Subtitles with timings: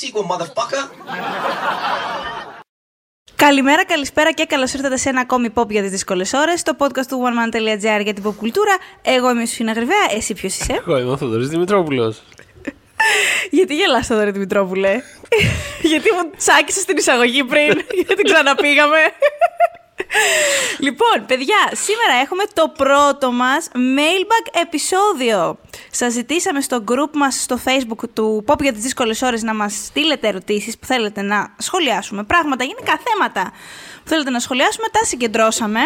[0.00, 0.82] sequel, motherfucker.
[3.36, 6.62] Καλημέρα, καλησπέρα και καλώς ήρθατε σε ένα ακόμη pop για τις δύσκολες ώρες.
[6.62, 8.76] Το podcast του oneman.gr για την pop κουλτούρα.
[9.02, 12.22] Εγώ είμαι η Σουφίνα Γρυβαία, εσύ ποιος είσαι; Εγώ είμαι ο Θοδωρής Δημητρόπουλος.
[13.50, 15.02] Γιατί γελάς τώρα, Δημητρόπουλε;
[15.90, 18.98] Γιατί μου τσάκισες την εισαγωγή πριν, γιατί ξαναπήγαμε;
[20.78, 25.58] Λοιπόν, παιδιά, σήμερα έχουμε το πρώτο μας mailbag επεισόδιο.
[25.90, 29.72] Σας ζητήσαμε στο group μας στο facebook του Pop για τις δύσκολες ώρες να μας
[29.84, 32.24] στείλετε ερωτήσεις που θέλετε να σχολιάσουμε.
[32.24, 33.52] Πράγματα, γενικά θέματα
[34.02, 35.80] που θέλετε να σχολιάσουμε, τα συγκεντρώσαμε.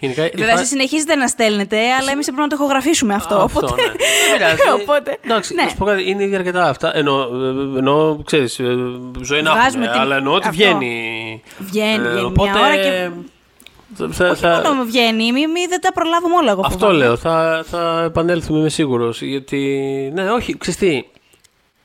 [0.00, 3.34] Γενικά, Βέβαια, υπά- εσείς συνεχίζετε να στέλνετε, αλλά εμείς πρέπει να το ηχογραφήσουμε αυτό.
[3.34, 3.74] Α, οπότε...
[3.82, 3.86] ναι.
[3.92, 4.80] Δεν πειράζει.
[4.82, 5.18] οπότε...
[5.24, 5.62] Εντάξει, ναι.
[5.62, 6.96] να σου πω κάτι, είναι ήδη αρκετά αυτά.
[6.96, 8.64] Εννοώ, ε, εννοώ ξέρεις, ε,
[9.22, 10.62] ζωή να Βγάζουμε έχουμε, την- αλλά εννοώ ότι αυτό.
[10.62, 11.42] βγαίνει.
[11.58, 13.08] Βγαίνει, Ε, βγαίνει οπότε, μια ώρα και...
[13.96, 16.78] θα- θα- Όχι θα- μόνο μου βγαίνει, μη, μη δεν τα προλάβουμε όλα εγώ Αυτό
[16.78, 16.98] φοβάμαι.
[16.98, 19.22] λέω, θα, θα επανέλθουμε, είμαι σίγουρος.
[19.22, 19.60] Γιατί,
[20.14, 21.04] ναι, όχι, ξέρεις τι,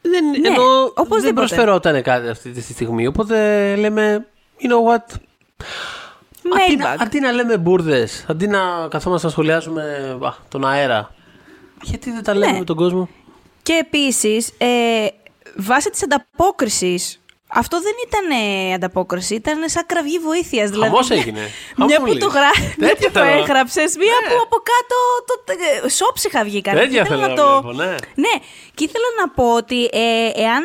[0.02, 1.34] δεν, Ναι, εννοώ, δεν οπωσδήποτε.
[1.34, 3.08] προσφερόταν κάτι αυτή τη στιγμή.
[3.08, 3.36] Οπότε
[3.76, 4.26] λέμε,
[4.62, 5.20] you know what, Αντί
[5.60, 6.03] να,
[6.44, 6.96] Mailbag.
[7.00, 11.14] αντί να λέμε μπουρδες, αντί να καθόμαστε να σχολιάζουμε α, τον αέρα.
[11.82, 12.58] Γιατί δεν τα λέμε Ναι.
[12.58, 13.10] με τον κόσμο;
[13.62, 15.08] Και επίσης, ε,
[15.58, 17.22] βάσει της ανταπόκρισης.
[17.56, 20.70] Αυτό δεν ήταν ε, ανταπόκριση, ήταν σαν κραυγή βοήθειας.
[20.70, 21.40] Δηλαδή, Χαμός έγινε.
[21.76, 22.14] Μια Χαμούλης.
[22.14, 22.50] που το, γρα...
[22.78, 23.42] μια Τέτοια που το θέλω.
[23.42, 25.34] έγραψες, μια που από κάτω το...
[25.86, 26.76] ε, σόψυχα βγήκαν.
[26.76, 27.62] Τέτοια Και ήθελα θέλω να το...
[27.62, 27.96] βλέπω, ναι.
[28.16, 28.34] Ναι,
[28.74, 30.64] και ήθελα να πω ότι ε, εάν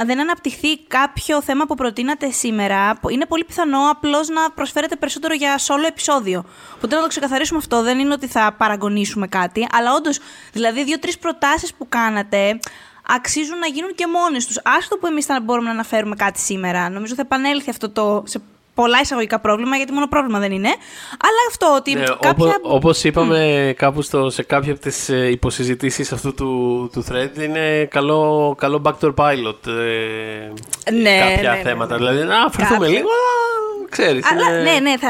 [0.00, 4.96] ε, δεν αναπτυχθεί κάποιο θέμα που προτείνατε σήμερα, που είναι πολύ πιθανό απλώς να προσφέρετε
[4.96, 6.44] περισσότερο για solo επεισόδιο.
[6.76, 7.82] Οπότε να το ξεκαθαρίσουμε αυτό.
[7.82, 10.18] Δεν είναι ότι θα παραγωνίσουμε κάτι, αλλά όντως,
[10.52, 12.58] δηλαδή, δύο-τρεις προτάσεις που κάνατε
[13.08, 14.56] αξίζουν να γίνουν και μόνες τους.
[14.78, 16.90] Άστο που εμείς θα μπορούμε να αναφέρουμε κάτι σήμερα.
[16.90, 18.22] Νομίζω θα επανέλθει αυτό το.
[18.26, 18.40] Σε
[18.74, 20.68] πολλά εισαγωγικά πρόβλημα, γιατί μόνο πρόβλημα δεν είναι.
[21.10, 22.30] Αλλά αυτό ότι Ναι, κάποια.
[22.30, 27.38] όπως, όπως είπαμε κάπου στο, σε κάποια από τις ε, υποσυζητήσεις αυτού του, του thread
[27.38, 31.98] είναι καλό, καλό backdoor pilot ε, Ναι, κάποια ναι, ναι, θέματα.
[31.98, 32.06] ναι.
[32.06, 32.94] Δηλαδή να αφαιρθούμε Κάποια.
[32.96, 34.26] λίγο, α, ξέρεις.
[34.32, 35.08] Αλλά είναι- ναι, ναι, θα,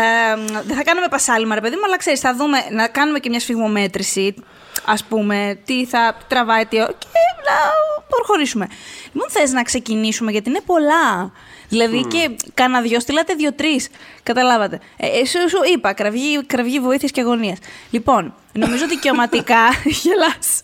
[0.66, 3.40] δεν θα κάνουμε πασάλιμα, ρε παιδί μου, αλλά ξέρεις, θα δούμε να κάνουμε και μια
[3.40, 4.34] σφιγμομέτρηση.
[4.84, 6.78] Α πούμε, τι θα τραβάει, τι.
[6.80, 7.06] ό- και
[7.48, 7.56] να
[8.08, 8.68] προχωρήσουμε.
[9.12, 11.32] Λοιπόν, θες να ξεκινήσουμε, γιατί είναι πολλά.
[11.68, 13.80] Δηλαδή και κάνα δυο, στείλατε δύο-τρει.
[14.22, 14.80] Καταλάβατε.
[14.96, 17.58] Ε, ε, σου, σου είπα, κραυγή, κραυγή βοήθειας και αγωνίας.
[17.90, 19.58] Λοιπόν, νομίζω δικαιωματικά.
[20.02, 20.62] γελάς.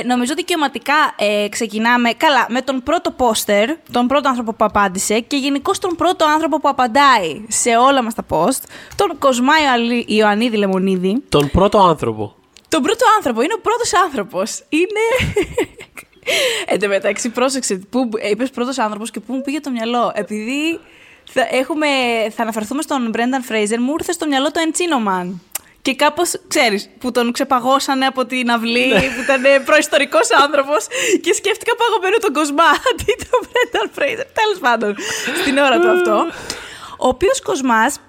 [0.00, 2.10] ε, νομίζω δικαιωματικά ε, ξεκινάμε.
[2.12, 6.60] Καλά, με τον πρώτο πόστερ, τον πρώτο άνθρωπο που απάντησε και γενικώ τον πρώτο άνθρωπο
[6.60, 8.62] που απαντάει σε όλα μας τα post,
[8.96, 11.22] τον Κοσμά Ιωαλή- Ιωαννίδη Λεμονίδη.
[11.28, 12.34] Τον πρώτο άνθρωπο.
[12.68, 13.42] Τον πρώτο άνθρωπο.
[13.42, 14.64] Είναι ο πρώτος άνθρωπος.
[14.68, 15.32] Είναι.
[16.72, 17.74] Εν τω μεταξύ, πρόσεξε.
[17.90, 20.12] Πού είπες πρώτος άνθρωπος και πού μου πήγε το μυαλό.
[20.14, 20.80] Επειδή
[21.32, 21.86] θα, έχουμε,
[22.36, 25.34] θα αναφερθούμε στον Μπρένταν Φρέιζερ, μου ήρθε στο μυαλό το Εντσίνο Man.
[25.82, 30.86] Και κάπως, ξέρεις, που τον ξεπαγώσανε από την αυλή, που ήταν προϊστορικός άνθρωπος.
[31.20, 34.26] Και σκέφτηκα παγωμένο τον Κοσμά αντί τον Μπρένταν Φρέιζερ.
[34.26, 34.96] Τέλος πάντων,
[35.40, 36.26] στην ώρα του αυτό.
[36.98, 38.00] Ο οποίος Κοσμάς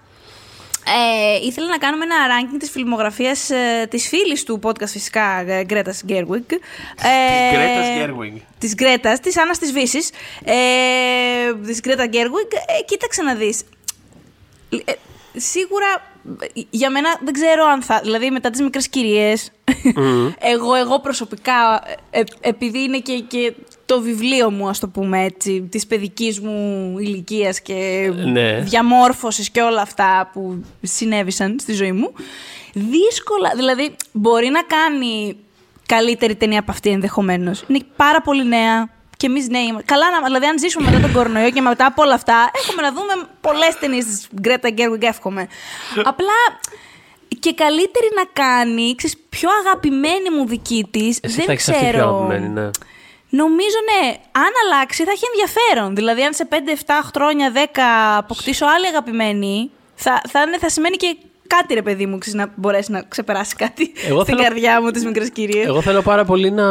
[0.96, 5.64] ε, ήθελε να κάνουμε ένα ranking της φιλμογραφίας ε, της φίλης του podcast φυσικά, ε,
[5.64, 6.52] Γκρέτας Γκέρουιγκ.
[6.52, 8.36] Ε, Γκρέτας Γκέρουιγκ.
[8.58, 10.09] Της Γκρέτας, της Άννας της Βύσης.
[10.44, 10.53] Ε,
[11.66, 12.52] της Γκρέτα Γκέρουιγκ.
[12.80, 13.64] Ε, κοίταξε να δεις.
[14.86, 14.94] Ε,
[15.36, 18.00] σίγουρα ε, για μένα δεν ξέρω αν θα.
[18.04, 19.52] Δηλαδή μετά τις μικρές κυρίες,
[20.54, 23.54] εγώ, εγώ προσωπικά, ε, ε, επειδή είναι και, και
[23.88, 28.59] το βιβλίο μου, ας το πούμε έτσι, της παιδικής μου ηλικίας και Ναι.
[28.59, 32.14] διαμόρφωσης και όλα αυτά που συνέβησαν στη ζωή μου,
[32.74, 35.36] δύσκολα, δηλαδή μπορεί να κάνει
[35.86, 37.64] καλύτερη ταινία από αυτή ενδεχομένως.
[37.68, 38.96] Είναι πάρα πολύ νέα.
[39.18, 39.62] Και εμείς νέοι.
[39.64, 39.86] είμαστε.
[39.94, 42.92] Καλά, να- δηλαδή, αν ζήσουμε μετά τον κορονοϊό και μετά από όλα αυτά, έχουμε να
[42.94, 45.48] δούμε πολλές ταινίες της Γκρέτα Γκέρουιγκ, εύχομαι.
[46.04, 46.34] Απλά
[47.40, 51.19] και καλύτερη να κάνει, ξέρεις, πιο αγαπημένη μου δική της.
[51.22, 51.98] Εσύ δεν θα έχεις αυτή ξέρω.
[51.98, 52.69] πιο αγαπημένη, ναι.
[53.29, 55.95] Νομίζω ναι, αν αλλάξει θα έχει ενδιαφέρον.
[55.95, 56.56] Δηλαδή, αν σε 5-7
[57.15, 57.57] χρόνια, 10
[58.18, 62.51] αποκτήσω άλλη αγαπημένη, θα, θα, είναι- θα σημαίνει και κάτι ρε παιδί μου, ξέρεις, να
[62.56, 65.65] μπορέσει να ξεπεράσει κάτι Εγώ στην θέλω- καρδιά μου τις μικρές κυρίες.
[65.65, 66.65] Εγώ θέλω πάρα πολύ να,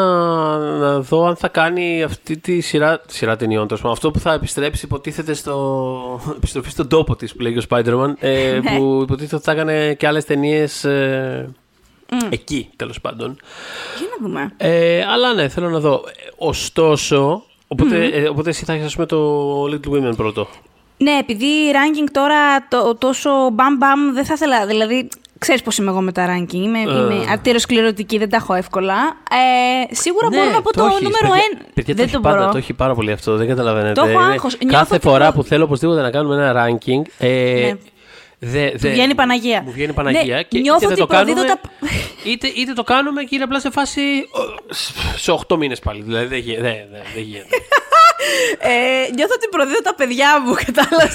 [0.58, 3.64] να δω αν θα κάνει αυτή τη σειρά, τη σειρά ταινιών.
[3.66, 3.96] τέλος πάντων.
[3.96, 6.20] Αυτό που θα επιστρέψει, υποτίθεται στο.
[6.36, 8.12] επιστροφή στον τόπο της που λέγει ο Spider-Man.
[8.18, 8.78] Ε, Ναι.
[8.78, 10.84] που υποτίθεται ότι θα έκανε και άλλες ταινίες.
[10.84, 11.48] Ε,
[12.30, 13.36] Εκεί, τέλος πάντων.
[13.98, 14.52] Για να δούμε.
[14.56, 16.02] Ε, αλλά ναι, θέλω να δω.
[16.06, 20.48] Ε, Ωστόσο, οπότε, ε, οπότε εσύ θα έχεις ας πούμε το Little Women πρώτο.
[20.98, 24.66] Ναι, επειδή ranking τώρα το, τόσο μπαμ μπαμ δεν θα ήθελα.
[24.66, 25.08] Δηλαδή,
[25.38, 26.52] ξέρεις πώς είμαι εγώ με τα ranking.
[26.52, 28.94] Είμαι, είμαι αρτηροσκληρωτική, δεν τα έχω εύκολα.
[29.30, 31.58] Ε, σίγουρα μπορώ να πω το, Ναι, έχεις, νούμερο παιδιά.
[31.62, 31.70] 1.
[31.74, 32.50] Παιδιά, δεν το το έχει πάντα, μπορώ.
[32.50, 33.92] το έχει πάρα πολύ αυτό, δεν καταλαβαίνετε.
[34.00, 34.56] Το έχω Είναι άγχος.
[34.58, 37.02] Νιώθω Κάθε ότι φορά το- που θέλω οπωσδήποτε να κάνουμε ένα ranking.
[37.18, 37.72] Ε, Ναι.
[38.38, 39.62] Δε, δε, βγαίνει Παναγία.
[39.62, 40.34] Μου βγαίνει Παναγία.
[40.36, 41.60] Ναι, και νιώθω είτε δεν ότι το κάνουμε, προδίδω
[42.32, 44.00] είτε, είτε το κάνουμε και είναι απλά σε φάση.
[44.00, 44.74] ε,
[45.16, 46.02] Σε 8 μήνες πάλι.
[46.02, 47.48] Δηλαδή δεν γι- δεν- δεν- δεν γίνεται.
[48.72, 48.72] Ε,
[49.16, 51.06] νιώθω ότι προδίδω τα παιδιά μου, κατάλαβα.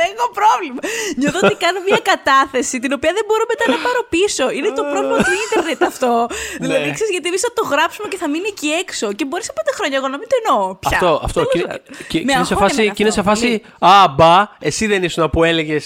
[0.00, 0.80] δεν έχω πρόβλημα.
[1.20, 4.44] Νιώθω ότι κάνω μια κατάθεση την οποία δεν μπορώ μετά να πάρω πίσω.
[4.56, 6.12] Είναι το πρόβλημα του ίντερνετ αυτό.
[6.64, 9.06] δηλαδή, ξέρεις, γιατί εμείς θα το γράψουμε και θα μείνει εκεί έξω.
[9.18, 10.60] Και μπορεί σε πέντε χρόνια εγώ να μην το εννοώ.
[10.84, 10.90] Πια.
[10.98, 11.40] Αυτό, αυτό.
[11.40, 11.82] Τέλος Και, πάντων.
[12.10, 13.48] και, Με και είναι σε αγχώνει φάση, εμένα και είναι σε αυτό, φάση
[13.78, 13.92] πολύ.
[13.92, 14.34] Α, μπα,
[14.68, 15.84] εσύ δεν ήσουν που έλεγες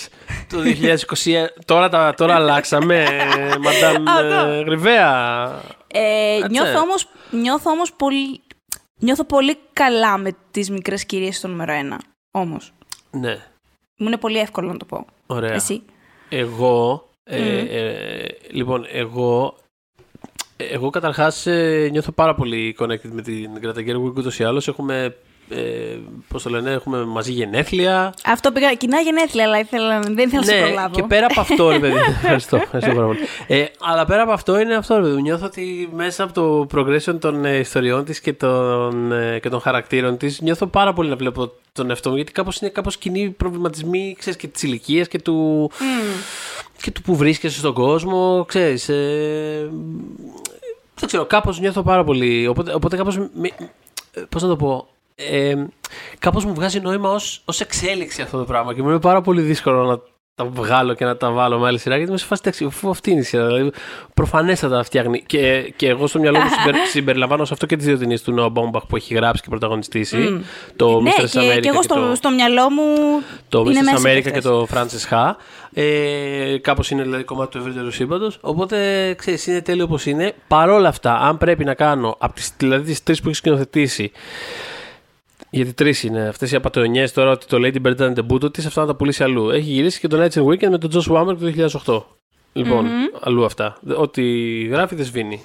[0.52, 1.46] το 2021.
[1.64, 2.96] τώρα, τα, τώρα αλλάξαμε.
[3.64, 4.46] Μαντάμ Αυτό.
[4.48, 5.14] ε, Γρυβαία.
[5.92, 6.48] Ε, Κάτσε.
[6.50, 8.40] νιώθω όμως, νιώθω όμως πολύ,
[9.00, 12.00] νιώθω πολύ καλά με τις μικρές κυρίες στο νούμερο ένα.
[12.30, 12.72] Όμως,
[13.10, 13.34] Ναι,
[13.96, 15.06] μου είναι πολύ εύκολο να το πω.
[15.26, 15.52] ωραία.
[15.52, 15.82] Εσύ;
[16.28, 17.66] Εγώ, ε, Μμμ.
[17.70, 19.56] ε, λοιπόν, εγώ,
[20.56, 24.68] εγώ καταρχάς ε, νιώθω πάρα πολύ connected με την Greta Gerwig ούτως ή άλλως.
[24.68, 25.16] Έχουμε,
[25.48, 25.96] ε,
[26.28, 28.14] πώς το λένε, έχουμε μαζί γενέθλια.
[28.24, 30.88] Αυτό πήγα, κοινά γενέθλια, αλλά ήθελα, δεν ήθελα να σε προλάβω.
[30.88, 31.98] Ναι, και πέρα από αυτό, ρε παιδί.
[32.22, 33.18] ευχαριστώ, ευχαριστώ πάρα πολύ.
[33.46, 35.14] Ε, αλλά πέρα από αυτό είναι αυτό, ρε παιδί.
[35.14, 35.20] μου.
[35.20, 39.60] Νιώθω ότι μέσα από το progression των ε, ιστοριών της και, των, ε, και των
[39.60, 42.16] χαρακτήρων της, νιώθω πάρα πολύ να βλέπω τον εαυτό μου.
[42.16, 45.70] Γιατί κάπως είναι κάπως κοινοί προβληματισμοί, ξέρεις, και της ηλικίας και του.
[46.82, 49.70] και του που βρίσκεσαι στον κόσμο, ξέρεις, ε,
[50.98, 53.54] δεν ξέρω, κάπως νιώθω πάρα πολύ, οπότε, οπότε κάπως, μη-
[54.12, 55.54] ε, πώς να το πω, ε,
[56.18, 59.40] κάπως μου βγάζει νόημα ως, ως εξέλιξη αυτό το πράγμα και μου είναι πάρα πολύ
[59.40, 59.98] δύσκολο να
[60.34, 62.90] τα βγάλω και να τα βάλω με άλλη σειρά γιατί είμαι σε φάση εντάξει, αφού
[62.90, 63.46] αυτή είναι η σειρά.
[63.46, 63.70] Δηλαδή,
[64.14, 65.22] προφανέστατα φτιάχνει.
[65.26, 68.34] Και, και εγώ στο μυαλό μου συμπερι- συμπεριλαμβάνω σε αυτό και τις δύο ταινίες του
[68.38, 70.44] Noah Baumbach που έχει γράψει και πρωταγωνιστήσει.
[70.76, 72.14] Το ναι, Mistress και, America και εγώ στο, το...
[72.14, 72.82] στο μυαλό μου
[73.48, 73.92] Το είναι Mrs.
[73.92, 75.30] μέσα America και και το Francis Ha.
[75.72, 78.38] Ε, Κάπως είναι δηλαδή κομμάτι του ευρύτερου σύμπαντος.
[78.40, 80.34] Οπότε ξέρεις, είναι τέλειο όπως είναι.
[80.48, 84.10] Παρ' όλα αυτά, αν πρέπει να κάνω από τις, δηλαδή τις τρεις που έχει σκηνοθετήσει.
[85.56, 88.80] Γιατί τρεις είναι αυτές οι απαταιωνιές τώρα ότι το Lady Bird ήταν τεμπούτο τη, αυτά
[88.80, 89.50] να τα πουλήσει αλλού.
[89.50, 92.02] Έχει γυρίσει και το Nights and Weekend με τον Josh Wammer το 2008.
[92.52, 92.86] λοιπον
[93.20, 93.78] αλλού αυτά.
[93.96, 94.22] Ό,τι
[94.64, 95.42] γράφει δεν σβήνει.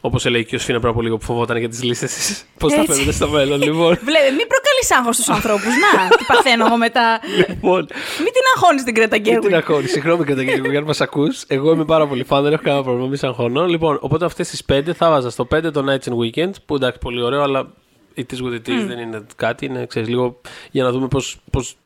[0.00, 2.44] Όπως έλεγε και ο Σφίνα πριν από λίγο που φοβόταν για τις λίστες της.
[2.58, 2.92] Πώς θα Έτσι.
[2.92, 3.88] φαίνεται στο μέλλον, λοιπόν.
[3.88, 5.64] Βλέπε, μην προκαλείς άγχος στους ανθρώπους.
[5.64, 7.20] Να, τι παθαίνω εγώ μετά.
[7.48, 7.86] λοιπόν
[8.18, 9.54] Μην την αγχώνεις την Κρέτα Τι την Γκέρουιν.
[9.54, 9.90] αγχώνεις.
[9.90, 11.44] Συγγνώμη κατά κύριο για να μας ακούς.
[11.46, 13.08] Εγώ είμαι πάρα πολύ φαν, δεν έχω κανένα πρόβλημα.
[13.08, 13.66] Μη σε αγχώνω.
[13.66, 16.98] Λοιπόν, οπότε αυτές τις πέντε θα βάζα στο 5 το Nights and Weekend, που εντάξει,
[16.98, 17.72] πολύ ωραίο, αλλά
[18.16, 19.64] it is what it is, δεν είναι κάτι.
[19.66, 20.40] Είναι, ξέρεις, λίγο
[20.70, 21.76] για να δούμε πώς πώς,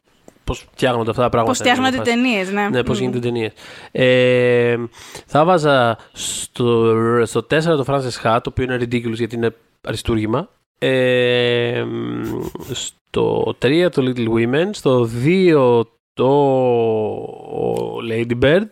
[0.45, 1.55] πώς φτιάχνονται αυτά τα Πώς πράγματα.
[1.59, 2.11] φτιάχνονται Είναι φάση.
[2.11, 2.69] ταινίες, ναι.
[2.69, 3.01] Ναι, πώς Μμ.
[3.01, 3.53] γίνονται ταινίες.
[3.93, 4.77] Ε,
[5.27, 6.95] θα βάζα στο,
[7.25, 9.55] στο 4 το Francis Ha, το οποίο είναι ridiculous γιατί είναι
[9.87, 10.49] αριστούργημα.
[10.79, 11.85] Ε,
[12.73, 14.69] στο 3 το Little Women.
[14.71, 15.81] Στο 2
[16.15, 16.29] το
[18.11, 18.67] Lady Bird.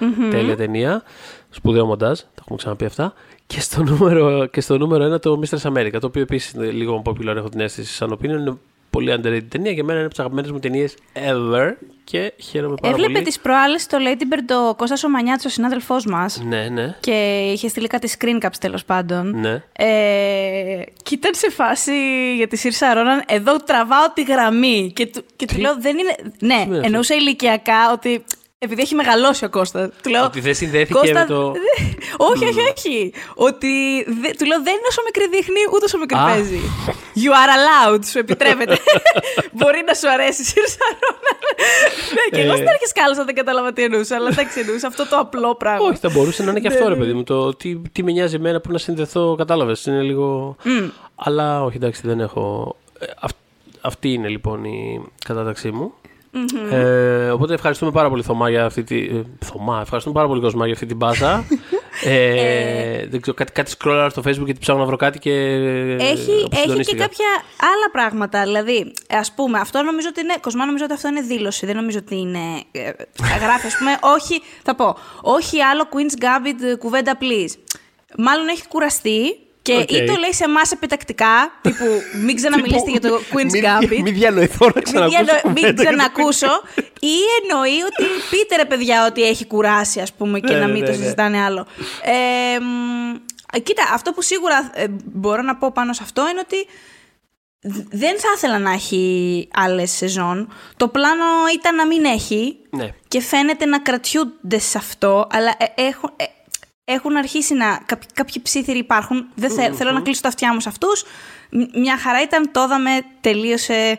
[0.00, 0.30] Μμμ.
[0.30, 1.02] Τέλεια ταινία.
[1.50, 2.18] Σπουδαίο μοντάζ.
[2.18, 3.14] Τα έχουμε ξαναπεί αυτά.
[3.46, 5.96] Και στο νούμερο, και στο νούμερο 1 το Mistress America.
[6.00, 8.24] Το οποίο επίσης είναι λίγο popular, έχω την αίσθηση σαν opinion.
[8.24, 8.56] Είναι
[8.90, 9.70] πολύ underrated ταινία.
[9.72, 11.72] Για μένα είναι από τις αγαπημένες μου ταινίες ever.
[12.04, 13.24] Και χαίρομαι πάρα Έβλεπε πολύ.
[13.24, 16.42] τις προάλλες το Lady Bird ο Κώστας ο Μανιάτσος, ο συνάδελφός μας.
[16.46, 16.96] Ναι, ναι.
[17.00, 19.40] Και είχε στείλει κάτι screen caps τέλος πάντων.
[19.40, 19.62] Ναι.
[19.72, 21.92] Ε, και ήταν σε φάση
[22.36, 24.92] για τη Σύρσα Ρόναν, εδώ τραβάω τη γραμμή.
[24.94, 26.14] Και του, και του Τι; λέω, δεν είναι.
[26.38, 28.24] Ναι, σημαίνει αυτό; εννοούσα ηλικιακά ότι.
[28.64, 29.88] Επειδή έχει μεγαλώσει ο Κώστας.
[30.02, 31.84] Του λέω, Ότι δεν συνδέθηκε «Κώστα, με το- δε-
[32.16, 33.12] όχι, όχι, όχι.
[33.34, 33.68] Ότι
[34.22, 36.24] δε- του λέω δεν είναι όσο μικρή δείχνει, ούτε όσο μικρή Α.
[36.24, 36.60] παίζει.
[37.22, 38.76] You are allowed, σου επιτρέπεται.
[39.58, 41.38] Μπορεί να σου αρέσει η Σύρσα Ρόναν.
[42.16, 42.56] ναι, και εγώ Ε.
[42.56, 45.86] στην αρχή σκάλωσα, δεν κατάλαβα τι εννοούσα, αλλά εντάξει, εννοούσα αυτό το απλό πράγμα.
[45.86, 47.00] Όχι, θα μπορούσε να είναι και Ναι, αυτό, ρε ναι.
[47.00, 47.22] παιδί μου.
[47.24, 49.84] Το τι, τι με νοιάζει εμένα που να συνδεθώ, κατάλαβες.
[49.86, 50.56] Είναι λίγο.
[51.14, 52.76] Αλλά όχι, εντάξει, δεν έχω.
[52.98, 53.36] Ε, αυ-
[53.80, 55.92] αυτή είναι λοιπόν η κατάταξή μου.
[56.70, 58.96] Ε, οπότε ευχαριστούμε πάρα πολύ Θωμά για αυτή τη.
[58.98, 61.44] ε, Θωμά, ευχαριστούμε πάρα πολύ Κοσμά για αυτή την μπάσα.
[62.04, 65.30] ε, δεν ξέρω, κάτι, κάτι σκρόλαρα στο facebook γιατί ψάχνω να βρω κάτι και.
[65.30, 67.02] Έχει, έχει και αποσυντονίστηκα.
[67.02, 67.26] κάποια
[67.60, 68.42] άλλα πράγματα.
[68.42, 70.34] Δηλαδή, ας πούμε, αυτό νομίζω ότι είναι.
[70.40, 71.66] Κοσμά, νομίζω ότι αυτό είναι δήλωση.
[71.66, 72.38] Δεν νομίζω ότι είναι.
[72.72, 72.90] ε,
[73.40, 74.42] γράφει, ας πούμε, όχι.
[74.62, 74.96] Θα πω.
[75.22, 77.80] Όχι άλλο Queen's Gambit ε, κουβέντα, please.
[78.18, 79.90] Μάλλον έχει κουραστεί και Οκ.
[79.90, 81.84] ή το λέει σε εμάς επιτακτικά, τύπου
[82.24, 84.00] μην ξαναμιλήσετε για το Queen's Μην- Gambit.
[84.02, 85.08] Μην διανοηθώ να Μην, ξανακούσω.
[85.24, 86.62] διανο- μην κουβέντα για το ξανακούσω.
[87.00, 90.72] ή εννοεί ότι πείτε ρε παιδιά ότι έχει κουράσει, ας πούμε, και Ναι, να ναι,
[90.72, 90.98] μην ναι, το ναι.
[91.02, 91.66] συζητάνε άλλο.
[92.02, 96.66] Ε, μ, κοίτα, αυτό που σίγουρα ε, μπορώ να πω πάνω σε αυτό είναι ότι
[97.60, 100.52] δ- δεν θα ήθελα να έχει άλλες σεζόν.
[100.76, 102.88] Το πλάνο ήταν να μην έχει Ναι.
[103.08, 105.82] και φαίνεται να κρατιούνται σε αυτό, αλλά ε,
[106.84, 107.80] έχουν, ε, έχουν αρχίσει να.
[107.86, 109.26] Κάποιοι, κάποιοι ψήθυροι υπάρχουν.
[109.34, 111.04] Δεν θε- Θέλω να κλείσω τα αυτιά μου σε αυτούς.
[111.74, 113.98] Μια χαρά ήταν, το είδαμε, τελείωσε.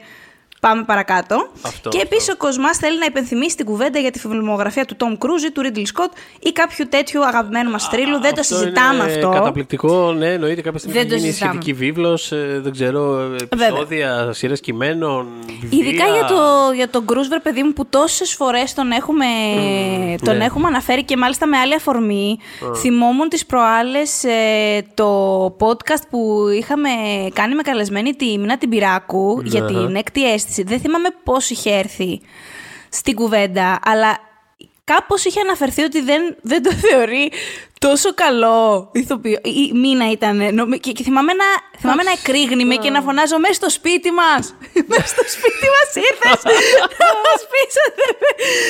[0.68, 1.48] Πάμε παρακάτω.
[1.62, 2.10] Αυτό, και αυτό.
[2.16, 5.52] επίση ο Κοσμάς θέλει να υπενθυμίσει την κουβέντα για τη φιλμογραφία του Τόμ Κρούζ ή
[5.52, 8.20] του Ρίτλ Σκοτ ή κάποιου τέτοιου αγαπημένου μας τρίλου.
[8.20, 9.30] Δεν το συζητάμε είναι αυτό.
[9.30, 11.52] Καταπληκτικό, ναι, εννοείται κάποια στιγμή Δεν θα το γίνει συζητάμε.
[11.52, 12.32] σχετική βίβλος,
[12.62, 15.28] δεν ξέρω, επεισόδια, σειρές κειμένων.
[15.62, 15.80] Βιβλία.
[15.90, 16.36] Ειδικά για, το,
[16.76, 19.26] για τον Κρούσβερ, παιδί μου, που τόσες φορές τον, έχουμε,
[20.24, 20.46] τον ναι.
[20.46, 22.38] έχουμε αναφέρει και μάλιστα με άλλη αφορμή.
[22.76, 24.24] Θυμόμουν τις προάλλες
[24.94, 26.90] το podcast που είχαμε
[27.34, 29.68] κάνει με καλεσμένη τη Μίνα την Πυράκου για Ναι.
[29.68, 30.55] την έκτη αίσθηση.
[30.64, 32.22] Δεν θυμάμαι πώς είχε έρθει
[32.90, 34.20] στην κουβέντα, αλλά
[34.84, 37.32] κάπως είχε αναφερθεί ότι δεν, δεν το θεωρεί
[37.90, 39.40] τόσο καλό ηθοποιό.
[39.44, 40.54] Η, η Μίνα ήταν.
[40.56, 41.46] νομι- Και, και θυμάμαι να,
[41.80, 44.56] θυμάμαι να εκρήγνει και να φωνάζω μέσα στο σπίτι μας.
[44.92, 46.40] μέσα στο σπίτι μας ήρθες.
[47.02, 47.74] να μας πεις.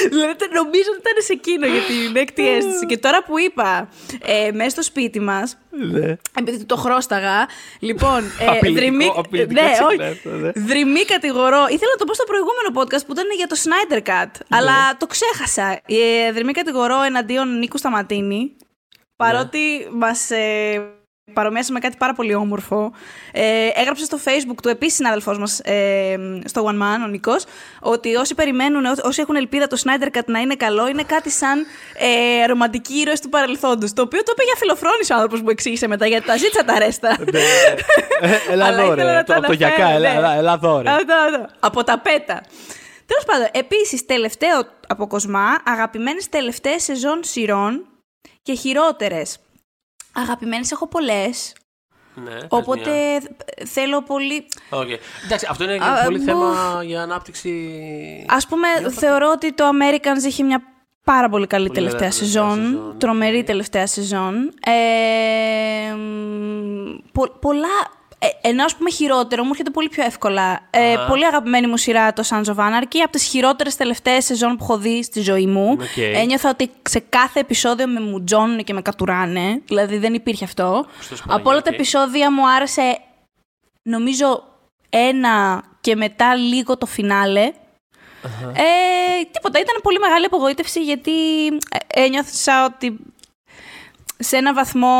[0.10, 2.86] δηλαδή νομίζω ότι ήταν σε εκείνο για την έκτη αίσθηση.
[2.86, 3.90] και τώρα που είπα
[4.26, 5.58] ε, μέσα στο σπίτι μας.
[5.92, 6.16] Ναι.
[6.40, 7.48] Επειδή του το χρώσταγα.
[7.80, 10.12] Λοιπόν, ε, Απειλητικό, δρυμή, απειλητικό ναι, ξεκινάει όχι.
[10.16, 10.52] αυτό, ναι.
[10.56, 11.62] Δρυμή κατηγορώ.
[11.76, 14.58] Ήθελα να το πω στο προηγούμενο podcast που ήταν για το Snyder Cut, Ναι.
[14.58, 15.82] αλλά το ξέχασα.
[15.88, 18.56] Ε, δρυμή κατηγορώ εναντίον Νίκου Σταματίνη,
[19.16, 19.60] παρότι
[19.92, 20.82] μας ε,
[21.34, 22.92] παρομοίασε με κάτι πάρα πολύ όμορφο.
[23.32, 27.46] Ε, έγραψε στο facebook του επίσης συνάδελφός μας ε, στο One Man, ο Νίκος,
[27.82, 31.30] ότι όσοι περιμένουν, ό- όσοι έχουν ελπίδα το Snyder Cut να είναι καλό, είναι κάτι
[31.30, 31.66] σαν
[32.42, 33.94] ε, ρομαντικοί ήρωες του παρελθόντος.
[33.94, 36.80] Το οποίο το είπε για φιλοφρόνης ο άνθρωπος που εξήγησε μετά, γιατί τα ζήτησα τα
[36.80, 37.18] ρέστα.
[38.22, 39.18] Ε, Έλα Αλλά εδώ, ήθελα ρε.
[39.18, 40.18] να το Το, το αναφέρω, γιακά, έλα, ναι.
[40.18, 40.90] έλα, έλα εδώ, ρε.
[40.90, 41.46] Αυτό, αυτό.
[41.60, 42.42] Από τα πέτα.
[43.06, 47.86] Τέλος πάντων, επίσης, τελευταίο από Κοσμά, αγαπημένες τελευταίες σεζόν σειρών
[48.46, 49.38] και χειρότερες.
[50.14, 51.56] Αγαπημένες έχω πολλές.
[52.16, 53.22] Ναι, πες Οπότε μια.
[53.66, 54.46] θέλω πολύ.
[54.70, 54.88] Οκ.
[55.26, 57.50] Εντάξει, αυτό είναι Α, πολύ μου- θέμα για ανάπτυξη.
[58.28, 60.62] Α πούμε, θεωρώ ότι το Americans είχε μια
[61.04, 62.66] πάρα πολύ καλή Πολύ τελευταία ωραία τελευταία σεζόν.
[62.72, 63.44] σεζόν, Τρομερή ναι.
[63.44, 64.54] τελευταία σεζόν.
[64.66, 67.92] Ε, μ, πο- πολλά.
[68.26, 70.68] Ε, ενώ ας πούμε χειρότερο, μου έρχεται πολύ πιο εύκολα.
[70.70, 71.06] Ε, Αχα.
[71.06, 74.78] πολύ αγαπημένη μου σειρά το Sons of Anarchy, από τις χειρότερες τελευταίες σεζόν που έχω
[74.78, 75.72] δει στη ζωή μου.
[75.72, 75.98] Οκ.
[75.98, 79.62] Ένιωθα ότι σε κάθε επεισόδιο με μουτζώνουν και με κατουράνε.
[79.66, 80.86] Δηλαδή δεν υπήρχε αυτό.
[80.98, 81.76] Χριστός Από όλα τα Παναγιώτη.
[81.76, 83.00] επεισόδια μου άρεσε,
[83.84, 84.44] νομίζω,
[84.90, 87.52] ένα και μετά λίγο το φινάλε.
[88.54, 93.00] Ε, τίποτα, ήταν πολύ μεγάλη απογοήτευση γιατί ε, ένιωθα ότι
[94.18, 94.98] σε ένα βαθμό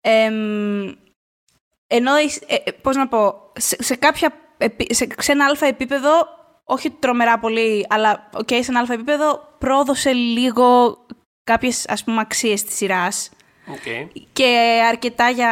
[0.00, 0.92] εμ,
[1.92, 5.66] ενώ έχεις- ε, ε, πώς να πω, σε, σε κάποια, επί- σε, σε ένα αλφα
[5.66, 6.10] επίπεδο,
[6.64, 10.96] όχι τρομερά πολύ, αλλά οκ, σε ένα αλφα επίπεδο πρόδωσε λίγο
[11.44, 13.30] κάποιες ας πούμε αξίες της σειράς
[13.70, 14.10] Οκ.
[14.32, 15.50] και αρκετά για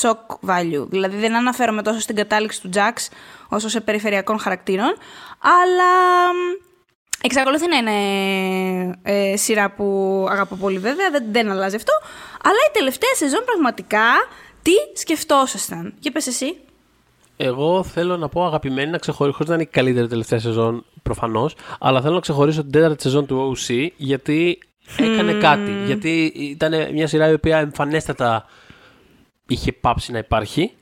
[0.00, 0.86] shock value.
[0.88, 2.92] Δηλαδή δεν αναφέρομαι τόσο στην κατάληξη του Jax
[3.48, 4.96] όσο σε περιφερειακών χαρακτήρων,
[5.40, 5.92] αλλά
[6.32, 6.64] μ,
[7.22, 11.92] εξακολουθεί να είναι ε, σειρά που αγαπώ πολύ βέβαια, δεν, δεν αλλάζει αυτό,
[12.42, 14.04] αλλά η τελευταία σεζόν πραγματικά
[14.68, 16.56] τι σκεφτόσασταν; Για πες εσύ.
[17.36, 21.54] Εγώ θέλω να πω αγαπημένη να ξεχωρίσω, χωρίς να είναι η καλύτερη τελευταία σεζόν προφανώς,
[21.78, 24.58] αλλά θέλω να ξεχωρίσω την τέταρτη σεζόν του OC γιατί
[24.96, 25.72] έκανε κάτι.
[25.86, 28.46] Γιατί ήταν μια σειρά η οποία εμφανέστατα
[29.46, 30.72] είχε πάψει να υπάρχει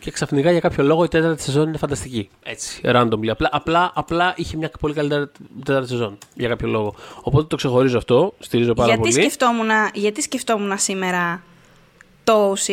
[0.00, 2.28] και ξαφνικά για κάποιο λόγο η τέταρτη σεζόν είναι φανταστική.
[2.42, 3.28] Έτσι, randomly.
[3.28, 5.30] Απλά, απλά, απλά είχε μια πολύ καλύτερη
[5.64, 6.94] τέταρτη σεζόν για κάποιο λόγο.
[7.22, 9.12] Οπότε το ξεχωρίζω αυτό, στηρίζω πάρα γιατί, πολύ.
[9.12, 11.42] σκεφτόμουν, γιατί σκεφτόμουν σήμερα
[12.24, 12.72] το OC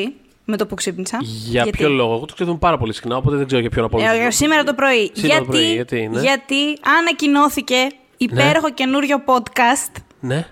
[0.50, 1.18] με το που ξύπνησα.
[1.22, 3.82] Για γιατί; ποιο λόγο, εγώ το σκέφτομαι πάρα πολύ συχνά, οπότε δεν ξέρω για ποιο
[3.82, 4.00] να πω.
[4.00, 5.12] Ε, σήμερα το πρωί.
[5.14, 6.22] Σήμερα το γιατί, πρωί, γιατί, ναι.
[6.22, 7.76] γιατί ανακοινώθηκε
[8.18, 10.48] υπέροχο καινούριο podcast Ναι,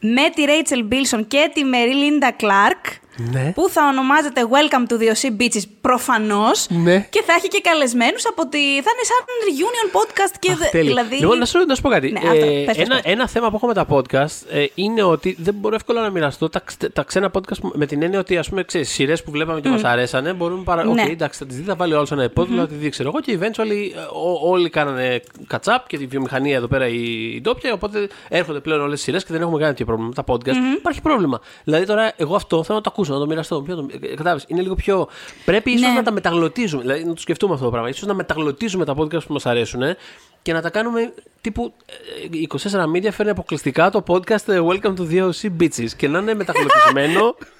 [0.00, 2.96] με τη Rachel Bilson και τη Melinda Clark
[3.32, 3.52] ναι.
[3.54, 7.06] που θα ονομάζεται Welcome to the OC Bitches προφανώς Ναι.
[7.10, 8.58] και θα έχει και καλεσμένους από τη...
[8.58, 10.86] θα είναι σαν reunion podcast και Αχ, δε- τέλειο.
[10.88, 11.16] δηλαδή...
[11.16, 12.10] Λοιπόν, να σου, να σου πω κάτι.
[12.10, 12.44] Ναι, Ε, αυτό.
[12.46, 13.12] Πες, πες, ένα, πες.
[13.12, 16.48] ένα θέμα που έχω με τα podcast ε, είναι ότι δεν μπορώ εύκολα να μοιραστώ
[16.48, 19.30] τα, ξ- τα ξένα podcast που- με την έννοια ότι ας πούμε ξέρεις, σειρές που
[19.30, 20.84] βλέπαμε και μας αρέσανε μπορούμε παρα...
[20.84, 21.02] Ναι.
[21.02, 23.20] Οκ, εντάξει, θα τις δει, θα βάλει όλος ένα υπότιτλο, θα τη δει, ξέρω εγώ
[23.20, 25.20] και eventually ε, ό- όλοι κάνανε
[25.50, 29.02] catch up και τη βιομηχανία εδώ πέρα η, η ντόπια, οπότε έρχονται πλέον όλες οι
[29.02, 30.12] σειρές και δεν έχουμε κανένα τέτοιο πρόβλημα.
[30.16, 31.40] Με τα podcast υπάρχει πρόβλημα.
[31.64, 33.60] Δηλαδή τώρα εγώ αυτό θέλω να το ακούσω, να το μοιραστώ.
[33.62, 33.86] Ποιο το...
[34.02, 35.08] ε, Κατάλαβες, είναι λίγο πιο...
[35.44, 35.94] Πρέπει ίσως Ναι.
[35.94, 37.88] να τα μεταγλωτίζουμε, δηλαδή να το σκεφτούμε αυτό το πράγμα.
[37.88, 39.96] Ίσως να μεταγλωτίζουμε τα podcast που μας αρέσουν ε,
[40.42, 41.72] και να τα κάνουμε τύπου
[42.32, 42.56] ε, η 24
[42.96, 47.34] Media φέρνει αποκλειστικά το podcast ε, Welcome to the OC Beaches και να είναι μεταγλωτισμένο.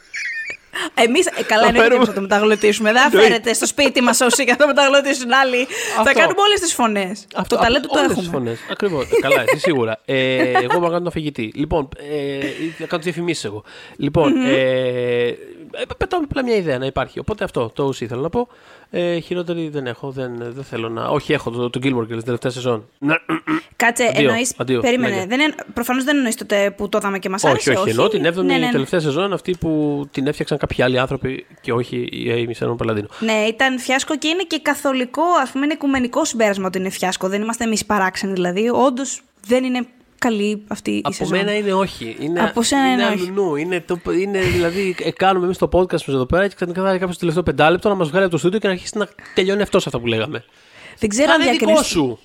[0.94, 2.92] Εμείς, ε, καλά Θα είναι φέρουμε- ότι θα το μεταγλωτήσουμε.
[2.92, 3.28] Δεν θα Εννοείται.
[3.28, 5.64] φέρετε στο σπίτι μας όσοι για να το μεταγλωτήσουν άλλοι.
[5.94, 6.12] Θα Αυτό.
[6.20, 7.26] κάνουμε όλες τις φωνές.
[7.48, 8.28] το ταλέντο το έχουμε.
[8.32, 8.58] Φωνές.
[8.70, 9.04] Ακριβώς.
[9.10, 10.00] Ε, Καλά, εσύ σίγουρα.
[10.04, 11.52] Ε, εγώ μπορώ να κάνω τον αφηγητή.
[11.54, 12.38] Λοιπόν, ε,
[12.78, 13.62] θα κάνω τις διαφημίσεις εγώ.
[13.96, 15.36] Λοιπόν, ε, ε,
[15.98, 17.18] πετάω απλά μια ιδέα να υπάρχει.
[17.18, 18.48] Οπότε αυτό το ουσί ήθελα να πω.
[18.90, 20.10] Ε, χειρότερη δεν έχω.
[20.10, 21.08] Δεν, δεν θέλω να.
[21.08, 22.88] Όχι, έχω το, το Gilmore Girls την τελευταία σεζόν.
[23.76, 24.54] Κάτσε, εννοείς.
[24.80, 25.26] Περίμενε.
[25.28, 27.70] Δεν, προφανώς δεν εννοείς τότε που το είδαμε και μας άρεσε.
[27.70, 28.70] Όχι, όχι; Εννοώ την 7η ναι, ναι, ναι.
[28.70, 33.08] τελευταία σεζόν αυτή που την έφτιαξαν κάποιοι άλλοι άνθρωποι και όχι η Amy Σέρμον Παλαντίνο.
[33.18, 37.28] Ναι, ήταν φιάσκο και είναι και καθολικό, ας πούμε, είναι οικουμενικό συμπέρασμα ότι είναι φιάσκο.
[37.28, 38.70] Δεν είμαστε εμείς παράξενοι δηλαδή.
[38.72, 39.86] Όντως δεν είναι
[40.18, 41.34] καλή αυτή η Από σεζόν.
[41.34, 42.16] Από μένα είναι όχι.
[42.20, 43.62] Είναι, Από σένα είναι, είναι όχι.
[43.62, 46.92] Είναι, το, είναι δηλαδή, ε, κάνουμε εμείς το podcast μας εδώ πέρα και ξαφνικά θα
[46.92, 49.62] κάποιος το τελευταίο πεντάλεπτο να μας βγάλει από το στούντιο και να αρχίσει να τελειώνει
[49.62, 50.44] αυτό αυτό που λέγαμε.
[50.98, 51.86] Δεν ξέρω αν διακρίνεις...
[51.86, 52.18] σου.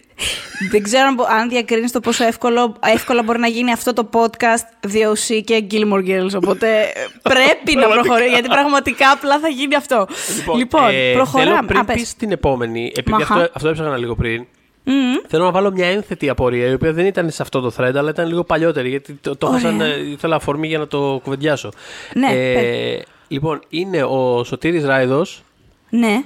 [0.72, 1.08] Δεν ξέρω
[1.38, 6.04] αν διακρίνεις το πόσο εύκολο, εύκολα μπορεί να γίνει αυτό το podcast DOC και Gilmore
[6.08, 6.34] Girls.
[6.34, 6.86] Οπότε
[7.32, 10.06] πρέπει να προχωρήσει, γιατί πραγματικά απλά θα γίνει αυτό.
[10.36, 11.50] Λοιπόν, λοιπόν ε, προχωράμε.
[11.50, 14.46] Θέλω πριν πεις την επόμενη, επειδή αυτό, αυτό έψαχνα λίγο πριν,
[14.86, 15.24] Mm-hmm.
[15.28, 18.10] Θέλω να βάλω μια ένθετη απορία, η οποία δεν ήταν σε αυτό το thread, αλλά
[18.10, 19.80] ήταν λίγο παλιότερη, γιατί το, το σαν,
[20.12, 21.70] ήθελα αφορμή για να το κουβεντιάσω.
[22.14, 25.42] Ναι, ε, λοιπόν, είναι ο Σωτήρης Ράιδος,
[25.90, 26.24] ναι.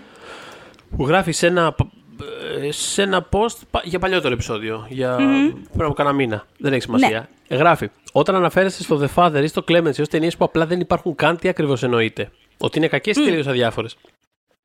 [0.97, 1.75] που γράφει σε ένα,
[2.69, 5.55] σε ένα post για παλιότερο επεισόδιο, για mm-hmm.
[5.73, 7.29] πριν από κανένα μήνα, δεν έχει σημασία.
[7.49, 7.57] Ναι.
[7.57, 11.15] Γράφει, όταν αναφέρεστε στο The Father ή στο Clemency ως ταινίες που απλά δεν υπάρχουν
[11.15, 12.31] καν, τι ακριβώς εννοείται.
[12.59, 13.25] Ότι είναι κακές ή mm.
[13.25, 13.97] τελείως αδιάφορες.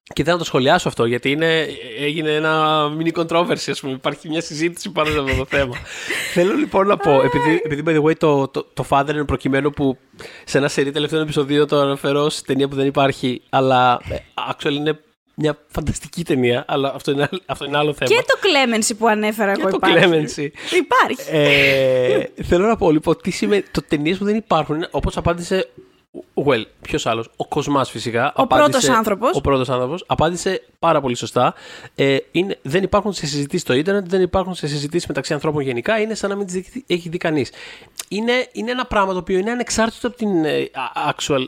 [0.03, 1.67] Και θέλω να το σχολιάσω αυτό, γιατί είναι,
[1.99, 3.93] έγινε ένα mini controversy, ας πούμε.
[3.93, 5.75] Υπάρχει μια συζήτηση πάνω σε αυτό το θέμα.
[6.33, 9.69] Θέλω λοιπόν να πω, επειδή, επειδή by the way το, το, το Father είναι προκειμένου
[9.69, 9.97] που
[10.45, 14.15] σε ένα σερί τελευταίο επεισοδίο το αναφέρω σε ταινία που δεν υπάρχει, αλλά ε,
[14.51, 14.99] actually είναι
[15.35, 18.09] μια φανταστική ταινία, αλλά αυτό είναι, αυτό είναι άλλο θέμα.
[18.09, 20.05] Και το Clemency που ανέφερα εγώ το υπάρχει.
[20.05, 20.47] Clemency.
[20.77, 21.29] Υπάρχει.
[21.31, 25.69] Ε, θέλω να πω λοιπόν τι σημαίνει το ταινίες που δεν υπάρχουν, όπως απάντησε
[26.33, 28.33] Well, ποιος άλλος; Ο Κοσμάς φυσικά.
[28.35, 29.35] Ο πρώτος άνθρωπος.
[29.35, 30.03] Ο πρώτος άνθρωπος.
[30.07, 31.53] Απάντησε πάρα πολύ σωστά.
[31.95, 35.99] Ε, είναι, δεν υπάρχουν σε συζητήσεις στο ίντερνετ, δεν υπάρχουν σε συζητήσεις μεταξύ ανθρώπων γενικά.
[35.99, 37.51] Είναι σαν να μην τις έχει δει κανείς.
[38.07, 40.69] Είναι, είναι ένα πράγμα το οποίο είναι ανεξάρτητο από την ε,
[41.09, 41.47] actual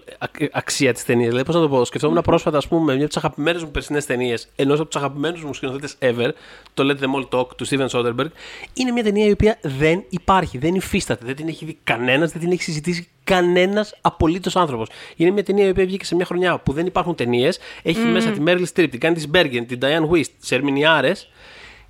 [0.52, 1.28] αξία της ταινίας.
[1.28, 1.86] Δηλαδή, πώς να το πω.
[1.86, 2.24] Σκεφτόμουν mm.
[2.24, 5.54] πρόσφατα, ας πούμε, μια από τις αγαπημένες μου περσινές ταινίες, ενός από τους αγαπημένους μου
[5.54, 6.30] σκηνοθέτες ever,
[6.74, 8.32] το Let Them All Talk του Steven Soderbergh.
[8.74, 12.42] Είναι μια ταινία η οποία δεν υπάρχει, δεν υφίσταται, δεν την έχει δει κανένας, δεν
[12.42, 14.90] την έχει συζητήσει κανένας απολύτως άνθρωπος.
[15.16, 17.60] Είναι μια ταινία η οποία βγήκε σε μια χρονιά που δεν υπάρχουν ταινίες.
[17.84, 18.12] Έχει mm.
[18.12, 21.12] μέσα τη Μέρλι Streep, την Κάντι Μπέργκεν, την Diane Wist, τι Ερμηνιάρε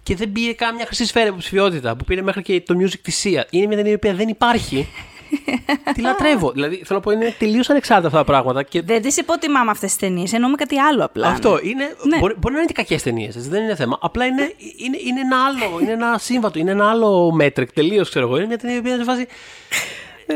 [0.05, 3.43] και δεν πήγε κάμια χρυσή σφαίρα υποψηφιότητα που πήρε μέχρι και το music της Sia.
[3.49, 4.87] Είναι μια ταινία η οποία δεν υπάρχει.
[5.95, 6.51] τη λατρεύω.
[6.51, 8.63] Δηλαδή, θέλω να πω, είναι τελείως ανεξάρτητα αυτά τα πράγματα.
[8.63, 8.81] Και...
[8.81, 10.33] Δεν τι υποτιμάμε αυτές τις ταινίες.
[10.33, 11.27] Εννοούμε κάτι άλλο απλά.
[11.27, 11.95] Αυτό είναι.
[12.03, 12.17] Ναι.
[12.17, 13.47] Μπορεί, μπορεί να είναι και κακές ταινίες.
[13.47, 13.97] Δεν είναι θέμα.
[14.01, 15.79] Απλά είναι, είναι, είναι ένα άλλο.
[15.81, 16.59] Είναι ένα σύμβατο.
[16.59, 17.71] Είναι ένα άλλο μέτρικ.
[17.71, 18.37] Τελείως ξέρω εγώ.
[18.37, 19.25] Είναι μια ταινία η οποία σε βάζει.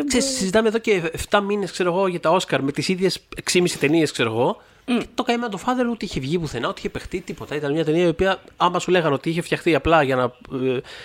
[0.08, 3.20] Ξέρεις, συζητάμε εδώ και 7 μήνες για τα Όσκαρ με τις ίδιες
[3.52, 4.62] 6,5 ταινίες, ξέρω εγώ.
[4.92, 5.04] Mm.
[5.16, 7.56] Το καημένο το Father ούτε είχε βγει πουθενά, ούτε είχε παιχτεί τίποτα.
[7.56, 10.32] Ήταν μια ταινία η οποία, άμα σου λέγανε ότι είχε φτιαχτεί απλά για να,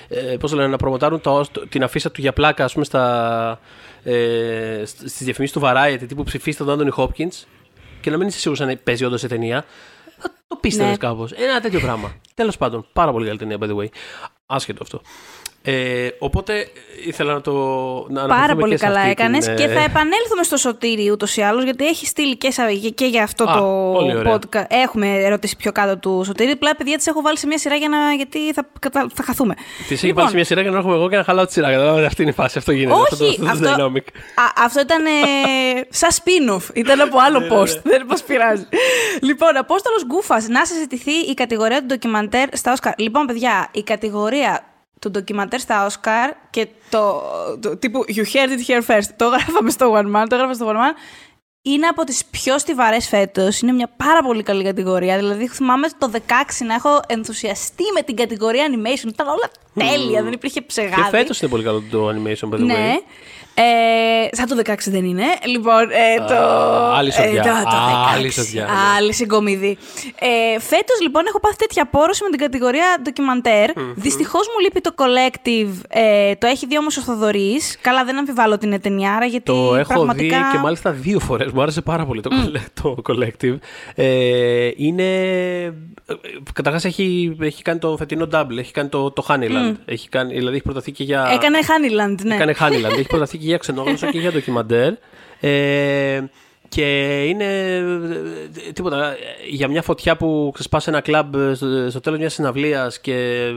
[0.09, 3.61] ε, ε πώς λένε, να προμοτάρουν το, την αφίσα του για πλάκα, ας πούμε, στα,
[4.03, 7.47] ε, στις διαφημίσεις του Variety, τύπου ψηφίστε τον Άντωνι Χόπκινς,
[8.01, 9.65] και να μην είσαι σίγουρος αν παίζει όντω σε ταινία,
[10.19, 10.97] θα το πίστευες ναι.
[10.97, 11.33] κάπως.
[11.33, 12.15] Ένα τέτοιο πράγμα.
[12.35, 13.89] Τέλος πάντων, πάρα πολύ καλή ταινία, by the way.
[14.47, 15.01] Άσχετο αυτό.
[15.67, 16.69] Ε, οπότε
[17.07, 17.53] ήθελα να το.
[18.09, 19.45] Να Πάρα πολύ καλά έκανες.
[19.45, 19.57] Την...
[19.57, 22.49] Και θα επανέλθουμε στο σωτήρι ούτως ή άλλως, γιατί έχει στείλει και,
[22.95, 24.65] και για αυτό Α, το podcast.
[24.69, 26.51] Έχουμε ερώτηση πιο κάτω του σωτήρι.
[26.51, 28.13] Απλά παιδιά τις έχω βάλει σε μια σειρά για να...
[28.13, 28.67] γιατί θα,
[29.15, 29.55] θα χαθούμε.
[29.55, 31.53] Τις έχει λοιπόν, βάλει σε μια σειρά για να έρχομαι εγώ και να χαλάω τη
[31.53, 31.93] σειρά.
[32.07, 32.59] Αυτή είναι η φάση.
[32.59, 33.01] Αυτό γίνεται.
[33.01, 35.11] Όχι, αυτό, αυτό, αυτό, α, αυτό ήταν ε,
[35.89, 36.75] σαν spin-off.
[36.75, 37.81] Ήταν από άλλο ναι, ναι, post.
[37.83, 37.91] Ναι.
[37.91, 38.67] Δεν μας πειράζει.
[39.21, 42.93] λοιπόν, Απόστολος Γκούφας, να συζητηθεί η κατηγορία του ντοκιμαντέρ στα Όσκαρ.
[42.97, 44.74] Λοιπόν, παιδιά, η κατηγορία
[45.05, 47.23] του ντοκιμαντέρ στα Oscar και το,
[47.61, 49.09] το, τύπου You heard it here first.
[49.17, 50.97] Το γράφαμε στο One Man, το γράφαμε στο One Man.
[51.63, 53.61] Είναι από τις πιο στιβαρές φέτος.
[53.61, 55.17] Είναι μια πάρα πολύ καλή κατηγορία.
[55.17, 56.19] Δηλαδή, θυμάμαι το 16
[56.67, 59.09] να έχω ενθουσιαστεί με την κατηγορία animation.
[59.09, 61.03] Ήταν όλα τέλεια, δεν υπήρχε ψεγάδι.
[61.03, 62.95] Και φέτος είναι πολύ καλό το animation, by the ναι.
[63.55, 65.25] Ε, σαν το 16 δεν είναι.
[65.45, 66.35] Λοιπόν, ε, το.
[66.95, 67.41] Άλλη σοδιά.
[67.41, 67.71] Ε, το,
[68.15, 68.69] άλλη σοδιά.
[68.97, 69.79] Άλλη συγκομιδή.
[70.19, 73.71] Ε, Φέτος λοιπόν έχω πάθει τέτοια πόρωση με την κατηγορία ντοκιμαντέρ.
[73.71, 73.93] Mm-hmm.
[73.95, 75.73] Δυστυχώς μου λείπει το collective.
[75.89, 77.79] Ε, το έχει δει όμως ο Θοδωρής.
[77.81, 79.45] Καλά, δεν αμφιβάλλω την εταινιάρα γιατί.
[79.45, 80.37] Το έχω πραγματικά...
[80.37, 81.53] δει και μάλιστα δύο φορές.
[81.53, 82.61] Μου άρεσε πάρα πολύ το, mm.
[82.83, 83.57] το collective.
[83.95, 85.05] Ε, είναι.
[86.53, 88.59] Καταρχάς έχει, έχει κάνει το φετινό double.
[88.59, 89.71] Έχει κάνει το, το Honeyland.
[89.71, 89.77] Mm.
[89.85, 91.29] Έχει κάνει, δηλαδή έχει προταθεί και για.
[91.33, 92.35] Έκανε Honeyland, ναι.
[92.35, 92.99] Έκανε Honeyland.
[92.99, 94.93] έχει προταθεί και για ξενόγλωσσα και για ντοκιμαντέρ.
[95.41, 96.25] Ε,
[96.69, 97.81] και είναι
[98.73, 99.17] τίποτα.
[99.51, 103.49] Για μια φωτιά που ξεσπάσει ένα κλαμπ στο, στο τέλος μιας συναυλίας και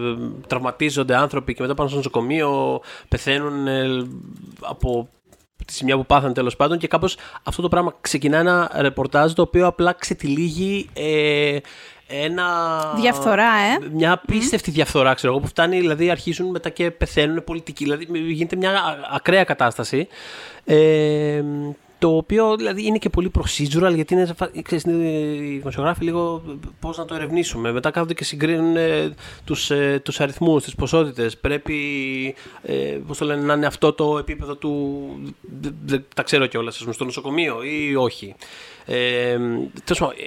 [0.47, 4.07] τραυματίζονται άνθρωποι και μετά πάνε στο νοσοκομείο, πεθαίνουν ε,
[4.59, 5.09] από
[5.65, 6.77] τη σημεία που πάθανε τέλος πάντων.
[6.77, 10.89] Και κάπως αυτό το πράγμα ξεκινά ένα ρεπορτάζ το οποίο απλά ξετυλίγει.
[10.93, 11.57] Ε,
[12.07, 12.45] ένα...
[12.95, 13.89] Διαφθορά, ε.
[13.91, 14.73] Μια απίστευτη mm.
[14.73, 17.83] διαφθορά, ξέρω εγώ, που φτάνει, δηλαδή αρχίζουν μετά και πεθαίνουν πολιτικοί.
[17.83, 18.71] Δηλαδή γίνεται μια
[19.13, 20.07] ακραία κατάσταση.
[20.65, 21.41] Ε,
[21.99, 26.43] το οποίο δηλαδή είναι και πολύ procedural γιατί είναι, ξέρεις, είναι οι δημοσιογράφοι λίγο
[26.79, 27.71] πώς να το ερευνήσουμε.
[27.71, 31.37] Μετά κάθονται και συγκρίνουν ε, τους, ε, τους αριθμούς, τις ποσότητες.
[31.37, 31.75] Πρέπει
[32.61, 32.73] ε,
[33.07, 35.07] πώς το λένε, να είναι αυτό το επίπεδο του,
[35.85, 38.35] δεν τα ξέρω κιόλας, στο νοσοκομείο ή όχι.
[38.85, 39.37] Ε,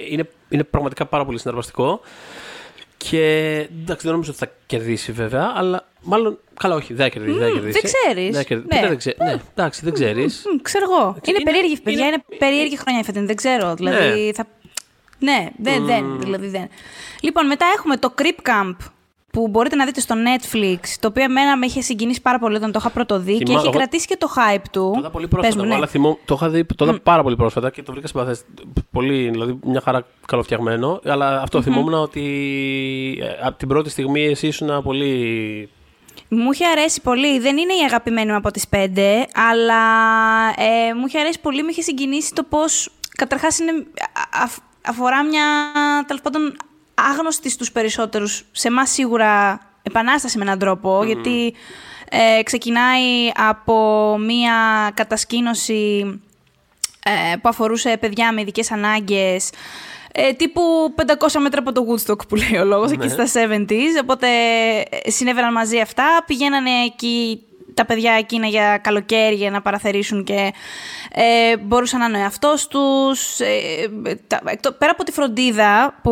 [0.09, 1.99] είναι, είναι πραγματικά πάρα πολύ συναρπαστικό.
[2.97, 6.37] Και εντάξει, δεν νομίζω ότι θα κερδίσει βέβαια, αλλά μάλλον.
[6.59, 7.39] Καλά, όχι, δεν θα κερδίσει.
[7.39, 8.29] δεν ξέρει.
[8.29, 8.65] Δεν ξέρεις.
[8.65, 8.87] Ναι.
[8.87, 9.15] Δεν ξέ...
[9.17, 10.43] ναι, εντάξει, δεν ξέρεις.
[10.61, 11.03] ξέρω εγώ.
[11.03, 13.25] Είναι, είναι περίεργη, παιδιά, είναι, είναι περίεργη χρονιά η φετινή.
[13.25, 13.73] Δεν ξέρω.
[13.73, 14.33] Δηλαδή, ναι.
[14.33, 14.47] Θα...
[15.19, 16.67] ναι, δεν, δεν, δηλαδή δεν.
[17.21, 18.75] Λοιπόν, μετά έχουμε το Creep Camp
[19.31, 22.71] που μπορείτε να δείτε στο Netflix, το οποίο εμένα με είχε συγκινήσει πάρα πολύ όταν
[22.71, 24.91] το είχα πρωτοδεί και έχει κρατήσει και το hype του.
[24.93, 25.75] Το είδα πολύ πρόσφατα, ναι.
[25.75, 28.43] αλλά θυμώ, το είχα δει το είδα πάρα πολύ πρόσφατα και το βρήκα συμπαθές.
[28.91, 31.63] Πολύ, δηλαδή μια χαρά καλοφτιαγμένο, αλλά αυτό mm-hmm.
[31.63, 32.21] θυμόμουν ότι
[33.21, 35.69] ε, από την πρώτη στιγμή εσύ ήσουν πολύ
[36.33, 37.39] μου είχε αρέσει πολύ.
[37.39, 39.83] Δεν είναι η αγαπημένη μου από τις πέντε, αλλά
[40.57, 41.63] ε, μου είχε αρέσει πολύ.
[41.63, 43.71] Μου είχε συγκινήσει το πώς, καταρχάς, είναι,
[44.85, 45.43] αφορά μια,
[46.07, 46.57] τέλος πάντων,
[46.93, 51.53] άγνωστη στους περισσότερους, σε εμάς σίγουρα επανάσταση με έναν τρόπο, γιατί
[52.09, 54.55] ε, ξεκινάει από μία
[54.93, 56.05] κατασκήνωση
[57.03, 59.49] ε, που αφορούσε παιδιά με ειδικές ανάγκες,
[60.13, 60.61] ε, τύπου
[61.19, 63.25] 500 μέτρα από το Woodstock που λέει ο λόγος, εκεί ναι.
[63.25, 64.27] στα 70s, οπότε
[64.89, 70.53] ε, συνέβαιναν μαζί αυτά, πηγαίνανε εκεί τα παιδιά εκείνα για καλοκαίρι για να παραθερήσουν και
[71.11, 73.39] ε, μπορούσαν να είναι ο εαυτός τους.
[73.39, 73.87] Ε,
[74.77, 76.11] πέρα από τη φροντίδα που,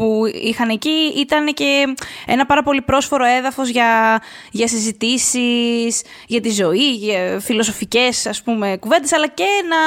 [0.00, 1.94] που είχαν εκεί ήταν και
[2.26, 8.76] ένα πάρα πολύ πρόσφορο έδαφος για, για συζητήσεις, για τη ζωή, για φιλοσοφικές ας πούμε
[8.80, 9.78] κουβέντες, αλλά και να,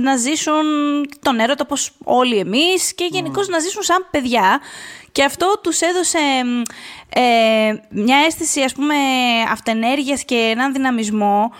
[0.00, 0.64] να ζήσουν
[1.22, 4.60] τον έρωτα όπως όλοι εμείς και γενικώ να ζήσουν σαν παιδιά.
[5.12, 6.18] Και αυτό τους έδωσε
[7.08, 8.94] ε, μια αίσθηση ας πούμε
[9.50, 11.52] αυτενέργειας και έναν δυναμισμό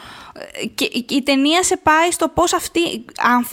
[0.74, 3.04] και η ταινία σε πάει στο πώς αυτοί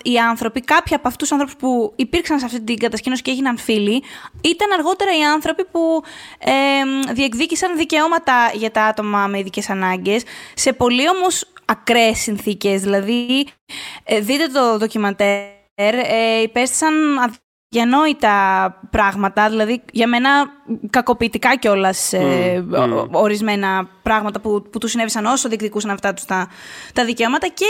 [0.03, 3.57] οι άνθρωποι, κάποιοι από αυτούς τους άνθρωπους που υπήρξαν σε αυτή την κατασκήνωση και έγιναν
[3.57, 4.03] φίλοι,
[4.43, 6.03] ήταν αργότερα οι άνθρωποι που
[6.39, 12.81] ε, διεκδίκησαν δικαιώματα για τα άτομα με ειδικές ανάγκες σε πολύ όμως ακραίες συνθήκες.
[12.81, 13.47] Δηλαδή,
[14.03, 16.93] ε, δείτε το ντοκιμαντέρ, ε, υπέστησαν
[17.69, 18.35] διανόητα
[18.89, 20.29] πράγματα, δηλαδή για μένα
[20.89, 22.65] κακοποιητικά κιόλας ε,
[23.11, 26.47] ορισμένα πράγματα που, που τους συνέβησαν όσο διεκδικούσαν αυτά τους τα,
[26.93, 27.65] τα δικαιώματα και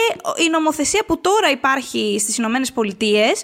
[0.45, 3.43] η νομοθεσία που τώρα υπάρχει στις Ηνωμένες Πολιτείες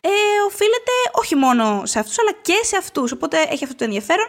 [0.00, 0.08] ε,
[0.46, 4.26] οφείλεται όχι μόνο σε αυτούς αλλά και σε αυτούς, οπότε έχει αυτό το ενδιαφέρον.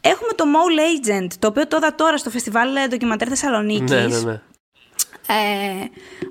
[0.00, 3.90] Έχουμε το Mole Agent, το οποίο το είδα τώρα στο φεστιβάλ Ντοκιμαντέρ Θεσσαλονίκης.
[3.90, 4.40] Ναι, ναι, ναι.
[5.26, 5.84] Ε,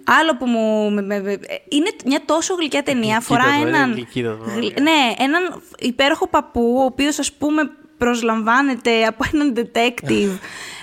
[0.03, 0.89] άλλο που μου.
[1.69, 3.17] Είναι μια τόσο γλυκιά ταινία.
[3.17, 4.07] Αφορά έναν.
[4.81, 7.61] ναι, έναν υπέροχο παππού, ο οποίος ας πούμε
[7.97, 10.37] προσλαμβάνεται από έναν detective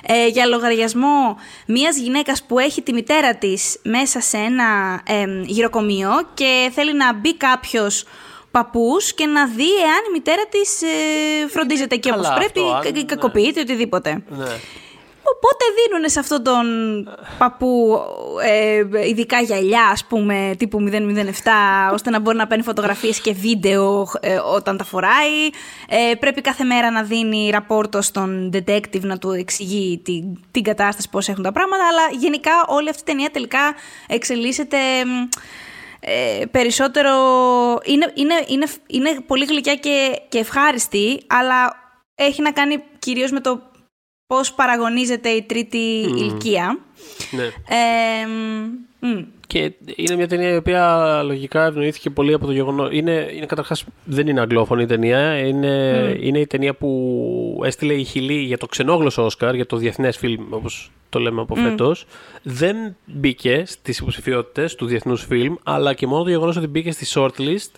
[0.07, 6.11] ε, για λογαριασμό μιας γυναίκας που έχει τη μητέρα της μέσα σε ένα ε, γυροκομείο
[6.35, 8.05] και θέλει να μπει κάποιος
[8.51, 12.61] παππούς και να δει εάν η μητέρα της ε, φροντίζεται και όπως πρέπει
[13.01, 13.72] ή κακοποιείται ναι.
[13.72, 14.22] οτιδήποτε.
[14.29, 14.44] Ναι.
[15.24, 16.66] Οπότε δίνουν σε αυτόν τον
[17.38, 18.00] παππού
[18.44, 20.94] ε, ειδικά γυαλιά, ας πούμε, τύπου 007,
[21.92, 25.46] ώστε να μπορεί να παίρνει φωτογραφίες και βίντεο ε, όταν τα φοράει.
[25.88, 31.08] Ε, πρέπει κάθε μέρα να δίνει ραπόρτο στον detective να του εξηγεί την, την κατάσταση,
[31.11, 33.74] πώς έχουν τα πράγματα, αλλά γενικά όλη αυτή η ταινία τελικά
[34.06, 34.78] εξελίσσεται...
[36.04, 37.12] Ε, περισσότερο
[37.85, 41.76] είναι, είναι, είναι, είναι πολύ γλυκιά και, και ευχάριστη, αλλά
[42.14, 43.71] έχει να κάνει κυρίως με το
[44.32, 45.78] πώς παραγωνίζεται η τρίτη
[46.16, 46.78] ηλικία.
[47.30, 47.44] Ναι.
[49.46, 52.88] Και είναι μια ταινία η οποία λογικά ευνοήθηκε πολύ από το γεγονό.
[52.90, 55.38] Είναι, είναι καταρχάς δεν είναι αγγλόφωνη η ταινία.
[55.38, 60.16] Είναι, είναι η ταινία που έστειλε η Χιλή για το ξενόγλωσσο Όσκαρ, για το διεθνές
[60.16, 62.06] φιλμ, όπως το λέμε από φέτος.
[62.42, 67.06] Δεν μπήκε στις υποψηφιότητες του διεθνούς φιλμ, αλλά και μόνο το γεγονός ότι μπήκε στη
[67.14, 67.70] shortlist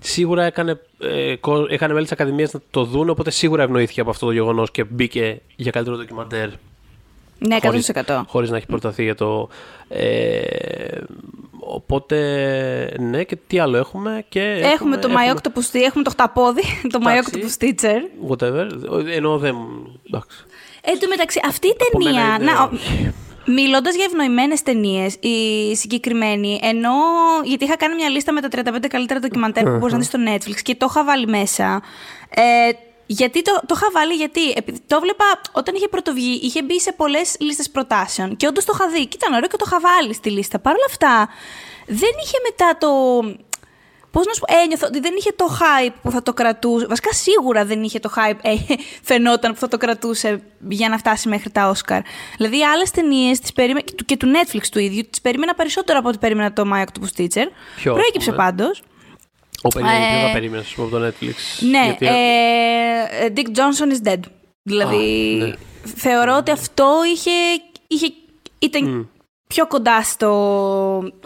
[0.00, 1.34] σίγουρα έκανε, ε,
[1.68, 4.84] έκανε μέλη της Ακαδημίας να το δουν, οπότε σίγουρα ευνοήθηκε από αυτό το γεγονός και
[4.84, 6.48] μπήκε για καλύτερο ντοκιμαντέρ.
[7.38, 8.22] Ναι, 100%.
[8.26, 9.48] Χωρίς, να έχει προταθεί για το.
[9.88, 10.40] Ε,
[11.60, 12.16] οπότε,
[12.98, 14.24] ναι, και τι άλλο έχουμε.
[14.28, 18.30] Και έχουμε, έχουμε το My Octopus έχουμε το χταπόδι, το My Octopus Teacher.
[18.30, 18.66] Whatever.
[19.14, 19.56] Ενώ δεν.
[20.06, 20.44] Εντάξει.
[20.82, 22.38] Εν τω μεταξύ, αυτή η ταινία.
[22.40, 22.70] Να,
[23.44, 26.92] Μιλώντας για ευνοημένες ταινίες, η συγκεκριμένη, ενώ.
[27.44, 30.18] Γιατί είχα κάνει μια λίστα με τα 35 καλύτερα ντοκιμαντέρ που μπορείς να δεις στο
[30.26, 31.82] Netflix και το είχα βάλει μέσα.
[32.28, 32.70] Ε,
[33.06, 34.40] γιατί το, το είχα βάλει, γιατί
[34.86, 38.36] το βλέπα όταν είχε πρωτοβγεί, είχε μπει σε πολλές λίστες προτάσεων.
[38.36, 39.06] Και όντως το είχα δει.
[39.06, 40.58] Και ήταν ωραίο και το είχα βάλει στη λίστα.
[40.58, 41.28] Παρ' όλα αυτά,
[41.86, 42.88] δεν είχε μετά το
[44.10, 46.86] Πώς να σου πω, ένιωθω ότι δεν είχε το hype που θα το κρατούσε.
[46.86, 48.54] Βασικά σίγουρα δεν είχε το hype, ε,
[49.02, 52.00] φαινόταν που θα το κρατούσε για να φτάσει μέχρι τα Όσκαρ.
[52.36, 53.80] Δηλαδή, άλλες ταινίες περίμε...
[54.06, 57.46] και του Netflix του ίδιου τις περίμενα περισσότερο από ό,τι περίμενα το My Octopus Teacher.
[57.76, 58.82] Ποιο, Προέκυψε πάντως.
[59.62, 61.34] Ο περίμενε, Ε, ποιο θα περίμενες, από το Netflix;
[61.70, 64.20] Ναι, Γιατί- ε, Dick Johnson is dead.
[64.62, 65.52] Δηλαδή, Α, ναι.
[65.96, 67.30] θεωρώ ότι αυτό είχε,
[67.86, 68.12] είχε,
[68.58, 69.08] ήταν
[69.54, 70.30] πιο κοντά στο...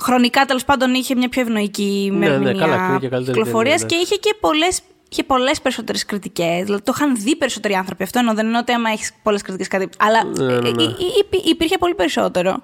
[0.01, 3.81] Χρονικά, τέλος πάντων, είχε μια πιο ευνοϊκή Ναι, ναι, ημερομηνία καλά, κρίνει και καλύτερη κυκλοφορίας
[3.81, 4.81] ταινία, και είχε και πολλές
[5.15, 6.65] Είχε πολλές περισσότερες κριτικές.
[6.65, 8.03] Δηλαδή το είχαν δει περισσότεροι άνθρωποι.
[8.03, 8.35] Αυτό εννοώ.
[8.35, 9.89] Δεν είναι ότι άμα έχεις πολλές κριτικές κάτι.
[9.99, 10.83] Αλλά Ναι, ναι, ναι.
[10.83, 12.61] ε, ε, ε, υπήρχε πολύ περισσότερο.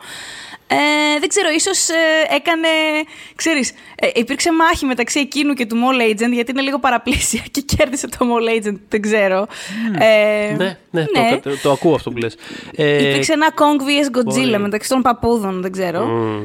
[0.67, 1.89] Ε, δεν ξέρω, ίσως
[2.37, 2.69] έκανε.
[3.35, 7.61] Ξέρεις, ε, υπήρξε μάχη μεταξύ εκείνου και του Mall Agent, γιατί είναι λίγο παραπλήσια και
[7.61, 8.79] κέρδισε το Mall Agent.
[8.89, 9.47] Δεν ξέρω.
[9.99, 11.05] Ε, Ναι, ναι,
[11.43, 12.37] Το, το, το ακούω αυτό που λες.
[12.77, 14.59] Ε, Υπήρξε ένα Kong vs Godzilla μπορεί.
[14.59, 16.07] μεταξύ των παππούδων, δεν ξέρω.
[16.07, 16.43] μ.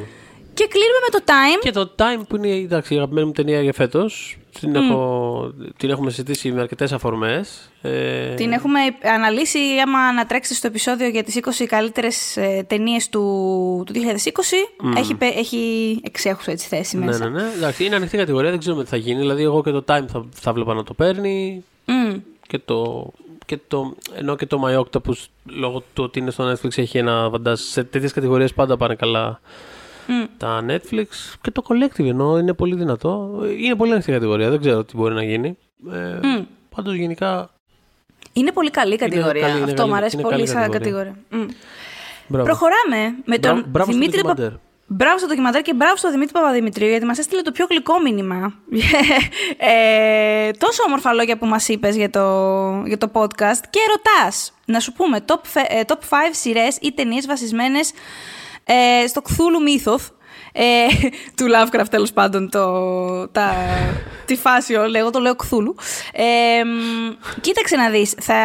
[0.53, 1.59] Και κλείνουμε με το Time.
[1.61, 4.37] Και το Time που είναι εντάξει, η αγαπημένη μου ταινία για φέτος.
[4.59, 7.71] Την, έχω, την έχουμε συζητήσει με αρκετές αφορμές.
[7.81, 8.79] Ε, Την έχουμε
[9.15, 13.19] αναλύσει άμα ανατρέξετε στο επεισόδιο για τις 20 καλύτερες ε, ταινίες του,
[13.85, 14.97] του 2020.
[14.97, 15.59] Έχει, πε- έχει
[16.03, 17.29] εξέχουσα έτσι θέση ναι, μέσα.
[17.29, 17.49] ναι, ναι.
[17.55, 19.19] Εντάξει, είναι ανοιχτή κατηγορία, δεν ξέρουμε τι θα γίνει.
[19.19, 21.63] Δηλαδή, εγώ και το Time θα, θα βλέπα να το παίρνει.
[21.85, 22.13] Μμ.
[22.47, 23.09] Και το,
[23.45, 25.15] και το, ενώ και το My Octopus,
[25.45, 27.59] λόγω του ότι είναι στο Netflix, έχει ένα βαντάζ.
[27.59, 29.39] Σε τέτοιες κατηγορίες πάντα πάνε καλά
[30.07, 30.23] Μμ.
[30.37, 31.05] τα Netflix.
[31.41, 33.39] Και το Collective ενώ είναι πολύ δυνατό.
[33.59, 35.57] Είναι πολύ ανοιχτή κατηγορία, δεν ξέρω τι μπορεί να γίνει.
[35.93, 36.43] Ε, Μμ.
[36.75, 37.49] Πάντως γενικά.
[38.33, 39.41] Είναι πολύ καλή η κατηγορία.
[39.41, 41.15] καλή, είναι Αυτό καλή- μου αρέσει είναι πολύ καλή σαν κατηγορία.
[41.29, 41.45] κατηγορία.
[41.51, 41.55] Μμ.
[42.27, 42.45] Μπράβο.
[42.45, 44.59] Προχωράμε με τον Μπράβο- μπράβο στο Δημήτρη Πα- ντοκιμαντέρ.
[44.87, 48.53] Μπράβο στο ντοκιμαντέρ και μπράβο στο Δημήτρη Παπαδημητρίου γιατί μας έστειλε το πιο γλυκό μήνυμα.
[49.57, 52.21] ε, τόσο όμορφα λόγια που μας είπες για το,
[52.85, 56.91] για το podcast και ρωτάς να σου πούμε top, fe- ε, top 5 σειρές ή
[56.93, 57.91] ταινίες βασισμένες
[58.65, 60.09] ε, στο Cthulhu Mythos
[60.57, 60.85] ε,
[61.37, 63.53] του Lovecraft τέλος πάντων το, τα,
[64.25, 65.83] τη φάση όλη, εγώ το λέω Cthulhu.
[66.13, 68.35] Ε, μ, κοίταξε να δεις, θα,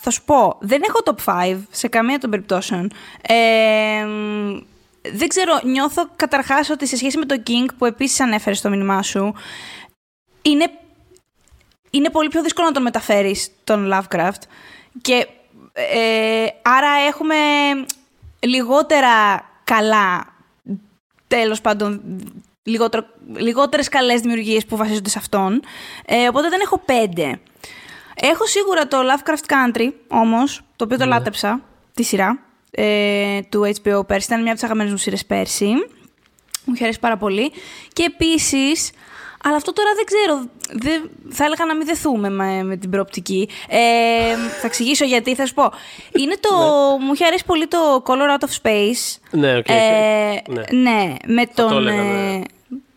[0.00, 2.92] θα σου πω, δεν έχω top 5 σε καμία των περιπτώσεων.
[3.22, 4.58] Ε, μ,
[5.12, 9.02] δεν ξέρω, νιώθω καταρχάς ότι σε σχέση με το King που επίσης ανέφερες στο μήνυμά
[9.02, 9.34] σου,
[10.42, 10.70] είναι,
[11.90, 14.42] είναι πολύ πιο δύσκολο να τον μεταφέρεις τον Lovecraft
[15.00, 15.26] και
[15.72, 17.36] ε, άρα έχουμε
[18.38, 20.26] λιγότερα καλά,
[21.26, 22.02] τέλος πάντων,
[22.62, 25.62] λιγότερο, λιγότερες καλές δημιουργίες που βασίζονται σε αυτόν,
[26.06, 27.40] ε, οπότε δεν έχω πέντε.
[28.14, 31.60] Έχω σίγουρα το Lovecraft Country, όμως, το οποίο το λάτρεψα,
[31.94, 32.38] τη σειρά,
[32.70, 34.26] ε, του HBO πέρσι.
[34.26, 35.66] Ήταν μια από τις αγαπημένες μου σειρές πέρσι.
[36.64, 37.52] Μου είχε αρέσει πάρα πολύ.
[37.92, 38.90] Και επίσης,
[39.46, 43.48] αλλά αυτό τώρα δεν ξέρω, δεν, θα έλεγα να μην δεθούμε με, με την προοπτική.
[43.68, 45.72] Ε, θα εξηγήσω γιατί, θα σου πω.
[46.12, 46.50] Είναι το,
[47.00, 49.18] μου είχε αρέσει πολύ το Color Out of Space.
[49.30, 49.68] Ναι, οκ.
[49.68, 50.62] Ε, ναι.
[50.70, 52.34] ναι, με το τον, έλεγα, ναι.
[52.34, 52.42] ε,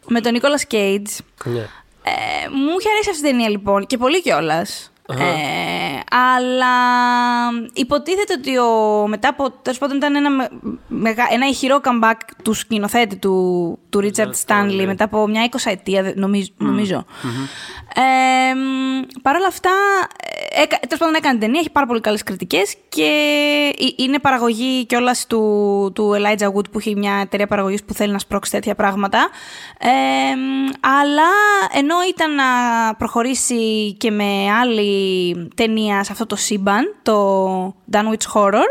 [0.08, 1.18] με τον Nicolas Cage.
[1.44, 1.68] ναι.
[2.04, 4.92] Ε, μου είχε αρέσει αυτή η ταινία λοιπόν και πολύ κιόλας.
[5.18, 6.76] Ε, αλλά
[7.74, 9.52] υποτίθεται ότι ο, μετά από.
[9.52, 10.50] Τέλος πάντων ήταν ένα, με-
[10.88, 14.86] μεγα, ένα ηχηρό comeback του σκηνοθέτη του, του Richard Stanley Stanley.
[14.86, 16.50] μετά από μια εικοσαετία, δε- νομίζω.
[16.58, 17.06] νομίζω.
[17.96, 19.70] Ε, μ, Παρ' όλα αυτά,
[20.56, 23.04] ε, έκα, τέλος πάντων έκανε την ταινία, έχει πάρα πολύ καλές κριτικές και
[23.80, 28.12] ε- είναι παραγωγή κιόλας του, του Elijah Wood που έχει μια εταιρεία παραγωγής που θέλει
[28.12, 29.30] να σπρώξει τέτοια πράγματα.
[29.80, 29.88] Ε,
[30.36, 30.70] μ,
[31.00, 31.30] αλλά
[31.74, 32.44] ενώ ήταν να
[32.98, 34.99] προχωρήσει και με άλλη
[35.56, 38.70] ταινία σε αυτό το σύμπαν, το Dunwich Horror,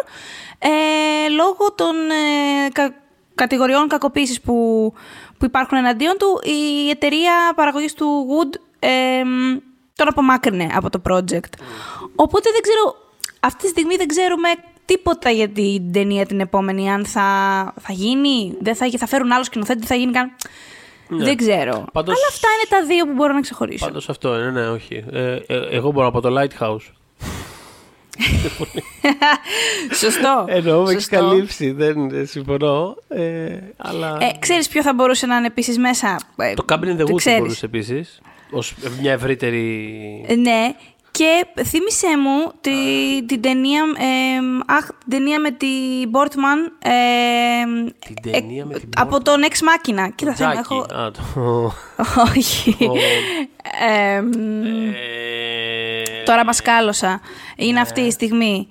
[0.59, 2.95] ε, λόγω των ε, κα-
[3.35, 4.93] κατηγοριών κακοποίησης που,
[5.39, 9.57] που υπάρχουν εναντίον του, η εταιρεία παραγωγής του Wood ε, μ,
[9.95, 11.53] τον απομάκρυνε από το project.
[12.17, 12.97] Οπότε δεν ξέρω,
[13.41, 14.49] αυτή τη στιγμή δεν ξέρουμε
[14.85, 17.23] τίποτα για την ταινία την επόμενη, αν θα,
[17.81, 20.33] θα γίνει, δεν θα, θα φέρουν άλλο σκηνοθέτη, θα γίνει καν...
[21.09, 21.85] Δεν ξέρω.
[21.93, 23.85] Πάντως- Αλλά αυτά είναι τα δύο που μπορώ να ξεχωρίσω.
[23.87, 25.05] Πάντως αυτό είναι, ναι, όχι.
[25.13, 26.93] Ε, ε, εγώ μπορώ να πω το Lighthouse.
[29.95, 30.45] Σωστό.
[30.49, 31.17] Εννοώ με έχεις Σωστό.
[31.29, 32.97] καλύψει, δεν δεν συμφωνώ.
[33.09, 34.17] Ε, αλλά.
[34.21, 36.21] Ε, ξέρεις ποιο θα μπορούσε να είναι επίσης μέσα.
[36.37, 37.39] Ε, το Cabin in the το Woods θα ξέρεις.
[37.41, 38.21] μπορούσε επίσης.
[38.53, 38.59] Ω
[39.01, 40.25] μια ευρύτερη.
[40.29, 40.75] Ε, Ναι.
[41.19, 42.71] Και θύμισε μου τη,
[43.27, 46.73] την ταινία, ε, αχ, την ταινία με την Μπορτμαν.
[46.83, 46.91] Ε,
[48.23, 50.09] Την ταινία με την Από τον Ex Machina.
[50.15, 50.59] Κοίτα, θέλω, Τζάκι.
[50.59, 50.81] έχω...
[50.81, 51.73] Α, το.
[52.37, 52.77] Όχι.
[52.81, 52.95] Ο-
[53.89, 54.33] Ε, μ,
[54.93, 57.21] Ε, τώρα μας κάλωσα.
[57.57, 58.69] Είναι αυτή η στιγμή.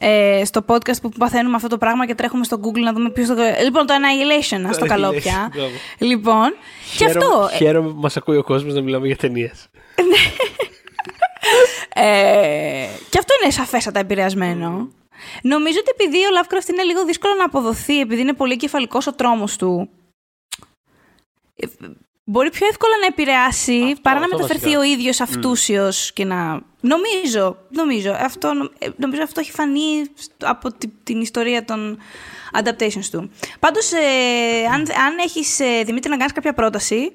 [0.00, 3.26] Ε, στο podcast που παθαίνουμε αυτό το πράγμα και τρέχουμε στο Google να δούμε ποιος
[3.26, 3.34] το...
[3.62, 5.50] Λοιπόν, το Annihilation, ας το καλό Annihilation, πια.
[5.54, 5.70] μπράβο.
[5.98, 6.54] Λοιπόν,
[6.98, 7.48] και χαίρομαι- αυτό.
[7.52, 9.68] ε, Χαίρομαι που μας ακούει ο κόσμος να μιλάμε για ταινίες.
[11.94, 14.88] Ε, και αυτό είναι σαφέστατα επηρεασμένο.
[15.42, 19.12] Νομίζω ότι επειδή ο Lovecraft είναι λίγο δύσκολο να αποδοθεί, επειδή είναι πολύ κεφαλικός ο
[19.12, 19.88] τρόμος του.
[21.56, 21.66] ε,
[22.24, 24.80] μπορεί πιο εύκολα να επηρεάσει Αυτό, παρά να αυτό μεταφερθεί βασικά.
[24.80, 26.60] ο ίδιος αυτούσιος και να...
[26.80, 28.12] Νομίζω, νομίζω.
[28.18, 31.98] Αυτό, ε, νομίζω αυτό έχει φανεί στο- από τη- την ιστορία των
[32.62, 33.30] adaptations του.
[33.60, 37.12] Πάντως, ε, αν, αν έχεις, ε, Δημήτρη, να κάνεις κάποια πρόταση,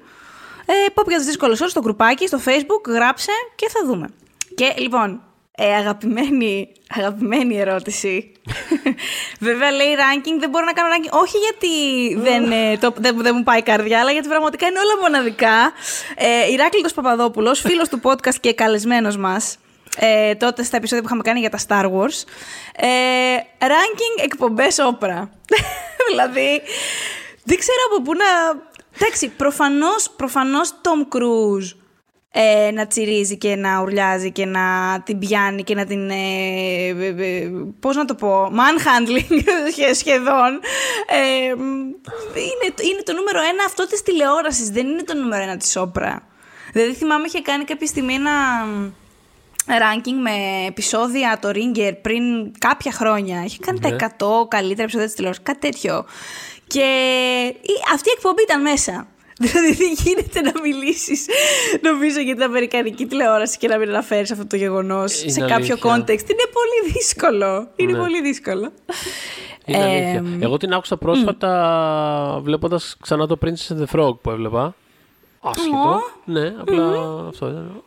[0.66, 4.08] ε, pop για τις δύσκολες ώρες στο γκρουπάκι, στο facebook, γράψε και θα δούμε.
[4.54, 5.22] Και λοιπόν,
[5.62, 8.32] ε, αγαπημένη, αγαπημένη ερώτηση.
[9.48, 11.20] Βέβαια λέει ranking, δεν μπορώ να κάνω ranking.
[11.22, 11.74] Όχι γιατί
[12.20, 15.72] δεν, ε, το, δεν, δεν μου πάει η καρδιά, αλλά γιατί πραγματικά είναι όλα μοναδικά.
[16.16, 19.56] Ε, Ηράκλειτος Παπαδόπουλος, φίλος του podcast και καλεσμένος μας,
[19.96, 22.24] ε, τότε στα επεισόδια που είχαμε κάνει για τα Star Wars.
[22.76, 22.86] Ε,
[23.60, 25.30] ranking εκπομπές όπρα.
[26.10, 26.62] δηλαδή,
[27.44, 28.24] δεν ξέρω από πού να...
[28.98, 31.79] Εντάξει, προφανώς, προφανώς Tom Cruise
[32.32, 34.60] ε, να τσιρίζει και να ουρλιάζει και να
[35.04, 36.10] την πιάνει και να την.
[36.10, 36.14] Ε,
[36.98, 38.44] ε, ε, πώς να το πω.
[38.52, 40.60] Manhandling σχε- σχεδόν.
[41.06, 44.68] Ε, είναι, είναι το νούμερο ένα αυτό της τηλεόρασης.
[44.70, 46.22] Δεν είναι το νούμερο ένα της όπρα.
[46.72, 48.30] Δηλαδή θυμάμαι είχε κάνει κάποια στιγμή ένα
[49.66, 52.22] ranking με επεισόδια το Ringer πριν
[52.58, 53.42] κάποια χρόνια.
[53.44, 53.88] Είχε κάνει Ναι.
[53.96, 55.44] τα 100 καλύτερα επεισόδια της τηλεόρασης.
[55.44, 56.04] Κάτι τέτοιο.
[56.66, 56.80] Και
[57.60, 59.06] η- αυτή η εκπομπή ήταν μέσα.
[59.42, 61.26] Δηλαδή δεν γίνεται να μιλήσεις,
[61.82, 65.54] νομίζω, για την Αμερικανική τηλεόραση και να μην αναφέρεις αυτό το γεγονός σε Είναι κάποιο
[65.54, 65.76] αλήθεια.
[65.94, 66.30] context.
[66.30, 67.68] Είναι πολύ δύσκολο.
[67.76, 67.98] Είναι Ναι.
[67.98, 68.72] πολύ δύσκολο.
[69.64, 70.24] Είναι Ε, αλήθεια.
[70.40, 74.74] Εγώ την άκουσα πρόσφατα βλέποντας ξανά το Princess and the Frog που έβλεπα.
[75.40, 76.00] Άσχετο.
[76.24, 76.84] Ναι, απλά
[77.28, 77.82] αυτό ήταν.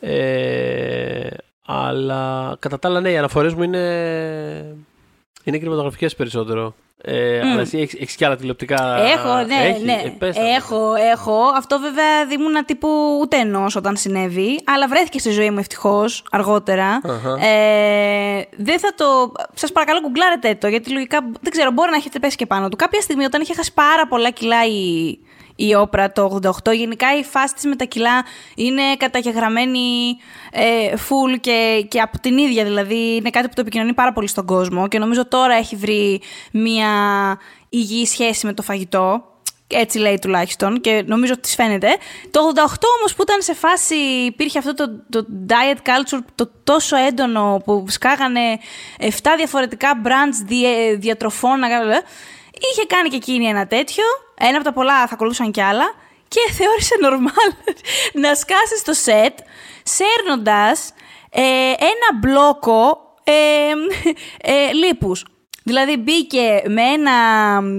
[0.00, 1.26] Ε,
[1.66, 4.76] αλλά κατά τα άλλα, ναι, οι αναφορές μου είναι,
[5.44, 6.74] είναι κινηματογραφικές περισσότερο.
[7.04, 8.96] Ε, Αλλά εσύ έχεις, έχεις και άλλα τηλεοπτικά.
[8.96, 10.02] Έχω, ναι, Έχει; ναι.
[10.04, 10.48] Ε, πες τα.
[10.48, 11.42] έχω, έχω.
[11.56, 12.88] Αυτό βέβαια δεν ήμουν τύπου
[13.20, 17.00] ούτε ενός όταν συνέβη, αλλά βρέθηκε στη ζωή μου ευτυχώς αργότερα.
[17.04, 17.46] Αχα.
[17.46, 19.32] Ε, δεν θα το.
[19.54, 22.76] Σας παρακαλώ, γκουγκλάρετε το, γιατί λογικά δεν ξέρω, μπορεί να έχετε πέσει και πάνω του.
[22.76, 25.18] Κάποια στιγμή, όταν είχε χάσει πάρα πολλά κιλά η,
[25.66, 30.16] η όπρα το 88, γενικά η φάση της με τα κιλά είναι καταγεγραμμένη
[30.52, 32.64] ε, full και, και από την ίδια.
[32.64, 36.20] Δηλαδή, είναι κάτι που το επικοινωνεί πάρα πολύ στον κόσμο και νομίζω τώρα έχει βρει
[36.52, 36.88] μια
[37.68, 39.24] υγιή σχέση με το φαγητό.
[39.74, 41.88] Έτσι λέει τουλάχιστον και νομίζω ότι της φαίνεται.
[42.30, 42.60] Το 88
[42.98, 43.94] όμως που ήταν σε φάση,
[44.26, 48.58] υπήρχε αυτό το, το diet culture το τόσο έντονο που σκάγανε
[48.98, 51.62] 7 διαφορετικά brands δια, διατροφών.
[52.62, 54.04] Να κάνουν, ε, Είχε κάνει και εκείνη ένα τέτοιο,
[54.38, 55.94] ένα από τα πολλά θα ακολούθησαν κι άλλα
[56.28, 57.74] και θεώρησε normal
[58.22, 59.38] να σκάσει στο σετ
[59.82, 60.92] σέρνοντας
[61.30, 61.42] ε,
[61.78, 63.32] ένα μπλόκο ε,
[64.52, 65.24] ε, λίπους.
[65.64, 67.12] Δηλαδή μπήκε με ένα,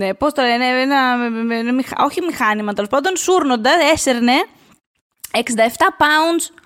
[0.05, 4.45] ε, πώς το λένε, ένα, με- με- με- μηχα- όχι μηχάνημα τέλος πάντων, σούρνοντας, έσερνε
[5.31, 5.39] 67
[5.97, 6.61] pounds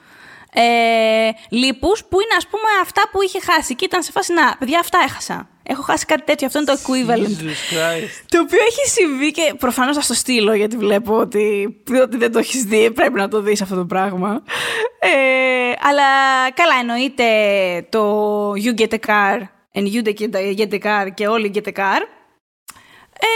[0.54, 4.56] ε, λίπους που είναι ας πούμε αυτά που είχε χάσει και ήταν σε φάση να,
[4.60, 5.48] παιδιά αυτά έχασα.
[5.70, 7.42] Έχω χάσει κάτι τέτοιο, αυτό είναι το equivalent.
[7.44, 8.24] Jesus Christ.
[8.30, 12.40] Το οποίο έχει συμβεί και προφανώς θα στο στείλω γιατί βλέπω ότι, ότι δεν το
[12.40, 12.92] έχεις δει.
[12.92, 14.44] Πρέπει να το δεις αυτό το πράγμα.
[15.00, 16.04] Ε, αλλά
[16.54, 17.26] καλά, εννοείται
[17.90, 19.38] το You get a car
[19.74, 20.04] and you
[20.58, 22.02] get a car και όλοι get a car.
[23.20, 23.28] Ε,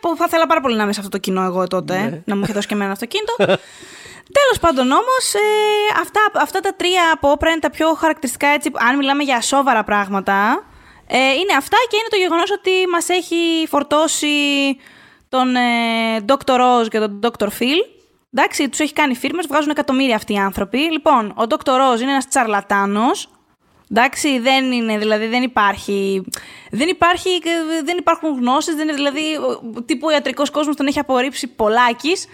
[0.00, 2.22] που θα ήθελα πάρα πολύ να είμαι σε αυτό το κοινό εγώ τότε, Ναι.
[2.24, 3.34] να μου είχε δώσει και εμένα αυτοκίνητο.
[4.38, 8.70] Τέλος πάντων όμως, ε, αυτά, αυτά τα τρία από όπρα είναι τα πιο χαρακτηριστικά έτσι,
[8.74, 10.64] αν μιλάμε για σόβαρα πράγματα.
[11.14, 14.28] Ε, είναι αυτά και είναι το γεγονός ότι μας έχει φορτώσει
[15.28, 15.60] τον ε,
[16.26, 16.58] Dr.
[16.60, 17.46] Oz και τον Dr.
[17.46, 18.00] Phil.
[18.34, 20.78] Εντάξει, τους έχει κάνει φίρμες, βγάζουν εκατομμύρια αυτοί οι άνθρωποι.
[20.78, 21.94] Λοιπόν, ο Dr.
[21.94, 23.28] Oz είναι ένας τσαρλατάνος.
[23.90, 26.24] Εντάξει, δεν είναι, δηλαδή δεν υπάρχει,
[26.70, 27.28] δεν υπάρχει,
[27.84, 32.26] δεν υπάρχουν γνώσεις, δεν είναι, δηλαδή ο- τύπου ο ιατρικός κόσμος τον έχει απορρίψει πολλάκις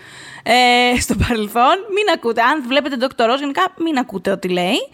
[0.43, 1.77] ε, στο παρελθόν.
[1.95, 3.35] Μην ακούτε, αν βλέπετε Dr.
[3.35, 4.88] Oz γενικά μην ακούτε ό,τι λέει.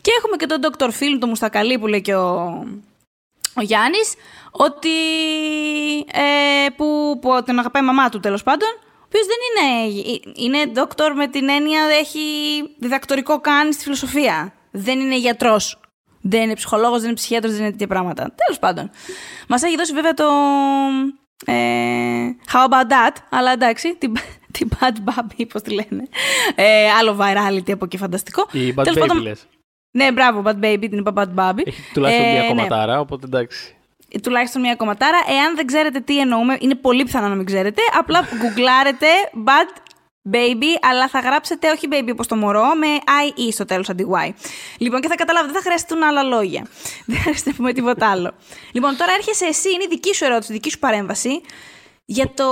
[0.00, 0.86] Και έχουμε και τον Dr.
[0.88, 2.62] Phil, το Μουστακαλί που λέει και ο,
[3.56, 4.14] ο Γιάννης,
[4.50, 4.88] ότι
[6.12, 10.02] ε, που, που τον αγαπάει η μαμά του τέλος πάντων, ο οποίος δεν είναι,
[10.34, 12.20] είναι δόκτωρ με την έννοια, έχει
[12.78, 14.52] διδακτορικό κάνει στη φιλοσοφία.
[14.70, 15.78] Δεν είναι γιατρός.
[16.20, 18.34] Δεν είναι ψυχολόγος, δεν είναι ψυχίατρος, δεν είναι τέτοια πράγματα.
[18.44, 18.90] Τέλος πάντων.
[19.48, 20.24] Μας έχει δώσει βέβαια το...
[21.46, 24.16] Ε, how about that, αλλά εντάξει, την,
[24.50, 26.08] την Bad Baby, πώς τη λένε.
[26.54, 28.46] Ε, άλλο virality από εκεί φανταστικό.
[28.52, 29.46] Η Bad Τέλος Baby πάντων- λες.
[29.96, 31.66] Ναι, μπράβο, Bad Baby, την είπα Bad Baby.
[31.66, 32.48] Έχει τουλάχιστον Ε, μία ναι.
[32.48, 33.76] κομματάρα, οπότε εντάξει.
[34.22, 35.18] τουλάχιστον μία κομματάρα.
[35.28, 37.82] Εάν δεν ξέρετε τι εννοούμε, είναι πολύ πιθανό να μην ξέρετε.
[37.98, 39.06] Απλά γκουγκλάρετε
[39.44, 39.78] bad
[40.32, 44.32] baby, αλλά θα γράψετε όχι baby όπως το μωρό, με IE στο τέλος αντί Y.
[44.78, 46.66] Λοιπόν, και θα καταλάβετε, δεν θα χρειαστούν άλλα λόγια.
[47.06, 48.32] Δεν χρειάζεται να πούμε τίποτα άλλο.
[48.72, 51.40] Λοιπόν, τώρα έρχεσαι εσύ, είναι η δική σου ερώτηση, η δική σου παρέμβαση.
[52.04, 52.44] Για το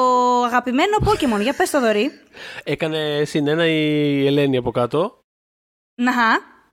[0.42, 2.10] αγαπημένο Pokemon, για πες το δωρή.
[2.64, 5.18] Έκανε συνένα η Ελένη από κάτω.
[5.94, 6.12] Να,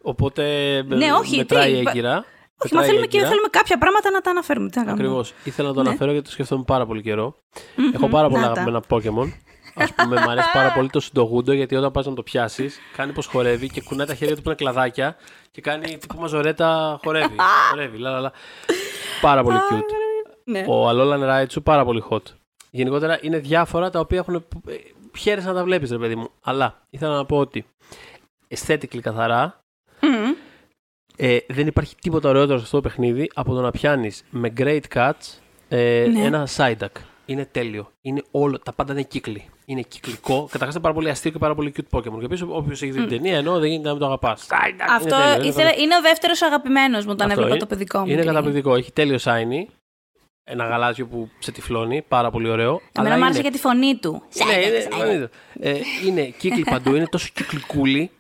[0.02, 0.44] Οπότε
[0.88, 2.14] Ναι, όχι, μετράει τι, η έγκυρα.
[2.64, 3.30] όχι, μα Μετράει η θέλουμε, και, έγκυρα.
[3.30, 4.70] θέλουμε κάποια πράγματα να τα αναφέρουμε.
[4.70, 5.04] Τι να κάνουμε.
[5.04, 5.34] Ακριβώς.
[5.44, 5.88] Ήθελα να το Ναι.
[5.90, 7.36] αναφέρω γιατί το σκεφτόμουν πάρα πολύ καιρό.
[7.76, 8.62] Μμμ, Έχω πάρα πολλά να τα.
[8.62, 9.32] αγαπημένα Pokémon.
[9.76, 13.12] Α πούμε, μου αρέσει πάρα πολύ το συντογούντο γιατί όταν πας να το πιάσεις, κάνει
[13.12, 15.16] πως χορεύει και κουνάει τα χέρια του που είναι κλαδάκια
[15.52, 17.36] και κάνει τύπου μαζορέτα χορεύει.
[17.70, 18.32] χορεύει, λα, λα, λα.
[19.22, 19.94] Πάρα πολύ cute.
[20.44, 20.66] Ναι.
[20.68, 22.22] Ο Αλόλαν Ράιτσου πάρα πολύ hot.
[22.72, 24.46] Γενικότερα είναι διάφορα τα οποία έχουν.
[25.18, 26.30] Χαίρεσαι να τα βλέπεις, ρε παιδί μου.
[26.44, 27.66] Αλλά ήθελα να πω ότι
[28.56, 29.52] aesthetically καθαρά Μμμ.
[31.22, 34.82] Ε, δεν υπάρχει τίποτα ωραιότερο σε αυτό το παιχνίδι από το να πιάνεις με great
[34.94, 35.40] cuts
[35.70, 36.24] ε, Ναι.
[36.24, 36.88] ένα side
[37.26, 37.92] Είναι τέλειο.
[38.02, 39.46] Είναι όλο, τα πάντα είναι κύκλοι.
[39.66, 40.44] Είναι κυκλικό.
[40.52, 42.20] Καταρχάς είναι πάρα πολύ αστείο και πάρα πολύ cute Pokémon.
[42.20, 44.48] Και επίσης, όποιος έχει δει την ταινία, ενώ δεν γίνεται να μην το αγαπάς.
[44.96, 47.60] Αυτό ήθελα, είναι ο δεύτερος αγαπημένος μου όταν Αυτό έβλεπα είναι.
[47.60, 48.06] το παιδικό μου.
[48.06, 48.28] Είναι μικρή.
[48.28, 48.76] καταπληκτικό.
[48.76, 49.66] Έχει τέλειο shiny.
[50.44, 52.02] Ένα γαλάζιο που σε τυφλώνει.
[52.08, 52.82] Πάρα πολύ ωραίο.
[52.92, 54.24] Εμένα μου είναι- άρεσε και τη φωνή του.
[54.46, 58.12] Ναι, είναι, είναι, ε, είναι κύκλοι παντού, είναι τόσο κυκλικούλη.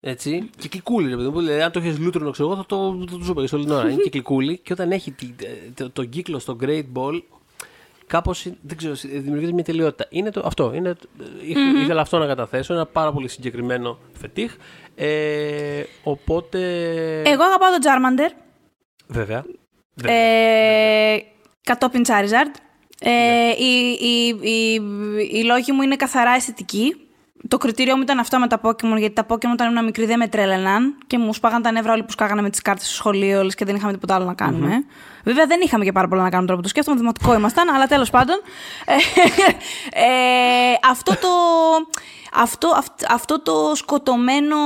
[0.00, 0.50] Έτσι.
[0.58, 1.38] Κυκλικούλη, ρε παιδί μου.
[1.40, 3.74] Δηλαδή, αν το έχεις λούτρονο, ξέρω εγώ, θα το, θα το σου έλεγε όλη την
[3.74, 3.88] ώρα.
[3.90, 5.34] Είναι κυκλικούλη και όταν έχει τη-
[5.74, 7.22] το, τον κύκλο στο Great Ball,
[8.06, 10.06] κάπως δεν ξέρω, δημιουργείται μια τελειότητα.
[10.10, 10.72] Είναι το, αυτό.
[10.74, 12.74] Είναι, mm Ήθελα αυτό να καταθέσω.
[12.74, 14.54] Ένα πάρα πολύ συγκεκριμένο φετίχ.
[14.94, 16.58] Ε, οπότε.
[17.26, 18.32] Εγώ αγαπάω τον Charmander.
[19.06, 19.44] Βέβαια.
[19.94, 20.14] Βέβαια.
[20.16, 21.24] Ε,
[21.62, 22.54] κατόπιν Charizard.
[23.00, 23.54] Ε, Ναι.
[23.58, 24.74] οι, οι, οι,
[25.38, 26.96] οι λόγοι μου είναι καθαρά αισθητικοί.
[27.48, 30.18] Το κριτήριό μου ήταν αυτό με τα Pokémon, γιατί τα Pokémon όταν ήμουν μικρή δεν
[30.18, 33.38] με τρέλαιναν και μου σπάγαν τα νεύρα όλοι που σκάγανε με τις κάρτες στο σχολείο
[33.40, 34.84] όλες και δεν είχαμε τίποτα άλλο να κάνουμε.
[35.24, 37.86] Βέβαια δεν είχαμε και πάρα πολλά να κάνουμε τώρα που το σκέφτομαι, δημοτικό ήμασταν, αλλά
[37.86, 38.36] τέλος πάντων.
[38.84, 38.92] Ε,
[40.00, 41.28] ε, αυτό το.
[42.34, 44.56] Αυτό, αυ- αυτό το σκοτωμένο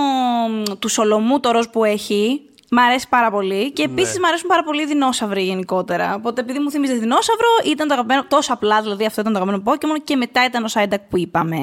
[0.78, 2.40] του Σολομού το ροζ που έχει,
[2.74, 3.72] Μ' αρέσει πάρα πολύ.
[3.72, 6.14] Και επίσης μ' αρέσουν πάρα πολύ οι δεινόσαυροι γενικότερα.
[6.14, 8.24] Οπότε επειδή μου θύμιζε δεινόσαυρο, ήταν το αγαπημένο.
[8.28, 11.58] Τόσο απλά δηλαδή αυτό ήταν το αγαπημένο Pokémon και μετά ήταν ο Psyduck που είπαμε.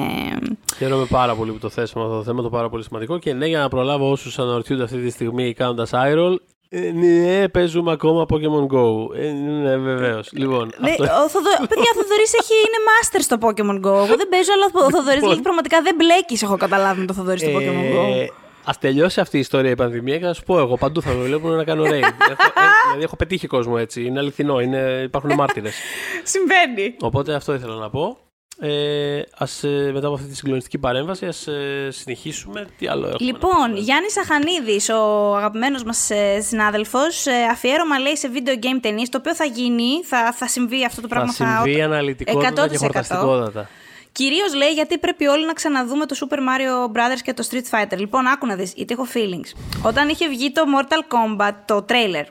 [0.76, 3.18] Χαίρομαι πάρα πολύ που το θέσαμε αυτό το θέμα, το πάρα πολύ σημαντικό.
[3.18, 6.34] Και ναι, για να προλάβω όσους αναρωτιούνται αυτή τη στιγμή κάνοντας iRoll,
[6.68, 9.16] ε, ναι, παίζουμε ακόμα Pokemon Go.
[9.16, 10.28] Ε, ναι, βεβαίως.
[10.32, 11.02] Λοιπόν, Ναι, αυτό...
[11.02, 11.48] ο Θοδο...
[11.68, 12.54] Παιδιά, ο Θοδωρής έχει...
[12.66, 14.04] είναι master στο Pokemon Go.
[14.04, 15.20] Εγώ δεν παίζω, αλλά ο Θοδωρής Λοιπόν.
[15.20, 18.26] δηλαδή πραγματικά δεν μπλέκεις, έχω καταλάβει με το Θοδωρή στο Pokemon Go.
[18.66, 21.12] Ε, Α τελειώσει αυτή η ιστορία η πανδημία και να σου πω εγώ παντού θα
[21.12, 21.88] με βλέπουν να κάνω raid.
[21.90, 24.04] έχω, ε, δηλαδή έχω πετύχει κόσμο έτσι.
[24.04, 25.74] Είναι αληθινό, είναι, υπάρχουν μάρτυρες.
[26.22, 26.96] Συμβαίνει.
[27.00, 28.18] Οπότε αυτό ήθελα να πω.
[28.60, 32.66] Ε, ας, ε, μετά από αυτή τη συγκλονιστική παρέμβαση, ας ε, συνεχίσουμε.
[32.78, 33.18] Τι άλλο έχουμε.
[33.18, 38.78] να Λοιπόν, πούμε; Γιάννης Αχανίδης, ο αγαπημένος μας ε, συνάδελφος, αφιέρωμα λέει σε video game
[38.80, 41.32] ταινίες, το οποίο θα γίνει, θα, θα συμβεί αυτό το θα πράγμα.
[41.32, 42.78] συμβεί αναλυτικότατα και 100%.
[42.78, 43.68] χορταστικότατα.
[44.12, 47.98] Κυρίως λέει γιατί πρέπει όλοι να ξαναδούμε το Super Mario Brothers και το Street Fighter.
[47.98, 49.58] Λοιπόν, άκου να δεις, γιατί έχω feelings.
[49.84, 52.24] Όταν είχε βγει το Mortal Kombat, το trailer,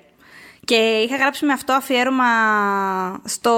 [0.72, 2.26] και είχα γράψει με αυτό αφιέρωμα
[3.26, 3.53] στο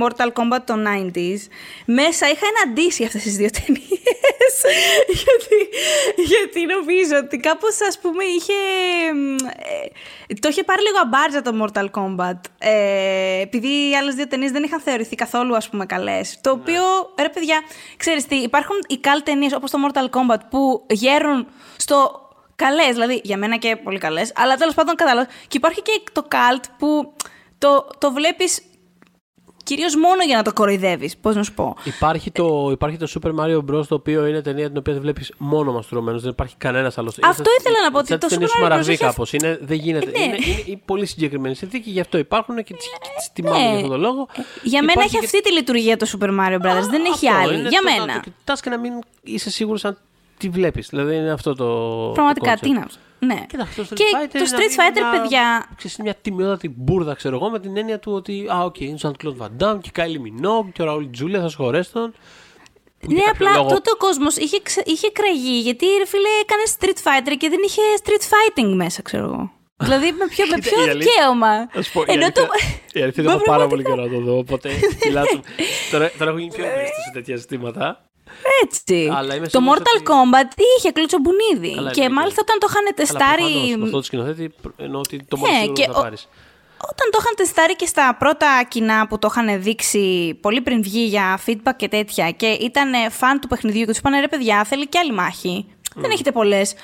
[0.00, 1.38] Mortal Kombat το 90s,
[1.84, 4.54] μέσα είχα εναντίσει αυτές τις δύο ταινίες.
[5.06, 5.68] γιατί,
[6.16, 8.52] γιατί νομίζω ότι κάπως ας πούμε είχε...
[10.28, 12.40] ε, το είχε πάρει λίγο αμπάρτζα το Mortal Kombat.
[12.58, 16.38] Ε, επειδή οι άλλες δύο ταινίες δεν είχαν θεωρηθεί καθόλου ας πούμε καλές.
[16.40, 16.82] Το οποίο,
[17.20, 17.60] ρε παιδιά,
[17.96, 21.46] ξέρεις τι, υπάρχουν οι καλ ταινίες όπως το Mortal Kombat που γέρουν
[21.76, 22.28] στο
[22.64, 25.28] καλέ, δηλαδή για μένα και πολύ καλέ, αλλά τέλο πάντων κατάλαβα.
[25.48, 27.12] Και υπάρχει και το cult που
[27.58, 28.44] το, το βλέπει
[29.62, 31.10] κυρίω μόνο για να το κοροϊδεύει.
[31.20, 31.76] Πώ να σου πω.
[31.84, 33.86] Υπάρχει το, υπάρχει το Super Mario Bros.
[33.86, 36.18] το οποίο είναι ταινία την οποία βλέπει μόνο μαστρωμένο.
[36.18, 37.12] Δεν υπάρχει κανένα άλλο.
[37.22, 38.88] Αυτό ήθελα να πω, ότι το Super Mario Bros.
[38.88, 39.24] έχει κάπω.
[39.30, 40.10] Είναι, δεν γίνεται.
[40.14, 40.24] Ε, ναι.
[40.24, 42.84] είναι, είναι, είναι πολύ συγκεκριμένη συνθήκη, γι' αυτό υπάρχουν και τι
[43.16, 43.64] τις τιμάμε ναι.
[43.64, 44.28] για αυτόν τον λόγο.
[44.62, 46.88] Για μένα Υπάρχει έχει και- αυτή τη λειτουργία το Super Mario Brothers.
[46.90, 47.58] δεν έχει Αυτό, άλλη.
[47.58, 48.14] είναι Για το να μένα.
[48.14, 48.92] Το κοιτά και να μην
[49.22, 49.98] είσαι σίγουρο αν
[50.40, 50.88] τη βλέπεις.
[50.88, 51.66] Δηλαδή είναι αυτό το.
[52.14, 52.86] Πραγματικά, το τι να.
[53.18, 53.44] Ναι.
[53.48, 55.66] Κοίταξε, το Street και Fighter το είναι Street να- Fighter, είναι μια- παιδιά.
[55.76, 58.46] Ξέρεις, είναι μια τιμιότατη μπουρδα, ξέρω εγώ, με την έννοια του ότι.
[58.52, 61.56] Α, οκ, είναι Ζαν Κλοντ Βαντάμ και Κάιλι Μινόγκ και ο Ραούλ Τζούλια, θα σου
[61.62, 62.14] χωρέσει τον.
[62.98, 66.06] Που Ναι, για κάποιο απλά λόγο- τότε ο κόσμος είχε, ξε- είχε εκραγεί γιατί ρε
[66.06, 69.50] φίλε έκανε Street Fighter και δεν είχε Street Fighting μέσα, ξέρω εγώ.
[69.86, 71.52] δηλαδή με ποιο, με Κοίτα, ποιο η αλήθεια- δικαίωμα.
[71.74, 72.52] Να σου πω, η Ενώ αλήθεια, το-
[72.98, 74.08] η αλήθεια Μα είναι έχω πάρα πολύ πραγματικά.
[74.16, 74.68] καιρό να το δω, οπότε
[75.00, 75.24] κοιλάω.
[75.90, 78.09] τώρα, τώρα έχω γίνει πιο ευαίσθητο σε τέτοια ζητήματα.
[78.62, 79.10] Έτσι.
[79.16, 81.74] Αλλά είμαι το σίγουρος Mortal ότι- Kombat είχε κλωτσομπουνίδι.
[81.74, 82.08] Καλά, και εννοείται.
[82.20, 83.42] μάλιστα όταν το είχαν Αλλά τεστάρει.
[83.52, 86.28] προφανώς, με αυτό το σκηνοθέτη εννοώ ότι το Ναι, μόνο σίγουρο και θα ο- πάρεις.
[86.92, 91.04] Όταν το είχαν τεστάρει και στα πρώτα κοινά που το είχαν δείξει πολύ πριν βγει
[91.04, 94.86] για feedback και τέτοια και ήταν φαν του παιχνιδιού και τους είπαν ρε παιδιά, θέλει
[94.88, 95.66] και άλλη μάχη.
[95.94, 96.74] Δεν έχετε πολλές.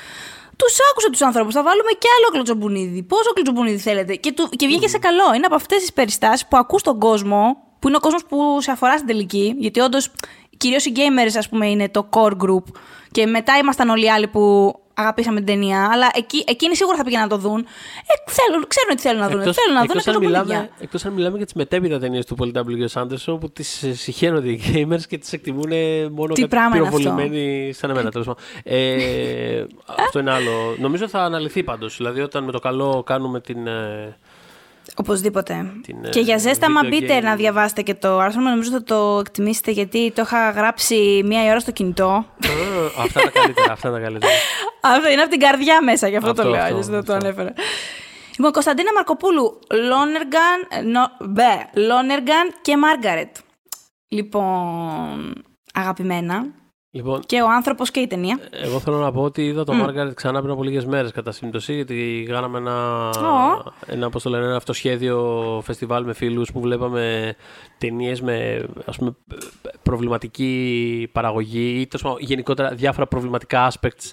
[0.57, 1.53] Τους άκουσα τους ανθρώπου.
[1.53, 3.03] Θα βάλουμε και άλλο κλωτσομπουνίδι.
[3.03, 5.35] Πόσο κλωτσομπουνίδι θέλετε; Και, του, και βγήκε σε καλό.
[5.37, 8.71] Είναι από αυτές τις περιστάσεις που ακούς τον κόσμο, που είναι ο κόσμος που σε
[8.71, 9.55] αφορά στην τελική.
[9.59, 10.11] Γιατί όντως,
[10.57, 12.65] κυρίως οι gamers, ας πούμε, είναι το core group.
[13.11, 15.89] Και μετά ήμασταν όλοι οι άλλοι που αγαπήσαμε την ταινία.
[15.93, 17.59] Αλλά εκεί, εκείνοι σίγουρα θα πήγαιναν να το δουν.
[17.59, 19.41] Ε, θέλουν, ξέρουν τι θέλουν να δουν.
[19.41, 20.55] Εκτός, θέλουν να δουν εκτός, αν κλωτσομπουνίδια.
[20.55, 23.03] μιλάμε, εκτός αν μιλάμε για τις μετέπειτα ταινίες του Paul W.
[23.03, 25.71] Anderson που τις ε, συχαίνονται οι gamers και τις εκτιμούν
[26.13, 28.11] μόνο Τι κάποιοι πράγμα είναι αυτό; πυροβολημένοι σαν εμένα.
[28.11, 28.43] τέλος πάντων.
[28.63, 29.65] Ε,
[30.07, 30.77] αυτό είναι άλλο.
[30.79, 31.97] Νομίζω θα αναλυθεί πάντως.
[31.97, 34.17] Δηλαδή όταν με το καλό κάνουμε την, ε,
[34.99, 35.73] Οπωσδήποτε.
[35.83, 37.23] Την, και για ε, ζέστα, άμα video μπείτε game.
[37.23, 41.45] να διαβάσετε και το άρθρο μου, νομίζω θα το εκτιμήσετε γιατί το είχα γράψει μία
[41.45, 42.07] η ώρα στο κινητό.
[42.07, 42.25] Α,
[42.99, 43.73] αυτά είναι τα καλύτερα.
[43.73, 44.33] Αυτά είναι τα καλύτερα.
[44.95, 46.61] Αυτό είναι από την καρδιά μέσα, γι' αυτό, Αυτό, το λέω.
[46.61, 47.27] αυτό, αλλιώς δεν το αυτό.
[47.27, 47.53] ανέφερα.
[48.37, 53.37] Λοιπόν, Κωνσταντίνα Μαρκοπούλου, Λόνεργαν, νο, μπε, Λόνεργαν και Μάργαρετ.
[54.09, 55.33] Λοιπόν,
[55.75, 56.47] αγαπημένα.
[56.97, 58.39] Λοιπόν, Και ο άνθρωπος και η ταινία.
[58.51, 61.75] εγώ θέλω να πω ότι είδα το Margaret ξανά πριν από λίγες μέρες κατά σύμπτωση,
[61.75, 63.73] γιατί κάναμε ένα, Ω.
[63.87, 67.35] ένα, πώς το λένε, ένα αυτοσχέδιο φεστιβάλ με φίλους που βλέπαμε
[67.79, 69.15] ταινίες με ας πούμε,
[69.83, 74.13] προβληματική παραγωγή ή τέλος πάντων, γενικότερα διάφορα προβληματικά aspects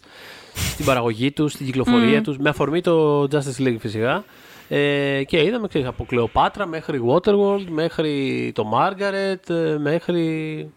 [0.53, 4.23] στην παραγωγή τους, στην κυκλοφορία τους, με αφορμή το Justice League φυσικά.
[4.69, 10.69] Ε, και είδαμε ξέρεις, από Κλεοπάτρα μέχρι Waterworld, μέχρι το Margaret, ε, μέχρι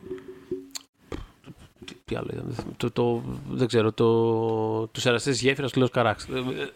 [2.06, 2.74] τι, τι άλλο ήταν, δεν θυμάμαι.
[2.76, 6.70] το, το, δεν ξέρω, το, τους εραστές γέφυρας του Λέος Καράξ, ε, ε,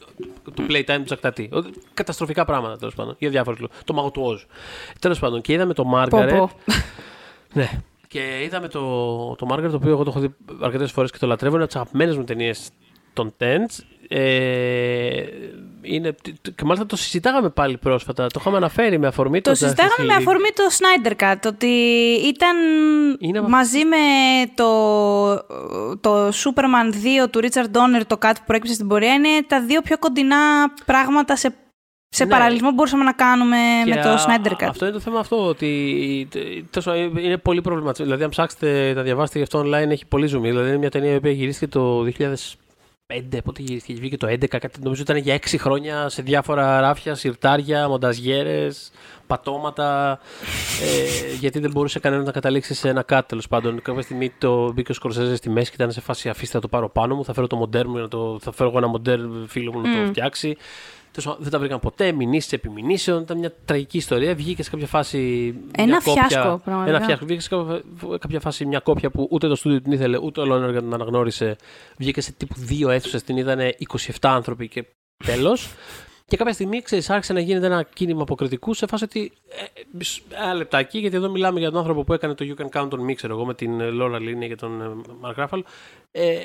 [0.55, 1.49] το Playtime τους Τσακτατή.
[1.53, 1.59] Ε,
[1.95, 3.76] Καταστροφικά πράγματα τέλος πάντων, για διάφορους λόγους.
[3.85, 4.47] Το Μάγο του Όζου.
[4.99, 6.35] Τέλος πάντων, και είδαμε το Πω, Margaret.
[6.37, 6.51] πω.
[7.53, 7.70] Ναι.
[8.09, 8.81] Και είδαμε το,
[9.35, 11.55] το Margaret, το οποίο εγώ το έχω δει αρκετές φορές και το λατρεύω.
[11.55, 12.70] Είναι από τις αγαπημένες μου ταινίες
[13.22, 13.84] των Tents.
[14.12, 15.22] Ε,
[15.82, 18.26] είναι, και μάλιστα το συζητάγαμε πάλι πρόσφατα.
[18.26, 20.18] Το είχαμε αναφέρει με αφορμή Το Justice συζητάγαμε με League.
[20.18, 21.66] αφορμή το Snyder Cut, ότι
[22.24, 22.56] ήταν
[23.18, 23.96] Είναι από- μαζί με
[24.54, 24.70] το,
[26.00, 26.94] το Superman
[27.24, 30.36] 2 του Richard Donner, το Cut που προέκυψε στην πορεία, είναι τα δύο πιο κοντινά
[30.86, 31.54] πράγματα σε,
[32.08, 32.30] σε Ναι.
[32.30, 34.68] παραλληλισμό που μπορούσαμε να κάνουμε Και με το α- Snyder Cut.
[34.68, 36.28] Αυτό είναι το θέμα αυτό, ότι
[36.70, 38.04] τέλος πάντων, είναι πολύ προβληματικό.
[38.04, 40.48] Δηλαδή, αν ψάξετε, τα διαβάσετε γι' αυτό online, έχει πολύ ζουμί.
[40.48, 42.02] Δηλαδή, είναι μια ταινία η οποία γυρίστηκε το
[43.11, 47.14] 2005, πότε γυρίστηκε, βγήκε το 2011, κάτι, νομίζω ήταν για 6 χρόνια σε διάφορα ράφια,
[47.14, 48.90] σιρτάρια, μονταζιέρες,
[49.26, 50.18] πατώματα,
[50.82, 53.82] ε, γιατί δεν μπορούσε κανένας να καταλήξει σε ένα κάτι τέλος πάντων.
[53.82, 56.68] Κάποια στιγμή το μπήκε ο Σκορσέζε στη μέση και ήταν σε φάση αφήστε να το
[56.68, 59.18] πάρω πάνω μου, θα φέρω το μοντέρ μου, να το, θα φέρω εγώ ένα μοντέρ
[59.46, 60.48] φίλο μου να το φτιάξει.
[60.48, 60.56] Τέλος πάντων,
[61.38, 63.22] δεν τα βρήκαν ποτέ, μηνύσεις επιμηνύσεων.
[63.22, 64.34] Ήταν μια τραγική ιστορία.
[64.34, 65.18] Βγήκε σε κάποια φάση.
[65.76, 66.96] Ένα μια κόπια- φιάσκο, πραγματικά.
[66.96, 67.24] Ένα φιάσκο.
[67.26, 67.82] Βγήκε σε κάποια,
[68.18, 71.56] κάποια φάση μια κόπια που ούτε το στούντιο την ήθελε, ούτε ο Λόνερ την αναγνώρισε.
[71.98, 74.84] Βγήκε σε τύπου δύο αίθουσες, την είδανε 27 άνθρωποι και
[75.24, 75.68] τέλος.
[76.26, 79.32] Και κάποια στιγμή, ξέρεις, άρχισε να γίνεται ένα κίνημα αποκριτικού σε φάση ότι.
[79.48, 82.62] Ε, ε, μισ- ένα λεπτάκι, γιατί εδώ μιλάμε για τον άνθρωπο που έκανε το You
[82.62, 84.90] Can Count on Me, ξέρω εγώ, με την Λόρα Λίνη και τον ε,
[85.22, 85.61] Mark Ruffalo.
[86.11, 86.38] Ε,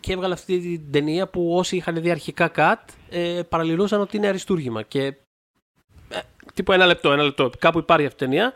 [0.00, 2.74] και έβγαλε αυτή την ταινία που όσοι είχαν δει αρχικά cut
[3.10, 4.82] ε, παραλληλούσαν ότι είναι αριστούργημα.
[4.82, 5.02] Και.
[5.04, 6.18] Ε,
[6.54, 7.50] τύπου ένα λεπτό, ένα λεπτό.
[7.58, 8.52] Κάπου υπάρχει αυτή η ταινία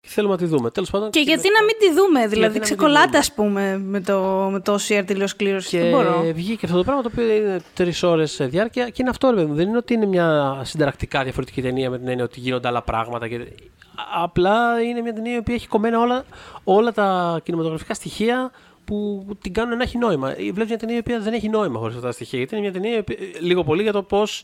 [0.00, 0.70] και θέλουμε να τη δούμε.
[0.70, 1.10] Τέλος πάντων.
[1.10, 3.18] Και γιατί με- να μην τη δούμε, δηλαδή να μην τη ξεκολλάτε δούμε.
[3.18, 5.68] ας πούμε με το, με το OCR τελείως κλήρωση.
[5.68, 6.22] Και Δεν μπορώ.
[6.34, 9.46] βγήκε αυτό το πράγμα το οποίο είναι τρεις ώρες διάρκεια και είναι αυτό, ρε παιδί
[9.46, 9.54] μου.
[9.54, 13.28] Δεν είναι ότι είναι μια συνταρακτικά διαφορετική ταινία με την έννοια ότι γίνονται άλλα πράγματα.
[13.28, 13.36] Και...
[13.36, 16.24] Α- Απλά είναι μια ταινία η οποία έχει κομμένα όλα,
[16.64, 18.50] όλα τα κινηματογραφικά στοιχεία
[18.84, 20.34] που την κάνουν να έχει νόημα.
[20.34, 22.38] Βλέπεις μια ταινία η οποία δεν έχει νόημα χωρίς αυτά τα στοιχεία.
[22.38, 24.42] Γιατί είναι μια ταινία η οποία- λίγο πολύ για το πώς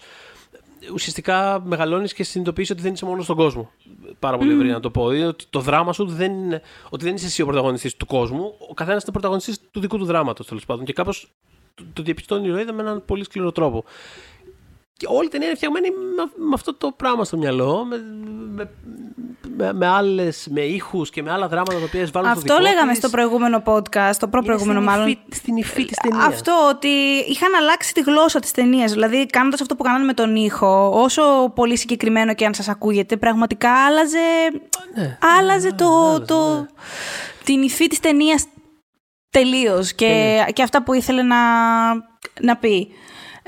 [0.93, 3.71] ουσιαστικά μεγαλώνεις και συνειδητοποιείς ότι δεν είσαι μόνος στον κόσμο.
[4.19, 5.11] Πάρα πολύ ευρύ να το πω.
[5.13, 8.55] Είναι ότι το δράμα σου δεν είναι, ότι δεν είσαι εσύ ο πρωταγωνιστής του κόσμου.
[8.71, 10.85] Ο καθένας είναι πρωταγωνιστής του δικού του δράματος τέλος πάντων.
[10.85, 11.33] Και κάπως
[11.75, 13.85] το, το διαπιστώνει η Ροίδα με έναν πολύ σκληρό τρόπο.
[14.97, 17.97] Και όλη η ταινία είναι φτιαγμένη με, με αυτό το πράγμα στο μυαλό, με,
[18.55, 18.71] με,
[19.57, 22.59] με, με, άλλες, με ήχους και με άλλα δράματα τα οποία βάλουν στο Αυτό δικό
[22.69, 22.99] λέγαμε της.
[22.99, 25.09] στο προηγούμενο podcast, το προ-προηγούμενο Είναι στην μάλλον.
[25.09, 26.27] υφή- στην υφή της ταινίας.
[26.27, 26.89] Αυτό ότι
[27.29, 28.93] είχαν αλλάξει τη γλώσσα της ταινίας.
[28.93, 33.17] Δηλαδή, κάνοντας αυτό που κάνανε με τον ήχο, όσο πολύ συγκεκριμένο και αν σας ακούγεται,
[33.17, 34.19] πραγματικά άλλαζε,
[34.97, 36.67] ναι, άλλαζε το, το,
[37.45, 38.45] την υφή της ταινίας
[39.31, 41.37] τελείως και, και αυτά που ήθελε να,
[42.41, 42.89] να πει.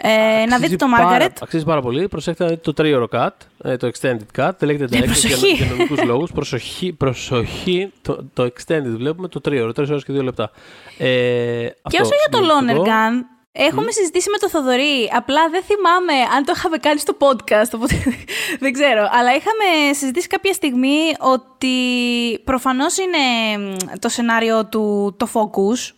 [0.02, 1.32] Ε, να δείτε το πάρα- Margaret.
[1.42, 2.08] Αξίζει πάρα πολύ.
[2.08, 3.28] Προσέξτε να δείτε το τρίωρο cut,
[3.64, 4.50] ε, το extended cut.
[4.58, 5.52] Δεν λέγεται direct για, προσοχή.
[5.54, 6.30] για νομικούς λόγους.
[6.32, 7.92] Προσοχή, προσοχή.
[8.02, 10.50] Το, το extended βλέπουμε το τρίωρο, 3 ώρες και 2 λεπτά.
[10.98, 12.84] Ε, Και αυτό, όσο για το Loner συμπληρωματικό.
[12.84, 15.10] Gun, έχουμε συζητήσει με το Θοδωρή.
[15.16, 17.94] Απλά δεν θυμάμαι αν το είχαμε κάνει στο podcast, οπότε
[18.62, 19.00] δεν ξέρω.
[19.12, 21.76] Αλλά είχαμε συζητήσει κάποια στιγμή ότι
[22.44, 23.18] προφανώς είναι
[23.64, 25.92] μ, το σενάριο του το focus,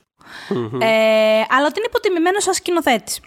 [0.81, 0.87] ε,
[1.55, 3.21] αλλά ότι είναι υποτιμημένος σαν σκηνοθέτης.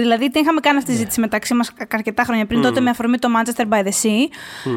[0.00, 3.18] Δηλαδή, την είχαμε κάνει αυτή τη συζήτηση μεταξύ μας αρκετά χρόνια πριν, τότε με αφορμή
[3.18, 4.26] το Manchester by the Sea.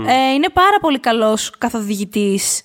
[0.08, 2.62] Ε, είναι πάρα πολύ καλός καθοδηγητής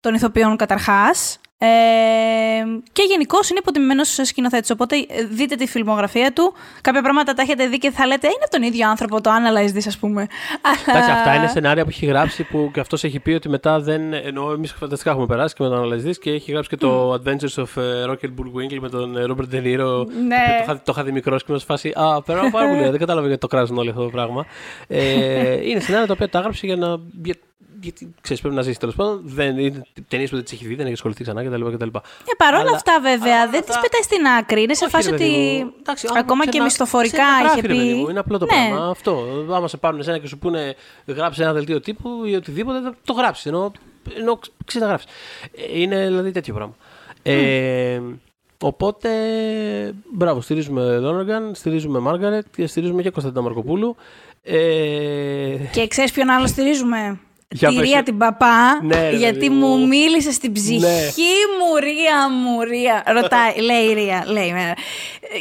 [0.00, 1.38] των ηθοποιών καταρχάς.
[1.64, 4.70] Ε, και γενικώ είναι υποτιμημένος σκηνοθέτης.
[4.70, 6.54] Οπότε ε, δείτε τη φιλμογραφία του.
[6.80, 9.76] Κάποια πράγματα τα έχετε δει και θα λέτε είναι από τον ίδιο άνθρωπο το Analyze
[9.76, 10.26] This, ας πούμε.
[10.62, 10.76] Αλλά...
[10.98, 14.12] Εντάξει, αυτά είναι σενάρια που έχει γράψει που και αυτός έχει πει ότι μετά δεν.
[14.12, 17.62] Ενώ εμείς φανταστικά έχουμε περάσει και με τον Αναλυστή και έχει γράψει και το Adventures
[17.62, 20.06] of ε, Rocket Bullwinkle με τον ε, Robert De Niro.
[20.26, 20.44] Ναι.
[20.46, 21.92] Το, είχα- το είχα δει μικρός και με φάση.
[21.94, 22.78] Α, πέρα πάρα πολύ.
[22.78, 24.46] ωραία, δεν κατάλαβα γιατί το κράζουν όλοι αυτό το πράγμα.
[24.88, 26.96] Ε, είναι σενάρια τα οποία τα έγραψε για να.
[27.84, 29.20] Για, γιατί ξέρεις, πρέπει να ζήσει τέλος πάντων.
[29.24, 31.62] Δεν είναι ταινίες που δεν τις έχει δει, δεν έχει ασχοληθεί ξανά κτλ.
[31.70, 31.86] κτλ.
[31.86, 32.00] Ε,
[32.36, 34.62] παρόλα Αλλά- αυτά, βέβαια, αλλά δεν αυτά- τι πετάει στην άκρη.
[34.62, 35.64] Είναι σε Όχι, φάση ρε παιδί ότι.
[35.64, 35.72] μου.
[35.80, 37.94] Εντάξει, ακόμα άμα και ξενα- μισθοφορικά ξεναγράφει, είχε ρε παιδί πει.
[37.98, 38.50] μου, Είναι απλό το Ναι.
[38.68, 38.88] πράγμα.
[38.90, 39.26] Αυτό.
[39.50, 40.74] Άμα σε πάρουν εσένα και σου πούνε
[41.06, 43.46] γράψει ένα δελτίο τύπου ή οτιδήποτε, θα το γράψεις.
[43.46, 43.72] Ενώ,
[44.18, 45.06] ενώ ξεναγράφει.
[45.74, 46.74] Είναι δηλαδή τέτοιο πράγμα.
[47.22, 48.00] Ε,
[48.62, 49.08] οπότε,
[50.12, 53.96] μπράβο, στηρίζουμε Λόνεργαν, στηρίζουμε Μάργαρετ και στηρίζουμε και Κωνσταντίνα Μαρκοπούλου.
[54.42, 57.20] Ε, Και ξέρεις ποιον άλλο στηρίζουμε;
[57.56, 57.84] Για τη πες.
[57.88, 59.86] Ρία την παπά, Ναι, ρε, γιατί παιδί μου μου.
[59.86, 60.88] μίλησε στην ψυχή Ναι.
[61.58, 63.02] μου, Ρία μου, Ρία.
[63.06, 64.50] Ρωτάει, λέει η Ρία, λέει.
[64.52, 64.72] ναι.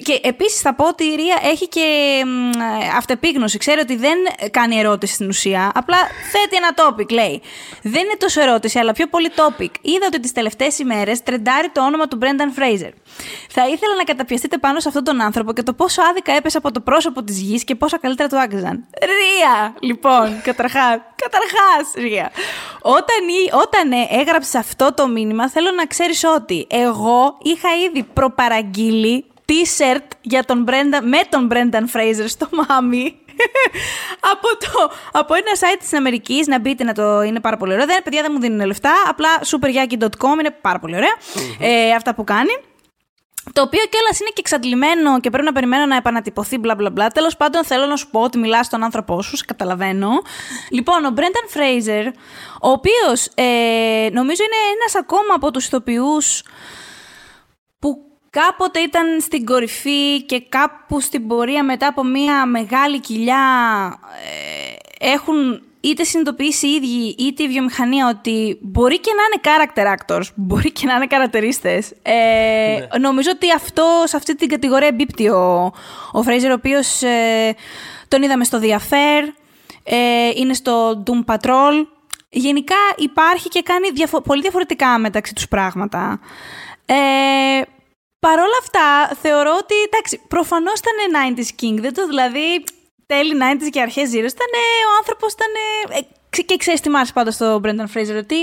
[0.04, 1.82] Και επίσης θα πω ότι η Ρία έχει και
[2.26, 2.50] μ,
[2.98, 3.58] αυτεπίγνωση.
[3.58, 4.18] Ξέρει ότι δεν
[4.52, 5.98] κάνει ερώτηση στην ουσία, απλά
[6.32, 7.42] θέτει ένα topic, λέει.
[7.82, 9.70] Δεν είναι τόσο ερώτηση, αλλά πιο πολύ topic.
[9.82, 12.90] Είδα ότι τις τελευταίες ημέρες τρεντάρει το όνομα του Brendan Fraser.
[13.50, 16.72] Θα ήθελα να καταπιαστείτε πάνω σε αυτόν τον άνθρωπο και το πόσο άδικα έπεσε από
[16.72, 18.86] το πρόσωπο της γης και πόσα καλύτερα του άξιζαν.
[19.02, 20.98] Ρία, λοιπόν, καταρχάς.
[21.24, 22.32] Καταρχάς, Ρία.
[22.82, 28.04] Όταν, ή- όταν ε, έγραψες αυτό το μήνυμα, θέλω να ξέρεις ότι εγώ είχα ήδη
[28.14, 33.18] προπαραγγείλει t-shirt για τον Brendan, με τον Brendan Fraser στο μάμι.
[34.34, 37.86] από, το, από ένα site της Αμερικής, να μπείτε να το είναι πάρα πολύ ωραίο.
[37.86, 41.14] Δεν, παιδιά δεν μου δίνουν λεφτά, απλά superyaki.com είναι πάρα πολύ ωραία.
[41.60, 42.52] Ε, αυτά που κάνει.
[43.52, 47.08] Το οποίο κιόλα είναι και εξαντλημένο και πρέπει να περιμένω να επανατυπωθεί, μπλα μπλα μπλα.
[47.08, 50.10] Τέλος πάντων, θέλω να σου πω ότι μιλάς στον άνθρωπό σου, σε καταλαβαίνω.
[50.70, 52.12] Λοιπόν, ο Brendan Fraser,
[52.62, 56.44] ο οποίος ε, νομίζω είναι ένας ακόμα από τους ηθοποιούς
[57.80, 57.98] που
[58.30, 63.40] κάποτε ήταν στην κορυφή και κάπου στην πορεία μετά από μια μεγάλη κοιλιά
[65.00, 69.42] ε, έχουν είτε συνειδητοποιήσει οι ίδιοι είτε η βιομηχανία ότι μπορεί και να είναι
[69.74, 71.92] character actors, μπορεί και να είναι καρατερίστες.
[72.02, 75.64] Ε, Νομίζω ότι αυτό, σε αυτή την κατηγορία εμπίπτει ο,
[76.14, 77.56] ο Fraser, ο οποίος ε,
[78.08, 79.24] τον είδαμε στο The Affair,
[79.84, 81.86] ε, είναι στο Doom Patrol.
[82.30, 86.20] Γενικά υπάρχει και κάνει διαφο- πολύ διαφορετικά μεταξύ τους πράγματα.
[86.86, 86.94] Ε,
[88.20, 90.94] Παρ' όλα αυτά, θεωρώ ότι, εντάξει, προφανώς ήταν
[91.36, 92.64] 90s King, δεν το δηλαδή
[93.14, 94.52] τέλη 90s και αρχές Zeros, ήταν
[94.90, 95.54] ο άνθρωπος, ήταν...
[95.90, 96.00] Ε,
[96.30, 98.38] ξε- και ξέρεις τι μ' άρεσε πάντα στο Brendan Fraser, ότι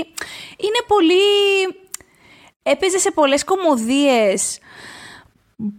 [0.65, 1.21] είναι πολύ...
[2.63, 4.59] Έπαιζε σε πολλές κομμωδίες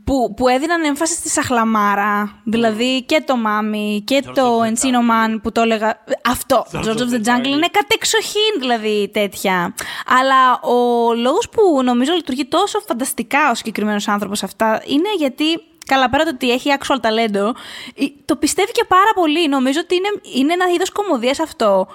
[0.05, 2.41] που, που έδιναν έμφαση στη σαχλαμάρα.
[2.45, 6.05] Δηλαδή και το Μάμι και το Encino Man που το έλεγα.
[6.25, 6.67] Αυτό.
[6.73, 9.75] George of the Jungle είναι κατεξοχήν δηλαδή τέτοια.
[10.07, 15.63] Αλλά ο λόγος που νομίζω λειτουργεί τόσο φανταστικά ο συγκεκριμένος άνθρωπος αυτά είναι γιατί.
[15.87, 17.51] Καλά, πέρα το ότι έχει actual talento,
[17.95, 19.49] ε, το πιστεύει και πάρα πολύ.
[19.49, 21.87] Νομίζω ότι είναι, είναι ένα είδος κομμωδίας αυτό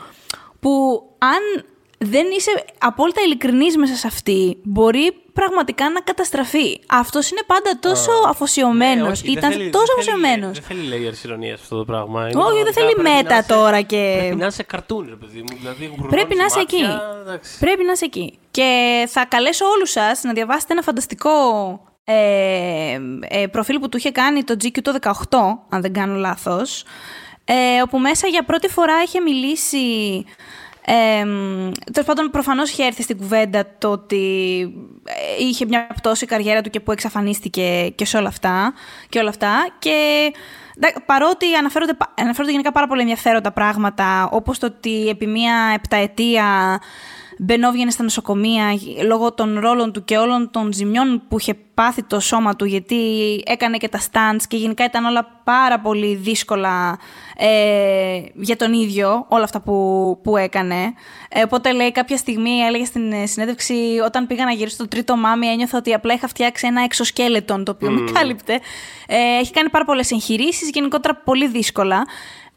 [0.60, 1.66] που αν
[2.00, 6.80] δεν είσαι απόλυτα ειλικρινής μέσα σε αυτή, μπορεί πραγματικά να καταστραφεί.
[6.88, 9.06] Αυτός είναι πάντα τόσο αφοσιωμένος.
[9.08, 10.60] Ναι, όχι, δεν Ήταν θέλει- τόσο δεν θέλει- αφοσιωμένος.
[10.60, 12.20] Δεν θέλει layers ηρωνία αυτό το πράγμα.
[12.20, 15.06] Είναι Όχι, πραγματικά δεν θέλει πρέπει να μέτα είσαι- τώρα και- Πρέπει να είσαι καρτούν,
[15.10, 15.58] ρε παιδί μου.
[15.60, 16.82] Δηλαδή, γουρλώνεις Πρέπει να είσαι εκεί.
[16.82, 17.60] μάτια, εντάξει.
[17.60, 18.40] Πρέπει να είσαι εκεί.
[18.52, 18.70] Και
[19.10, 21.32] θα καλέσω όλους σας να διαβάσετε ένα φανταστικό
[22.10, 25.12] ε, ε, προφίλ που του είχε κάνει το GQ το 18,
[25.70, 26.84] αν δεν κάνω λάθος,
[27.46, 30.26] ε, όπου μέσα για πρώτη φορά είχε μιλήσει...
[30.90, 31.24] Ε,
[31.92, 34.62] Τέλος πάντων, προφανώς είχε έρθει στην κουβέντα το ότι
[35.04, 38.74] ε, είχε μια πτώση η καριέρα του και που εξαφανίστηκε και σε όλα αυτά.
[39.10, 39.68] Και, όλα αυτά.
[39.80, 40.32] και
[40.76, 45.72] εντά- παρότι αναφέρονται, πα- αναφέρονται γενικά πάρα πολύ ενδιαφέροντα πράγματα, όπως το ότι επί μια
[45.76, 46.80] επταετία
[47.38, 48.66] μπαινόβγαινε στα νοσοκομεία
[49.06, 52.96] λόγω των ρόλων του και όλων των ζημιών που είχε πάθει το σώμα του γιατί
[53.46, 57.00] έκανε και τα stunts και γενικά ήταν όλα πάρα πολύ δύσκολα
[57.38, 60.94] ε, για τον ίδιο όλα αυτά που, που έκανε.
[61.30, 63.74] Ε, οπότε λέει κάποια στιγμή έλεγε στην ε, συνέντευξη
[64.06, 67.72] όταν πήγα να γυρίσω στο τρίτο μάμι ένιωθα ότι απλά είχα φτιάξει ένα εξοσκέλετον το
[67.72, 68.54] οποίο με κάλυπτε.
[69.08, 72.06] Ε, έχει κάνει πάρα πολλές εγχειρήσεις, γενικότερα πολύ δύσκολα.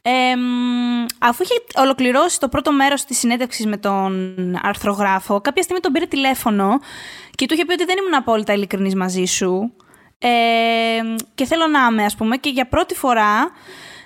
[0.03, 5.82] Ε, μ, αφού είχε ολοκληρώσει το πρώτο μέρος της συνέντευξης με τον αρθρογράφο, κάποια στιγμή
[5.82, 6.78] τον πήρε τηλέφωνο
[7.30, 9.72] και του είχε πει ότι δεν ήμουν απόλυτα ειλικρινής μαζί σου
[10.18, 10.28] ε,
[11.34, 13.51] και θέλω να είμαι, ας πούμε, και για πρώτη φορά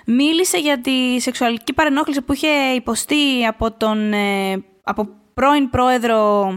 [0.05, 6.49] μίλησε για τη σεξουαλική παρενόχληση που είχε υποστεί από τον ε, από πρώην πρόεδρο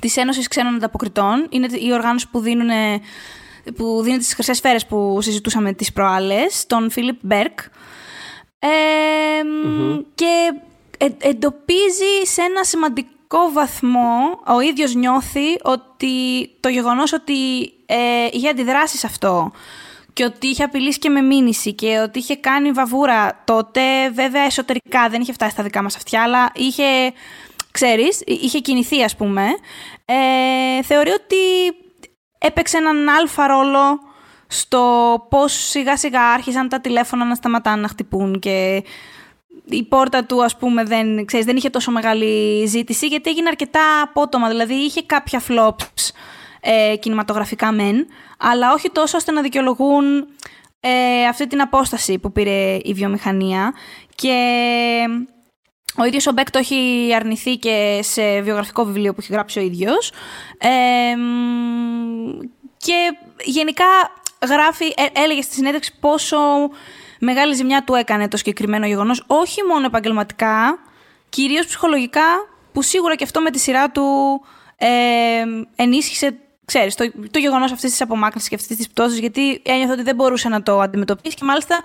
[0.00, 1.46] της Ένωσης Ξένων Ανταποκριτών.
[1.50, 2.70] Είναι η οργάνωση που δίνουν
[3.76, 7.58] που δίνει τις χρυσές σφαίρες που συζητούσαμε τις προάλλες, τον Φίλιπ Μπέρκ.
[8.66, 9.42] Ε,
[10.14, 10.52] Και
[10.98, 16.10] ε- εντοπίζει σε ένα σημαντικό βαθμό, ο ίδιος νιώθει ότι
[16.60, 19.52] το γεγονός ότι ε, είχε αντιδράσει σε αυτό
[20.12, 25.08] και ότι είχε απειλήσει και με μήνυση και ότι είχε κάνει βαβούρα τότε, βέβαια εσωτερικά
[25.08, 27.12] δεν είχε φτάσει στα δικά μας αυτιά, αλλά είχε,
[27.70, 29.46] ξέρεις, είχε κινηθεί ας πούμε,
[30.04, 31.36] ε, θεωρεί ότι
[32.38, 34.00] έπαιξε έναν αλφα ρόλο
[34.54, 38.84] στο πώς σιγά σιγά άρχισαν τα τηλέφωνα να σταματάνε να χτυπούν και
[39.64, 44.02] η πόρτα του, ας πούμε, δεν, ξέρεις, δεν είχε τόσο μεγάλη ζήτηση, γιατί έγινε αρκετά
[44.02, 44.48] απότομα.
[44.48, 46.10] Δηλαδή, είχε κάποια flops
[46.60, 48.06] ε, κινηματογραφικά μεν,
[48.38, 50.26] αλλά όχι τόσο ώστε να δικαιολογούν
[50.80, 53.74] ε, αυτή την απόσταση που πήρε η βιομηχανία.
[54.14, 54.36] Και
[55.96, 59.62] ο ίδιος ο Μπέκ το έχει αρνηθεί και σε βιογραφικό βιβλίο που έχει γράψει ο
[59.62, 60.12] ίδιος.
[60.58, 60.68] Ε,
[62.76, 63.84] και γενικά
[64.44, 66.38] γράφει, ε, έλεγε στη συνέντευξη πόσο
[67.18, 70.78] μεγάλη ζημιά του έκανε το συγκεκριμένο γεγονός, όχι μόνο επαγγελματικά,
[71.28, 74.40] κυρίως ψυχολογικά, που σίγουρα και αυτό με τη σειρά του
[74.76, 75.44] ε,
[75.76, 80.02] ενίσχυσε ξέρεις, το, το γεγονός αυτής της απομάκρυνσης και αυτής της πτώσης, γιατί ένιωθε ότι
[80.02, 81.36] δεν μπορούσε να το αντιμετωπίσει.
[81.36, 81.80] Και μάλιστα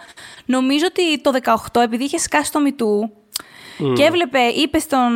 [0.46, 1.32] νομίζω ότι το
[1.74, 3.12] 18, επειδή είχε σκάσει το μητού,
[3.96, 5.12] και έβλεπε, είπε στον,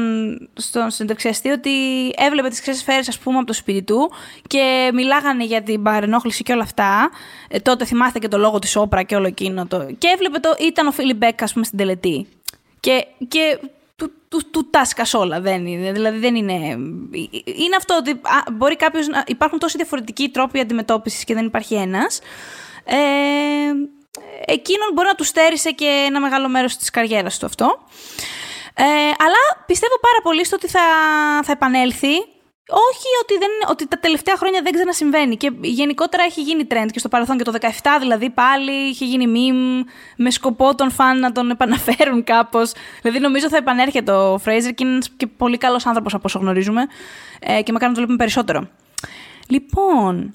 [0.53, 1.71] στον συνταξιαστή ότι
[2.17, 4.11] έβλεπε τις χρυσές σφαίρες ας πούμε από το σπίτι του
[4.47, 7.11] και μιλάγανε για την παρενόχληση και όλα αυτά.
[7.47, 9.65] Ε, τότε θυμάστε και το λόγο της όπρα και όλο εκείνο.
[9.65, 9.85] Το...
[9.97, 12.27] Και έβλεπε το, ήταν ο Φίλιπ Μπέκ ας πούμε στην τελετή.
[12.79, 13.59] Και, και
[13.95, 15.41] του, του, του τάσκας όλα.
[15.41, 15.91] Δεν είναι.
[15.91, 16.53] Δηλαδή δεν είναι.
[17.45, 18.21] Είναι αυτό ότι
[18.53, 19.23] μπορεί κάποιος να.
[19.27, 22.19] Υπάρχουν τόσοι διαφορετικοί τρόποι αντιμετώπισης και δεν υπάρχει ένας.
[22.85, 22.95] Ε,
[24.45, 27.79] εκείνον μπορεί να του στέρισε και ένα μεγάλο μέρος της καριέρας του αυτό.
[28.75, 28.83] Ε,
[29.25, 30.81] αλλά πιστεύω πάρα πολύ στο ότι θα,
[31.43, 32.31] θα επανέλθει.
[32.67, 35.37] Όχι ότι, δεν, ότι τα τελευταία χρόνια δεν ξανασυμβαίνει.
[35.37, 37.67] Και γενικότερα έχει γίνει trend και στο παρελθόν και το 17
[37.99, 42.71] δηλαδή πάλι είχε γίνει meme με σκοπό τον φαν να τον επαναφέρουν κάπως.
[43.01, 46.87] Δηλαδή νομίζω θα επανέρχεται ο Fraser και είναι και πολύ καλός άνθρωπος από όσο γνωρίζουμε.
[47.39, 48.67] Ε, και μακάρι να το βλέπουμε περισσότερο.
[49.47, 50.31] Λοιπόν,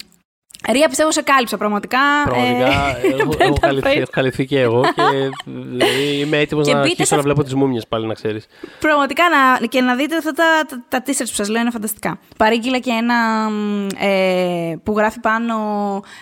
[0.67, 1.99] Ρία, πιστεύω σε κάλυψα πραγματικά.
[2.25, 2.97] Πραγματικά.
[2.97, 5.01] Ε, έχω, έχω, καλυφθεί, έχω καλυφθεί και εγώ και
[5.45, 8.45] δηλαδή, είμαι έτοιμος να αρχίσω να βλέπω τις μούμιες πάλι, να ξέρεις.
[8.79, 12.19] Πραγματικά να, και να δείτε αυτά τα, τα, τα t-shirts που σας λέω είναι φανταστικά.
[12.37, 13.49] Παρήγγειλα και ένα
[13.97, 15.55] ε, που γράφει πάνω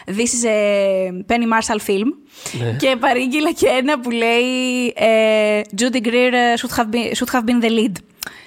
[0.06, 2.08] This is a Penny Marshall film.
[2.60, 2.76] Ναι.
[2.80, 7.66] Και παρήγγειλα και ένα που λέει ε, Judy Greer should have been, should have been
[7.66, 7.92] the lead.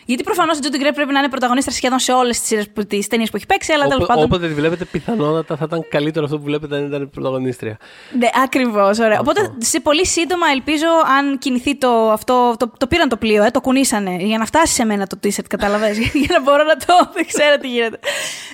[0.04, 2.40] Γιατί προφανώς η Τζούντι Γκρέπ πρέπει να είναι πρωταγωνίστρα σχεδόν σε όλες
[2.88, 4.24] τις ταινίες που έχει παίξει, αλλά τέλος πάντων.
[4.24, 7.76] Όποτε τη βλέπετε, πιθανότατα θα ήταν καλύτερο αυτό που βλέπετε αν ήταν πρωταγωνίστρια.
[8.18, 8.98] Ναι, ακριβώς.
[8.98, 9.18] Ωραία.
[9.20, 9.30] Αυτό.
[9.30, 10.86] Οπότε σε πολύ σύντομα ελπίζω,
[11.18, 12.54] αν κινηθεί το αυτό.
[12.58, 15.46] Το, το πήραν το πλοίο, ε, το κουνήσανε για να φτάσει σε μένα το t-shirt,
[15.48, 15.98] κατάλαβες.
[16.24, 17.10] για να μπορώ να το.
[17.14, 17.98] Δεν ξέρω τι γίνεται.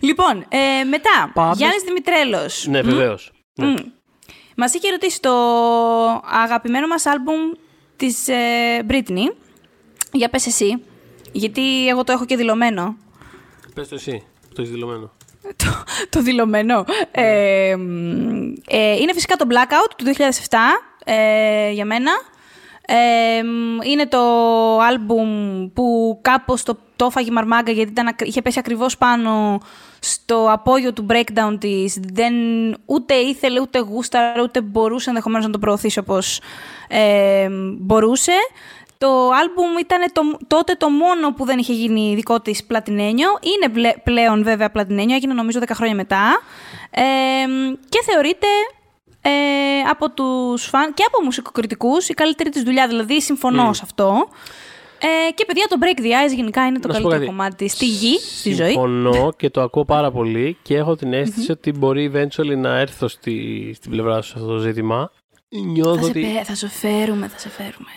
[0.00, 1.32] Λοιπόν, ε, μετά.
[1.54, 2.66] Γιάννης Δημητρέλος.
[2.68, 3.30] Ναι, βεβαίως.
[3.32, 3.64] Mm.
[3.64, 3.74] Ναι.
[3.78, 3.84] Mm.
[4.56, 5.32] Μας είχε ρωτήσει το
[6.44, 7.36] αγαπημένο μας άλμπουμ
[7.96, 8.34] της ε,
[8.88, 9.34] Britney.
[10.12, 10.82] Για πες εσύ.
[11.36, 12.96] Γιατί εγώ το έχω και δηλωμένο.
[13.74, 14.22] Πες το εσύ,
[14.54, 15.10] το έχεις δηλωμένο.
[15.56, 16.84] το, το δηλωμένο.
[17.10, 17.76] Ε,
[18.66, 20.56] ε, είναι φυσικά το Blackout του 2007
[21.04, 22.12] ε, για μένα.
[22.88, 23.42] Ε,
[23.90, 24.18] είναι το
[24.78, 25.28] άλμπουμ
[25.72, 29.60] που κάπως το, το έφαγε μαρμάγκα γιατί ήταν, είχε πέσει ακριβώς πάνω
[29.98, 31.98] στο απόγειο του breakdown της.
[32.12, 32.34] Δεν,
[32.84, 36.40] ούτε ήθελε, ούτε γούσταρα, ούτε μπορούσε ενδεχομένως να το προωθήσει όπως
[36.88, 38.32] ε, μπορούσε.
[38.98, 43.28] Το άλμπουμ ήταν το, τότε το μόνο που δεν είχε γίνει δικό της πλατινένιο.
[43.40, 46.40] Είναι πλέον βέβαια πλατινένιο, έγινε νομίζω 10 χρόνια μετά.
[46.90, 47.02] Ε,
[47.88, 48.46] και θεωρείται
[49.20, 49.30] ε,
[49.90, 53.74] από τους φαν και από μουσικοκριτικούς η καλύτερη της δουλειά, δηλαδή συμφωνώ mm.
[53.74, 54.28] σε αυτό.
[54.98, 58.54] Ε, και παιδιά, το Break the Ice γενικά είναι το καλύτερο κομμάτι στη γη, στη
[58.54, 58.70] ζωή.
[58.70, 63.08] Συμφωνώ και το ακούω πάρα πολύ και έχω την αισθηση ότι μπορεί eventually να έρθω
[63.08, 65.10] στη, στην πλευρά σου σε αυτό το ζήτημα.
[65.48, 66.24] Νιώθω θα, ότι...
[66.24, 67.90] σε, θα σε φέρουμε, θα σε φέρουμε.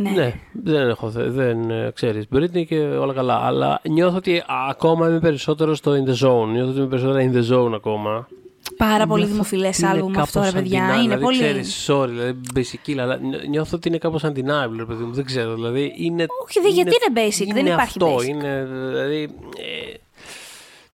[0.00, 0.10] Ναι.
[0.10, 5.20] ναι, δεν έχω, δεν ε, ξέρεις, Britney και όλα καλά, αλλά νιώθω ότι ακόμα είμαι
[5.20, 8.28] περισσότερο στο in the zone, νιώθω ότι είμαι περισσότερο in the zone ακόμα.
[8.76, 10.84] Πάρα πολύ δημοφιλές άλμπουμ αυτό, ρε παιδιά.
[10.84, 11.38] είναι δηλαδή, πολύ.
[11.38, 13.18] Ξέρεις, sorry, δηλαδή basic, αλλά
[13.48, 15.12] νιώθω ότι είναι κάπως undeniable, ρε παιδί μου.
[15.12, 15.54] Δεν ξέρω.
[15.54, 16.26] Δηλαδή είναι.
[16.44, 18.28] Όχι, είναι, γιατί είναι basic, είναι δεν υπάρχει αυτό, basic.
[18.28, 19.22] Είναι, δηλαδή.
[19.56, 19.94] Ε,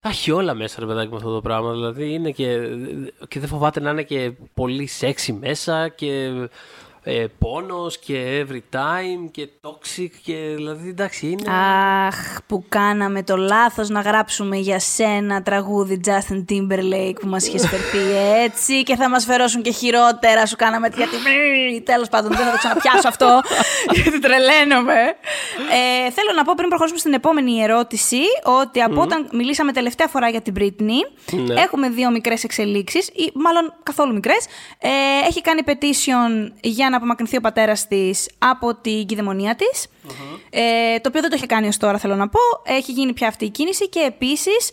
[0.00, 1.72] τα έχει όλα μέσα, ρε παιδάκι, με αυτό το πράγμα.
[1.72, 2.58] Δηλαδή είναι και.
[3.28, 6.30] και δεν φοβάται να είναι και πολύ sexy μέσα και
[7.06, 11.50] ε, πόνος και every time και toxic και δηλαδή εντάξει είναι...
[12.06, 17.68] Αχ, που κάναμε το λάθος να γράψουμε για σένα τραγούδι Justin Timberlake που μας είχες
[17.68, 17.98] φερθεί
[18.44, 21.16] έτσι και θα μας φερώσουν και χειρότερα, σου κάναμε γιατί
[21.84, 23.40] τέλος πάντων δεν θα το ξαναπιάσω αυτό
[23.94, 25.00] γιατί τρελαίνομαι.
[26.06, 28.20] Ε, θέλω να πω πριν προχωρήσουμε στην επόμενη ερώτηση
[28.62, 29.04] ότι από mm.
[29.04, 31.60] όταν μιλήσαμε τελευταία φορά για την Britney ναι.
[31.60, 34.46] έχουμε δύο μικρές εξελίξεις ή μάλλον καθόλου μικρές.
[34.78, 34.88] Ε,
[35.28, 39.86] έχει κάνει petition για να απομακρυνθεί ο πατέρας της από την κυδαιμονία της.
[40.50, 42.40] Ε, το οποίο δεν το είχε κάνει ως τώρα, θέλω να πω.
[42.64, 44.70] Έχει γίνει πια αυτή η κίνηση και επίσης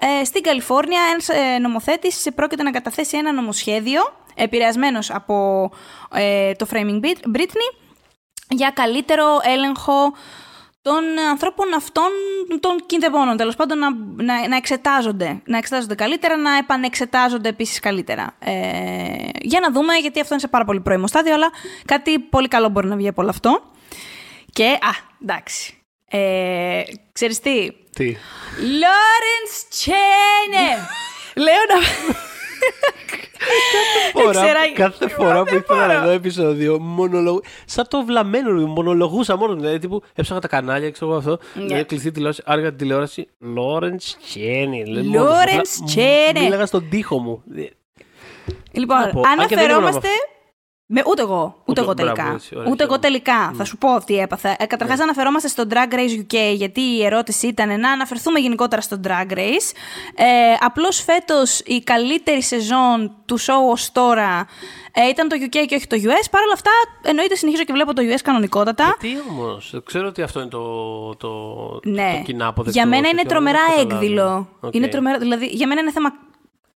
[0.00, 4.00] ε, στην Καλιφόρνια ένας ε, νομοθέτης πρόκειται να καταθέσει ένα νομοσχέδιο
[4.34, 5.70] επηρεασμένος από
[6.12, 7.00] ε, το Framing
[7.36, 7.74] Britney
[8.48, 10.12] για καλύτερο έλεγχο
[10.82, 12.10] των ανθρώπων αυτών
[12.60, 15.40] των κινδεμόνων, τέλος πάντων να, να, να, εξετάζονται.
[15.44, 18.36] Να εξετάζονται καλύτερα, να επανεξετάζονται επίσης καλύτερα.
[18.38, 18.52] Ε,
[19.40, 21.50] για να δούμε, γιατί αυτό είναι σε πάρα πολύ πρώιμο στάδιο, αλλά
[21.84, 23.62] κάτι πολύ καλό μπορεί να βγει από όλο αυτό.
[24.52, 24.90] Και, α,
[25.22, 25.74] εντάξει.
[26.08, 28.16] Ε, ξέρεις τι; Τι;
[28.56, 30.88] Λόρενς Τσένε!
[31.34, 31.76] Λέω να...
[34.12, 35.98] Φορά, Ξέρα- κάθε φορά που Δεν ήθελα μπορώ.
[35.98, 37.38] να δω επεισόδιο, μονολογ...
[37.64, 39.54] σαν το βλαμμένο, μονολογούσα μόνο.
[39.54, 41.38] Δηλαδή, τύπου έψαχα τα κανάλια, ξέρω εγώ αυτό.
[41.54, 41.64] Ναι.
[41.64, 43.28] Δηλαδή, κλειστή τηλεόραση, άργα την τηλεόραση.
[43.38, 44.86] Λόρεντς Τσένι.
[44.86, 46.40] Λόρεντς Τσένι.
[46.40, 47.42] Μίλαγα στον τοίχο μου.
[48.72, 50.08] Λοιπόν, να πω, αν και δεν ήμουν αναφερόμαστε.
[50.86, 52.34] Με, ούτε εγώ, ούτε, Ούτε- εγώ μπράβο, τελικά.
[52.34, 52.98] έτσι, ωραία, ούτε εγώ χαίρομαι.
[53.22, 53.52] τελικά.
[53.56, 54.56] Θα σου πω τι έπαθα.
[54.58, 59.00] Ε, Καταρχάς, αναφερόμαστε στο Drag Race UK, γιατί η ερώτηση ήταν να αναφερθούμε γενικότερα στο
[59.04, 59.70] Drag Race.
[60.14, 60.24] Ε,
[60.60, 64.46] Απλώς φέτος η καλύτερη σεζόν του show ως τώρα
[64.92, 66.26] ε, ήταν το UK και όχι το US.
[66.30, 66.70] Παρ' όλα αυτά,
[67.02, 68.96] εννοείται συνεχίζω και βλέπω το US κανονικότατα.
[69.00, 71.30] Τι όμως, ξέρω ότι αυτό είναι το, το,
[71.84, 72.14] Ναι.
[72.18, 72.78] το κοινά αποδεκτό.
[72.78, 74.04] Για μένα είναι τέτοιο, τρομερά δεν το καταλάβω.
[74.04, 74.48] έκδηλο.
[74.60, 74.74] Οκ.
[74.74, 76.12] Είναι τρομερά, δηλαδή, για μένα είναι θέμα.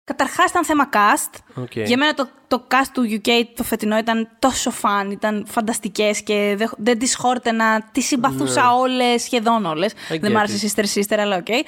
[0.06, 1.62] Καταρχάς ήταν θέμα cast.
[1.62, 1.76] Οκ.
[1.76, 6.54] Για μένα το, το cast του UK το φετινό ήταν τόσο φαν, ήταν φανταστικές και
[6.58, 7.82] δεν, δεν τις χόρταινα.
[7.92, 9.92] Τις συμπαθούσα όλες, σχεδόν όλες.
[9.94, 10.16] Ναι.
[10.16, 11.48] I Δεν get μ' άρεσε η Sister Sister, αλλά οκ.
[11.48, 11.62] Ε,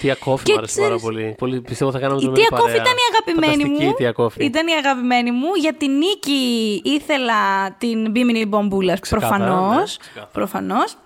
[0.00, 1.34] Τία Κόφη Και μου άρεσε πάρα ξέρεις- πολύ.
[1.38, 1.60] πολύ.
[1.60, 2.82] Πιστεύω θα κάναμε η τρομερή Τία Κόφη παρέα.
[2.82, 3.90] ήταν η αγαπημένη Φανταστική μου.
[3.90, 4.44] η Τία Κόφη.
[4.44, 5.54] Ήταν η αγαπημένη μου.
[5.60, 8.98] Για την νίκη ήθελα την Μπίμινη Μπομπούλα.
[8.98, 9.84] Ξεκάθαρα,
[10.32, 10.96] Προφανώς.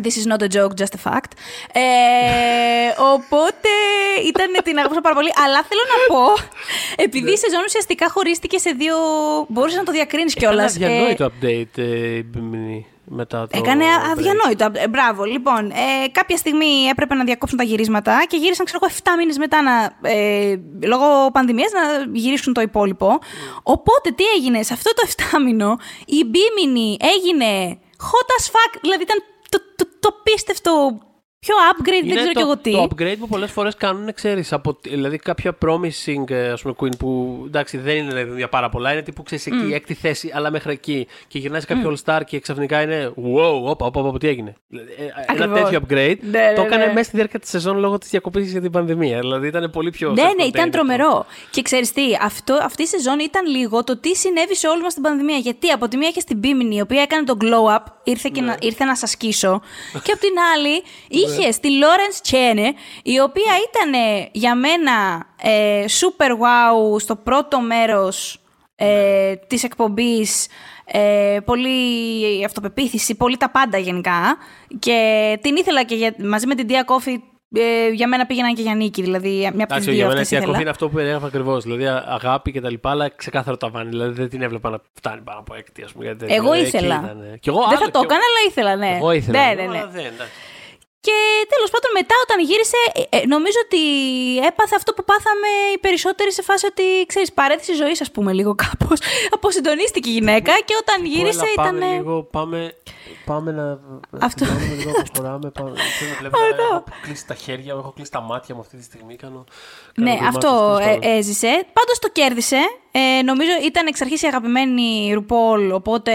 [0.00, 0.08] Ναι, ξεκάθαρα.
[0.08, 0.08] Προφανώ.
[0.08, 1.32] This is not a joke, just a fact.
[1.72, 1.82] Ε,
[3.14, 3.72] οπότε
[4.26, 5.30] ήταν την αγαπούσα πάρα πολύ.
[5.44, 6.24] Αλλά θέλω να πω,
[6.96, 8.96] επειδή η σεζόν ουσιαστικά χωρίστηκε σε δύο.
[9.48, 10.76] Μπορούσες να το διακρίνεις κιόλας.
[10.76, 13.58] Έκανε αδιανόητο update ε, η Μπιμινή μετά το.
[13.58, 14.10] Έκανε break.
[14.10, 14.70] αδιανόητο.
[14.72, 15.24] Ε, μπράβο.
[15.24, 19.38] Λοιπόν, ε, κάποια στιγμή έπρεπε να διακόψουν τα γυρίσματα και γύρισαν, ξέρω εγώ, 7 μήνες
[19.38, 21.80] μετά να, ε, λόγω πανδημίας να
[22.18, 23.18] γυρίσουν το υπόλοιπο.
[23.62, 25.02] Οπότε τι έγινε, σε αυτό το
[25.36, 25.76] 7 μήνο
[26.06, 28.78] η Μπίμινη έγινε hot as fuck.
[28.80, 30.98] Δηλαδή ήταν το, το, το πίστευτο
[31.40, 32.70] πιο upgrade, Είναι δεν ξέρω το, κι εγώ τι.
[32.70, 34.54] Το upgrade που πολλές φορές κάνουν, ξέρεις.
[34.82, 38.92] Δηλαδή κάποια promising ε, ας πούμε, queen που εντάξει δεν είναι δηλαδή, για πάρα πολλά.
[38.92, 41.06] Είναι τύπου ξέρεις εκεί, έκτη θέση, αλλά μέχρι εκεί.
[41.28, 44.54] Και γυρνάει σε κάποιο all star και ξαφνικά είναι wow, όπα, όπα, όπα, τι έγινε.
[44.72, 45.60] Ε, Ένα Ακριβώς.
[45.60, 46.92] τέτοιο upgrade Ναι, ναι, το έκανε ναι.
[46.92, 49.18] μέσα στη διάρκεια της σεζόν λόγω της διακοπής για την πανδημία.
[49.18, 50.08] Δηλαδή ήταν πολύ πιο.
[50.12, 50.70] Ναι, ναι, self-contained ήταν αυτό.
[50.70, 51.26] τρομερό.
[51.50, 54.90] Και ξέρεις τι, αυτό, αυτή η σεζόν ήταν λίγο το τι συνέβη σε όλου μας
[54.92, 55.36] στην πανδημία.
[55.36, 58.34] Γιατί από τη μία είχε την Bimini, η οποία έκανε το glow up, ήρθε, Ναι.
[58.34, 59.60] και να, ήρθε να σας σκίσω.
[60.02, 60.82] και από την άλλη
[61.38, 62.72] είχε τη Lawrence Chene,
[63.02, 64.00] η οποία ήταν
[64.32, 68.40] για μένα ε, super wow στο πρώτο μέρος
[68.76, 70.46] ε, της εκπομπής
[70.84, 74.36] ε, πολύ αυτοπεποίθηση, πολύ τα πάντα γενικά
[74.78, 74.98] και
[75.42, 77.16] την ήθελα και για, μαζί με την Dia Coffee
[77.52, 80.18] ε, για μένα πήγαιναν και για νίκη, δηλαδή μια από τις Εντάξει, δύο για μένα
[80.18, 80.60] η αυτές διακοπή ήθελα.
[80.60, 81.62] είναι αυτό που έγραφα ακριβώς.
[81.64, 83.88] Δηλαδή α- αγάπη και τα λοιπά, αλλά ξεκάθαρο ταβάνι.
[83.88, 86.04] Δηλαδή δεν την έβλεπα να φτάνει πάνω από έκτη, ας πούμε.
[86.04, 87.00] γιατί Εγώ εκεί ήθελα.
[87.04, 87.38] ήτανε.
[87.40, 88.96] Κι εγώ, Δεν άλλο, θα το κι έκανα, αλλά ήθελα, ναι.
[88.96, 89.38] Εγώ ήθελα.
[89.54, 89.84] Ναι, ναι, ναι.
[91.08, 91.46] Αλλά δεν, εντάξει.
[91.46, 93.82] Και τέλος πάντων, μετά όταν γύρισε, ε, ε, νομίζω ότι
[94.50, 98.54] έπαθε αυτό που πάθαμε οι περισσότεροι σε φάση ότι ξέρεις, παρέτηση ζωής, ας πούμε, λίγο
[98.54, 98.98] κάπως.
[99.36, 101.78] Αποσυντονίστηκε η γυναίκα και όταν γύρισε Έλα, ήταν.
[101.78, 102.74] Πάμε, λίγο, πάμε,
[103.24, 103.66] πάμε να.
[104.26, 104.44] Αυτό.
[104.44, 105.50] Να κάνουμε λίγο να προχωράμε.
[105.50, 105.70] Πάμε.
[105.96, 106.62] Ξέρω, βλέπω, Αυτό.
[106.62, 109.16] έχω κλείσει τα χέρια μου, έχω κλείσει τα μάτια μου αυτή τη στιγμή.
[109.16, 109.44] Κάνω,
[109.94, 111.00] κάνω Ναι, grimaces, αυτό τέλος ε, πάντων.
[111.16, 111.66] έζησε.
[111.72, 112.60] Πάντως το κέρδισε.
[112.92, 116.12] Ε, νομίζω ήταν εξ αρχής η αγαπημένη Ρουπόλ, οπότε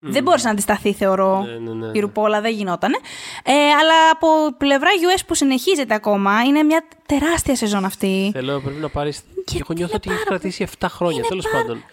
[0.00, 1.42] δεν μπόρεσε να αντισταθεί, θεωρώ.
[1.42, 2.98] Ναι, ναι, ναι, Η Ρουπόλα δεν γινότανε.
[3.44, 8.30] Ε, αλλά από πλευρά US που συνεχίζεται ακόμα, είναι μια τεράστια σεζόν αυτή.
[8.32, 9.12] Θέλω, πρέπει να πάρει.
[9.44, 11.16] Και εγώ είναι νιώθω ότι έχει πάρα κρατήσει 7 χρόνια.
[11.18, 11.84] είναι Τέλος πάρα- πάντων.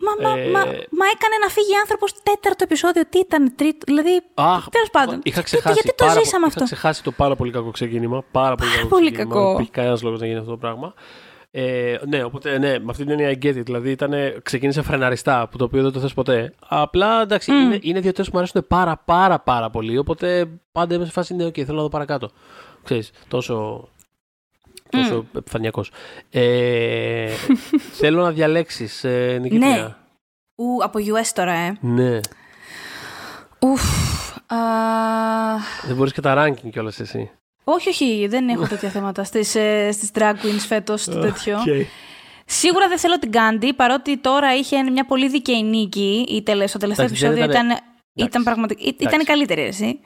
[0.00, 0.58] Μα, μα, Ε, μα,
[1.00, 3.02] μα έκανε να φύγει άνθρωπος τέταρτο επεισόδιο.
[3.08, 3.78] Τι ήταν, τρίτο.
[3.86, 4.20] Δηλαδή.
[4.34, 5.14] Αχ, Τέλος πάντων.
[5.14, 7.70] Είχα Γιατί- ξεχάσει, γιατί το πάρα, ζήσαμε πο- αυτό; Είχα ξεχάσει το πάρα πολύ κακό
[7.70, 8.24] ξεκίνημα.
[8.32, 8.88] Πάρα πολύ κακό.
[8.88, 9.34] πολύ ξεκίνημα.
[9.34, 9.44] κακό.
[9.46, 10.94] Δεν υπήρχε κανένας λόγος να γίνει αυτό το πράγμα.
[11.50, 13.64] Ε, ναι, οπότε ναι, με αυτή την έννοια I get it.
[13.64, 16.54] Δηλαδή ήταν, ξεκίνησε φρεναριστά, που το οποίο δεν το θες ποτέ.
[16.68, 19.98] Απλά εντάξει, είναι, είναι δύο τέσσερις που μου αρέσουν πάρα πάρα πάρα πολύ.
[19.98, 22.30] Οπότε πάντα είμαι σε φάση ναι, OK, θέλω να δω παρακάτω.
[22.84, 23.88] Ξέρεις, τόσο.
[24.90, 25.36] Τόσο mm.
[25.36, 25.92] επιφανειακός.
[26.30, 27.30] Ε,
[28.00, 29.68] θέλω να διαλέξεις ε, νικήτρια.
[29.68, 29.94] Ναι.
[30.54, 31.76] Ου, από US τώρα, ε.
[31.80, 32.20] ναι.
[33.60, 33.82] Ουφ.
[34.46, 34.56] α,
[35.86, 37.30] Δεν μπορείς και τα ranking κιόλας εσύ.
[37.72, 41.58] Όχι, όχι, δεν έχω τέτοια θέματα στις, ε, στις drag queens φέτος, το τέτοιο.
[41.66, 41.84] Okay.
[42.46, 46.26] Σίγουρα δεν θέλω την Κάντι, παρότι τώρα είχε μια πολύ δίκαιη νίκη.
[46.28, 47.84] Η τελε- στο τελευταίο Εντάξει, δεν επεισόδιο ήταν, ήτανε-
[48.24, 49.20] ήταν, πραγματικά, ήταν Εντάξει.
[49.20, 49.98] η καλύτερη, εσύ.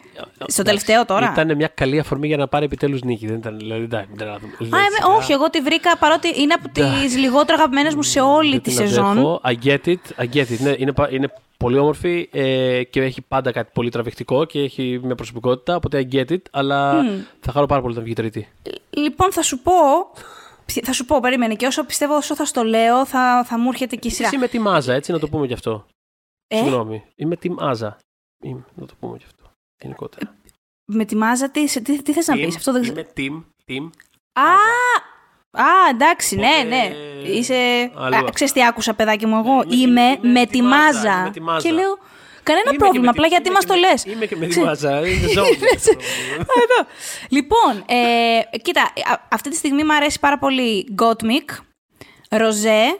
[0.46, 1.30] Στο τελευταίο τώρα.
[1.32, 3.26] Ήταν μια καλή αφορμή για να πάρει επιτέλους νίκη.
[3.26, 3.58] Δεν ήταν.
[3.58, 7.54] Δηλαδή, εντάξει, δεν Α, ήταν- εμέ- όχι, εγώ τη βρήκα παρότι είναι από τις λιγότερο
[7.58, 9.04] αγαπημένες μου σε όλη δεν τη την σεζόν.
[9.10, 9.40] αντέχω.
[9.44, 10.24] I get it.
[10.24, 10.58] I get it.
[10.58, 15.00] Ναι, είναι, πα- είναι πολύ όμορφη ε, και έχει πάντα κάτι πολύ τραβηχτικό και έχει
[15.02, 15.76] μια προσωπικότητα.
[15.76, 16.36] Οπότε I get it.
[16.50, 17.04] Αλλά
[17.40, 18.48] θα χαρώ πάρα πολύ όταν βγει τρίτη.
[18.90, 19.72] Λοιπόν, θα σου πω.
[20.84, 21.54] Θα σου πω, περίμενε.
[21.54, 24.28] Και όσο πιστεύω, όσο θα στο λέω, θα, θα μου έρχεται και η σειρά.
[24.28, 25.86] Εσύ με τη Μάζα, έτσι να το πούμε κι αυτό.
[26.52, 27.04] Ε; Συγγνώμη.
[27.16, 27.96] Είμαι τη Μάζα.
[28.44, 29.50] Είμαι, να το πούμε κι αυτό.
[29.82, 30.34] Γενικότερα.
[30.92, 33.00] Με τη μάζα, τι, σε- τι, τι θες να Team, πεις, αυτό δεν ξέρω.
[33.00, 33.42] Είμαι team.
[33.70, 33.90] team.
[34.32, 34.42] Α,
[35.62, 36.94] α, εντάξει, ναι, Οπότε, ναι.
[37.28, 37.90] Είσαι.
[37.94, 38.32] αλλού Α, αυτό.
[38.32, 39.62] ξέρεις τι άκουσα, παιδάκι μου, εγώ.
[39.62, 41.12] Είμαι- Είμαι, είμαι- είμαι με τη τη μάζα, μάζα.
[41.12, 41.68] είμαι με τη μάζα.
[41.68, 41.98] Και λέω,
[42.44, 44.04] Κανένα Είμαι και πρόβλημα, με απλά τη- γιατί είμαι μας και το με- λες.
[44.04, 45.08] Είμαι και με τη μάζα.
[45.08, 45.68] Είναι ζώδιο.
[46.38, 46.88] Εδώ.
[47.28, 51.56] Λοιπόν, ε, κοίτα, α- αυτή τη στιγμή μου αρέσει πάρα πολύ Gottmik,
[52.30, 52.98] Ροζέ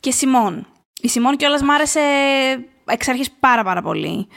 [0.00, 0.66] και Σιμών.
[1.00, 2.00] Η Σιμών κιόλας μ' άρεσε
[2.86, 4.28] εξ αρχής πάρα πάρα πολύ.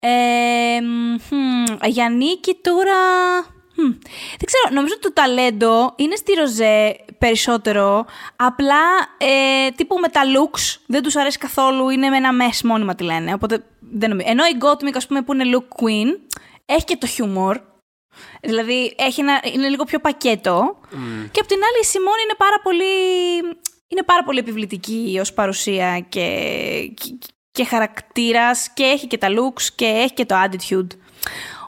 [0.00, 2.94] Ε, μ, χμ, για Νίκη τώρα...
[3.74, 3.90] χμ,
[4.38, 8.06] δεν ξέρω, νομίζω ότι το ταλέντο είναι στη Ροζέ περισσότερο.
[8.36, 8.82] Απλά
[9.18, 11.88] ε, τύπου με τα looks δεν τους αρέσει καθόλου.
[11.88, 13.34] Είναι με ένα mess μόνιμα τη λένε.
[13.34, 14.28] Οπότε δεν νομίζω.
[14.30, 17.60] Ενώ η Gottmik, ας πούμε, που είναι look queen, έχει και το χιούμορ.
[18.40, 20.78] Δηλαδή έχει ένα, είναι λίγο πιο πακέτο.
[21.30, 22.94] Και απ' την άλλη η Σιμών είναι πάρα πολύ,
[23.88, 26.26] είναι πάρα πολύ επιβλητική ως παρουσία και,
[26.94, 27.18] και,
[27.50, 30.86] και χαρακτήρας και έχει και τα looks και έχει και το attitude.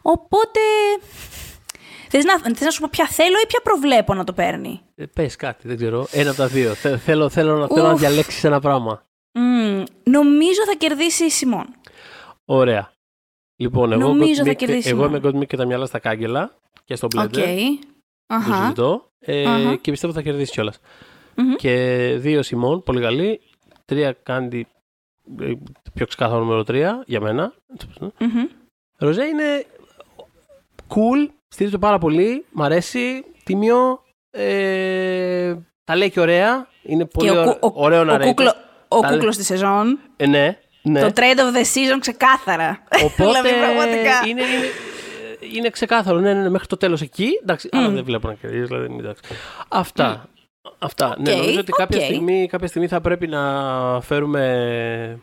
[0.02, 0.60] Οπότε...
[2.12, 5.06] Θες να, θες να σου πω ποια θέλω ή ποια προβλέπω να το παίρνει; Ε,
[5.06, 6.06] Πες κάτι, δεν ξέρω.
[6.10, 6.74] Ένα από τα δύο.
[6.74, 8.00] Θε- Θέλω, θέλω, να- θέλω να Ουφ.
[8.00, 9.02] διαλέξεις ένα πράγμα.
[9.38, 11.66] Μμμ, νομίζω θα κερδίσει η Symone.
[12.44, 12.92] Ωραία.
[13.56, 15.16] Λοιπόν, εγώ, Νομίζω θα Gottmik- κερδίσει εγώ μόνο.
[15.16, 16.54] είμαι Gottmik και τα μυαλά στα κάγκελα
[16.84, 17.20] και στο Οκ.
[17.20, 17.32] blender.
[18.26, 18.60] Το Αχα.
[18.60, 19.10] συζητώ.
[19.18, 19.76] Ε, Αχα.
[19.76, 20.80] Και πιστεύω θα κερδίσει κιόλας.
[21.34, 21.54] Μμμ.
[21.54, 21.74] Και
[22.18, 23.40] δύο Σιμών, πολύ καλή.
[23.84, 24.66] Τρία Κάντι, ε,
[25.94, 27.52] πιο ξεκάθαρο νούμερο τρία για μένα.
[28.18, 28.44] Μμμ.
[28.98, 29.64] Ροζέ είναι
[30.88, 35.54] cool, στηρίζω πάρα πολύ, μ' αρέσει, τίμιο, ε,
[35.84, 38.52] τα λέει και ωραία, είναι πολύ Και ο, ωραίο, κου- ο, ωραίο να ο, κούκλο,
[38.88, 39.98] ο Τα λέει- κούκλος της σεζόν.
[40.16, 41.00] Ε, ναι, ναι.
[41.00, 42.82] Το trade of the season ξεκάθαρα.
[43.04, 44.26] Οπότε δηλαδή, πραγματικά.
[44.28, 44.66] είναι, είναι,
[45.54, 47.28] είναι ξεκάθαρο, ναι, ναι, ναι, μέχρι το τέλος εκεί.
[47.42, 47.94] Εντάξει, αλλά Μμ.
[47.94, 49.22] δεν βλέπω να κερδίσει, δηλαδή, μην εντάξει.
[49.68, 50.28] Αυτά.
[50.78, 51.16] Αυτά.
[51.20, 52.04] Ναι, Οκ, νομίζω ότι κάποια, οκ.
[52.04, 53.40] στιγμή, κάποια στιγμή θα πρέπει να
[54.00, 55.18] φέρουμε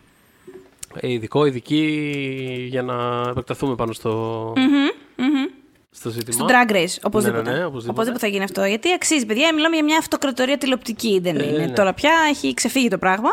[1.01, 4.09] ειδικό, ειδική για να επεκταθούμε πάνω στο,
[4.55, 5.45] Μμμ, μμμ.
[5.91, 6.33] στο ζήτημα.
[6.33, 7.41] Στο Drag Race, οπωσδήποτε.
[7.43, 8.17] Ναι, ναι, ναι, οπωσδήποτε.
[8.17, 8.63] θα γίνει αυτό.
[8.63, 9.53] Γιατί αξίζει, παιδιά.
[9.53, 11.57] Μιλάμε για μια αυτοκρατορία τηλεοπτική, δεν Ε, είναι.
[11.65, 11.71] ναι.
[11.73, 13.29] Τώρα πια έχει ξεφύγει το πράγμα.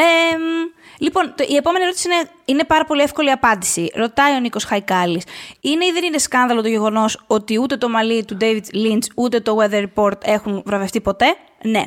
[0.00, 3.90] Ε, μ, λοιπόν, το, η επόμενη ερώτηση είναι, είναι πάρα πολύ εύκολη απάντηση.
[3.94, 5.24] Ρωτάει ο Νίκος Χαϊκάλης.
[5.60, 9.40] Είναι ή δεν είναι σκάνδαλο το γεγονός ότι ούτε το μαλλί του David Lynch ούτε
[9.40, 11.84] το Weather Report έχουν βραβευτεί ποτέ; Ναι.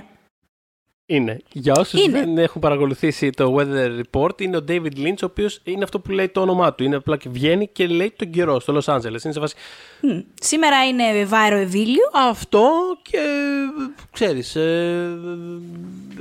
[1.12, 1.38] Είναι.
[1.52, 2.20] Για όσους Είναι.
[2.20, 6.12] δεν έχουν παρακολουθήσει το Weather Report, είναι ο David Lynch, ο οποίος είναι αυτό που
[6.12, 6.84] λέει το όνομά του.
[6.84, 9.24] Είναι απλά και βγαίνει και λέει τον καιρό στο Los Angeles.
[9.24, 9.56] Είναι σε βάση
[10.02, 12.04] Μ, Σήμερα είναι Βάρο Ευήλιο.
[12.30, 12.70] αυτό
[13.02, 13.18] και
[14.12, 15.10] ξέρεις, ε,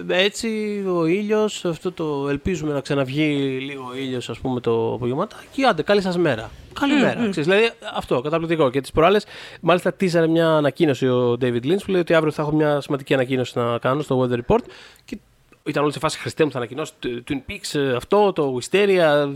[0.08, 0.48] έτσι
[0.94, 5.82] ο ήλιος, αυτό το ελπίζουμε να ξαναβγεί λίγο ο ήλιος ας πούμε το απογευματάκι, άντε
[5.82, 6.50] καλή σας μέρα.
[6.80, 7.14] Καλημέρα.
[7.14, 8.70] ξέρεις, δηλαδή αυτό, καταπληκτικό.
[8.70, 9.24] Και τις προάλλες,
[9.60, 13.14] μάλιστα τίζαρε μια ανακοίνωση ο David Lynch που λέει ότι αύριο θα έχω μια σημαντική
[13.14, 14.62] ανακοίνωση να κάνω στο Weather Report
[15.04, 15.18] και
[15.62, 19.28] ήταν όλοι σε φάση Χριστέ μου θα ανακοινώσει το Twin Peaks, ε, αυτό, το Wisteria,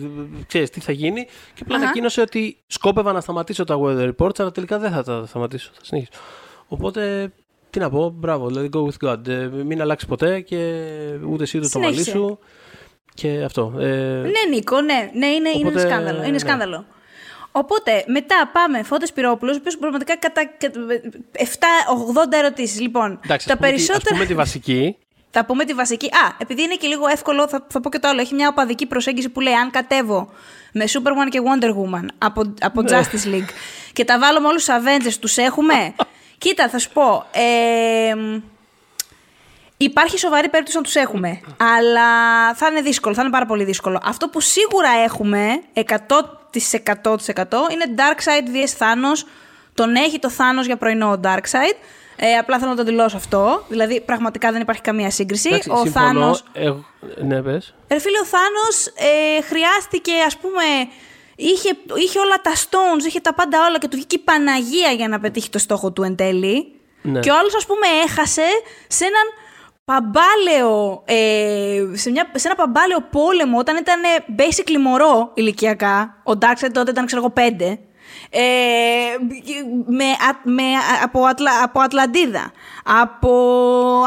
[0.47, 1.25] ξέρεις τι θα γίνει.
[1.25, 1.85] Και απλά Αχα.
[1.85, 5.81] ανακοίνωσε ότι σκόπευα να σταματήσω τα Weather Reports, αλλά τελικά δεν θα τα σταματήσω, θα
[5.85, 6.11] συνεχίσω.
[6.69, 7.33] Οπότε,
[7.71, 9.29] τι να πω, μπράβο, δηλαδή go with God.
[9.29, 10.57] Ε, μην αλλάξει ποτέ και
[11.29, 12.17] ούτε εσύ ούτε το μαλλί Συνέχισε.
[12.17, 12.39] σου.
[13.15, 13.75] Και αυτό.
[13.79, 13.87] Ε,
[14.21, 16.19] Ναι, Νίκο, ναι, ναι είναι, είναι Οπότε, σκάνδαλο.
[16.23, 16.39] Είναι ναι.
[17.55, 17.67] Σκάνδαλο.
[17.67, 20.81] Οπότε, μετά πάμε Φώτης Πυρόπουλος, ο οποίος πραγματικά κατά, κατά
[21.33, 22.81] 7-80 ερωτήσεις.
[22.81, 24.03] Λοιπόν, εντάξει, τα ας πούμε, τη- περισσότερα...
[24.05, 24.97] ας πούμε τη βασική.
[25.37, 26.07] Θα πούμε τη βασική.
[26.07, 28.21] Α, επειδή είναι και λίγο εύκολο, θα, θα πω και το άλλο.
[28.21, 30.29] Έχει μια οπαδική προσέγγιση που λέει: Αν κατέβω
[30.73, 32.99] με Superman και Wonder Woman από, από Ναι.
[33.01, 33.49] Justice League
[33.93, 35.95] και τα βάλω με όλους του Avengers, τους έχουμε;
[36.39, 37.27] Κοίτα, θα σου πω.
[37.33, 38.15] Ε,
[39.85, 41.41] Υπάρχει σοβαρή περίπτωση να τους έχουμε.
[41.79, 42.09] Αλλά
[42.55, 44.01] θα είναι δύσκολο, θα είναι πάρα πολύ δύσκολο.
[44.05, 45.83] Αυτό που σίγουρα έχουμε 100%
[47.73, 49.27] είναι Darkseid vs Thanos.
[49.75, 51.77] Τον έχει το Thanos για πρωινό ο Darkseid.
[52.17, 53.65] Ε, απλά θέλω να το δηλώσω αυτό.
[53.69, 55.49] Δηλαδή, πραγματικά δεν υπάρχει καμία σύγκριση.
[55.49, 56.33] Εντάξει, ο συμφωνώ.
[56.33, 56.39] Thanos.
[56.53, 56.85] Εγώ-
[57.25, 57.75] ναι, πες.
[57.91, 60.63] Ρε φίλε, ο Θάνος ε, χρειάστηκε, ας πούμε,
[61.37, 65.09] είχε, είχε όλα τα stones, είχε τα πάντα όλα και του βγήκε η Παναγία για
[65.09, 66.73] να πετύχει το στόχο του εν τέλει.
[67.03, 67.21] Ναι.
[67.21, 68.43] Και ο άλλος, ας πούμε, έχασε
[68.89, 69.27] σε έναν
[69.85, 76.23] παμπάλαιο, ε, σε, μια, σε ένα παμπάλαιο πόλεμο όταν ήταν ε, basically μωρό ηλικιακά.
[76.25, 77.79] Ο Darkseid τότε ήταν, ξέρω εγώ, πέντε.
[78.37, 78.41] Ε,
[79.99, 82.53] με, α- με, α- από, Ατλα, από Ατλαντίδα,
[82.85, 83.33] από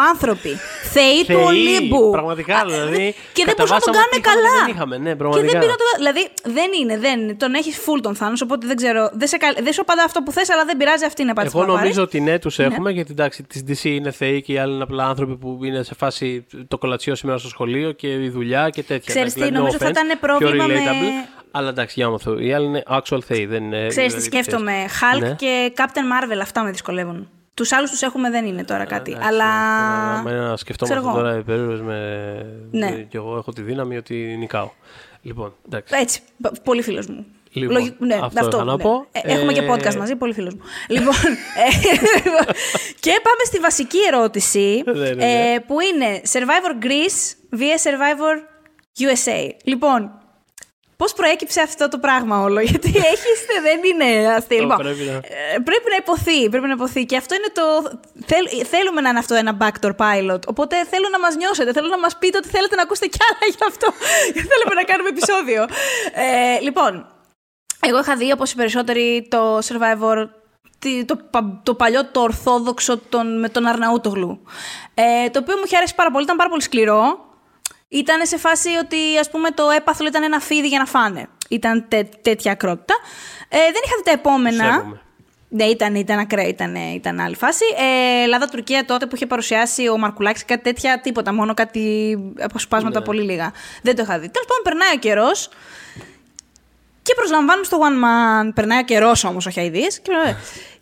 [0.10, 0.50] άνθρωποι,
[0.94, 2.10] θεοί του Θεοί, Ολύμπου.
[2.12, 4.66] πραγματικά, Α, δηλαδή, Και δεν μπορούσαν να τον καταβάσαμε κάνουν ό,τι είχαμε, καλά.
[4.66, 5.52] δεν είχαμε, ναι, και πραγματικά.
[5.52, 5.84] δεν πήραν το.
[5.98, 6.24] Δηλαδή
[6.58, 7.34] δεν είναι, δεν είναι.
[7.36, 9.10] Τον έχεις full τον Θάνος, οπότε δεν ξέρω.
[9.14, 11.54] Δεν, σε, καλ- δεν σου απαντά αυτό που θες, αλλά δεν πειράζει αυτή είναι απάντηση.
[11.56, 12.16] Εγώ που θα νομίζω πάρεις.
[12.16, 15.04] ότι ναι, τους έχουμε γιατί εντάξει, της DC είναι θεοί και οι άλλοι είναι απλά
[15.08, 19.14] άνθρωποι που είναι σε φάση το κολατσίο σήμερα στο σχολείο και η δουλειά και τέτοια.
[19.14, 21.94] Ξέρεις Εντάξει, τι, δηλαδή, no νομίζω θα offense, ήταν πρόβλημα πιο με- relatable, Αλλά εντάξει,
[21.98, 22.40] για όνομα Θεού.
[22.40, 23.46] Οι άλλοι είναι actual θεοί.
[23.46, 24.72] Δεν είναι, Ξέρεις τι δηλαδή, σκέφτομαι.
[24.88, 25.18] ξέρεις.
[25.24, 25.36] Hulk Ναι.
[25.36, 27.30] και Captain Marvel, αυτά με δυσκολεύουν.
[27.54, 29.12] Τους άλλους τους έχουμε, δεν είναι τώρα κάτι.
[29.12, 29.44] Εντάξει, αλλά.
[29.44, 31.24] τώρα, άμα είναι να σκεφτόμαστε ξέρω εγώ.
[31.24, 32.00] τώρα οι περίεργες με.
[32.72, 32.92] Ναι.
[32.92, 34.70] Και εγώ έχω τη δύναμη ότι νικάω.
[35.22, 35.94] Λοιπόν, εντάξει.
[36.02, 36.22] Έτσι.
[36.42, 37.26] π- Πολύ φίλος μου.
[37.52, 38.84] Λοιπόν, Λογι- ναι, αυτό είχα να ναι.
[38.84, 39.06] πω.
[39.12, 40.62] Ε, Έχουμε και Ε, podcast μαζί, πολύ φίλος μου.
[40.88, 41.90] λοιπόν, ε,
[43.04, 45.26] και πάμε στη βασική ερώτηση, Ναι, ναι, ναι.
[45.54, 48.36] ε, που είναι Survivor Greece vs Survivor
[49.00, 49.50] USA.
[49.64, 50.12] Λοιπόν,
[50.98, 52.60] πώς προέκυψε αυτό το πράγμα όλο.
[52.60, 53.32] Γιατί έχει,
[53.62, 54.60] δεν είναι αστείο.
[54.60, 55.14] Λοιπόν, πρέπει, να...
[55.14, 56.50] Ε, πρέπει να υποθεί.
[56.50, 57.06] Πρέπει να υποθεί.
[57.06, 57.64] Και αυτό είναι το.
[58.26, 60.42] Θέλ, θέλουμε να είναι αυτό ένα backdoor pilot.
[60.48, 61.72] Οπότε θέλω να μας νιώσετε.
[61.72, 63.88] Θέλω να μας πείτε ότι θέλετε να ακούσετε κι άλλα γι' αυτό.
[64.50, 65.62] Θέλουμε να κάνουμε επεισόδιο.
[66.14, 66.92] Ε, λοιπόν,
[67.80, 70.28] εγώ είχα δει όπως οι περισσότεροι το Survivor
[71.06, 71.18] το,
[71.64, 74.42] το παλιό, το ορθόδοξο τον, με τον Αρναούτογλου.
[74.94, 77.27] Ε, το οποίο μου είχε αρέσει πάρα πολύ, ήταν πάρα πολύ σκληρό.
[77.88, 81.28] Ήταν σε φάση ότι ας πούμε το έπαθλο ήταν ένα φίδι για να φάνε.
[81.50, 82.94] Ήταν τέ, τέτοια ακρότητα.
[83.50, 85.00] Ε, δεν είχα δει τα επόμενα.
[85.50, 87.64] Ναι, ήταν, ήταν ακραία, ήταν, ήταν άλλη φάση.
[87.78, 93.06] Ε, Ελλάδα-Τουρκία τότε που είχε παρουσιάσει ο Μαρκουλάκης κάτι τέτοια, τίποτα, μόνο κάτι αποσπάσματα ναι.
[93.06, 93.54] πολύ λίγα.
[93.82, 94.30] Δεν το είχα δει.
[94.30, 95.50] Τέλος πάντων, περνάει ο καιρός
[97.02, 98.52] και προσλαμβάνουμε στο One Man.
[98.56, 99.88] Περνάει ο καιρός όμως, όχι αειδίε.
[100.02, 100.12] Και,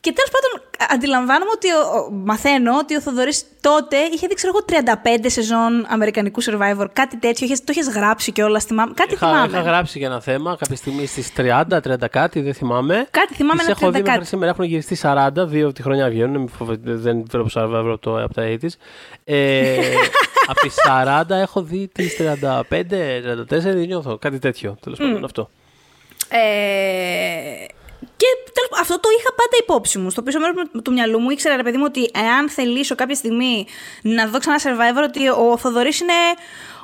[0.05, 0.51] και τέλος πάντων,
[0.89, 1.67] αντιλαμβάνομαι ότι.
[1.71, 4.83] Ο, μαθαίνω ότι ο Θοδωρής τότε είχε δει, ξέρω εγώ,
[5.23, 6.85] 35 σεζόν Αμερικανικού Survivor.
[6.93, 7.45] Κάτι τέτοιο.
[7.45, 8.65] Είχες, το είχες γράψει κιόλας.
[8.65, 9.47] Κάτι είχα, θυμάμαι.
[9.47, 13.07] Είχα γράψει για ένα θέμα κάποια στιγμή στις 30, 30 κάτι, δεν θυμάμαι.
[13.11, 16.49] Κάτι θυμάμαι Τις έχω δει μέχρι σήμερα έχουν γυριστεί 40, δύο τη χρονιά βγαίνουν.
[16.83, 18.67] Δεν βλέπω Survivor από, το, από τα 80
[19.23, 19.77] ε,
[20.49, 24.17] από τις 40 έχω δει τις 35, 34, δεν νιώθω.
[24.17, 24.77] Κάτι τέτοιο.
[24.81, 25.49] Τέλος πάντων αυτό.
[26.29, 27.65] Ε,
[28.17, 28.25] και
[28.79, 30.09] αυτό το είχα πάντα υπόψη μου.
[30.09, 33.67] Στο πίσω μέρος του μυαλού μου ήξερα, ρε παιδί μου, ότι εάν θελήσω κάποια στιγμή
[34.01, 36.13] να δω ξανά survivor, ότι ο Θοδωρής είναι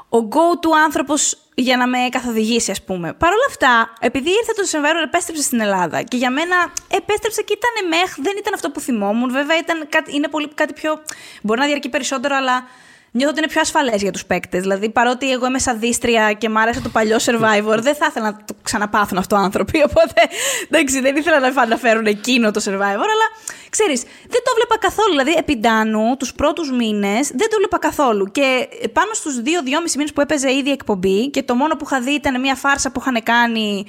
[0.10, 3.14] ο go-to άνθρωπος για να με καθοδηγήσει, ας πούμε.
[3.14, 6.02] Παρ' όλα αυτά, επειδή ήρθε το survivor, επέστρεψε στην Ελλάδα.
[6.02, 9.32] Και για μένα επέστρεψε και ήταν μεχ, δεν ήταν αυτό που θυμόμουν.
[9.32, 11.02] Βέβαια, ήταν κάτι, είναι πολύ, κάτι πιο.
[11.42, 12.68] Μπορεί να διαρκεί περισσότερο, αλλά
[13.12, 14.62] νιώθω ότι είναι πιο ασφαλές για τους παίκτες.
[14.62, 18.36] Δηλαδή, παρότι εγώ είμαι σαδίστρια και μ' άρεσε το παλιό survivor, δεν θα ήθελα να
[18.46, 19.84] το ξαναπάθουν αυτό άνθρωποι.
[19.90, 20.22] Οπότε,
[20.70, 23.28] εντάξει, δεν ήθελα να αναφέρουν εκείνο το survivor, αλλά
[23.70, 25.10] ξέρεις, δεν το βλέπα καθόλου.
[25.10, 28.26] Δηλαδή, επί Ντάνου, τους πρώτους μήνες, δεν το βλέπα καθόλου.
[28.32, 32.12] Και πάνω στους δύο-δυόμιση μήνες που έπαιζε ήδη εκπομπή και το μόνο που είχα δει
[32.12, 33.86] ήταν μια φάρσα που είχαν κάνει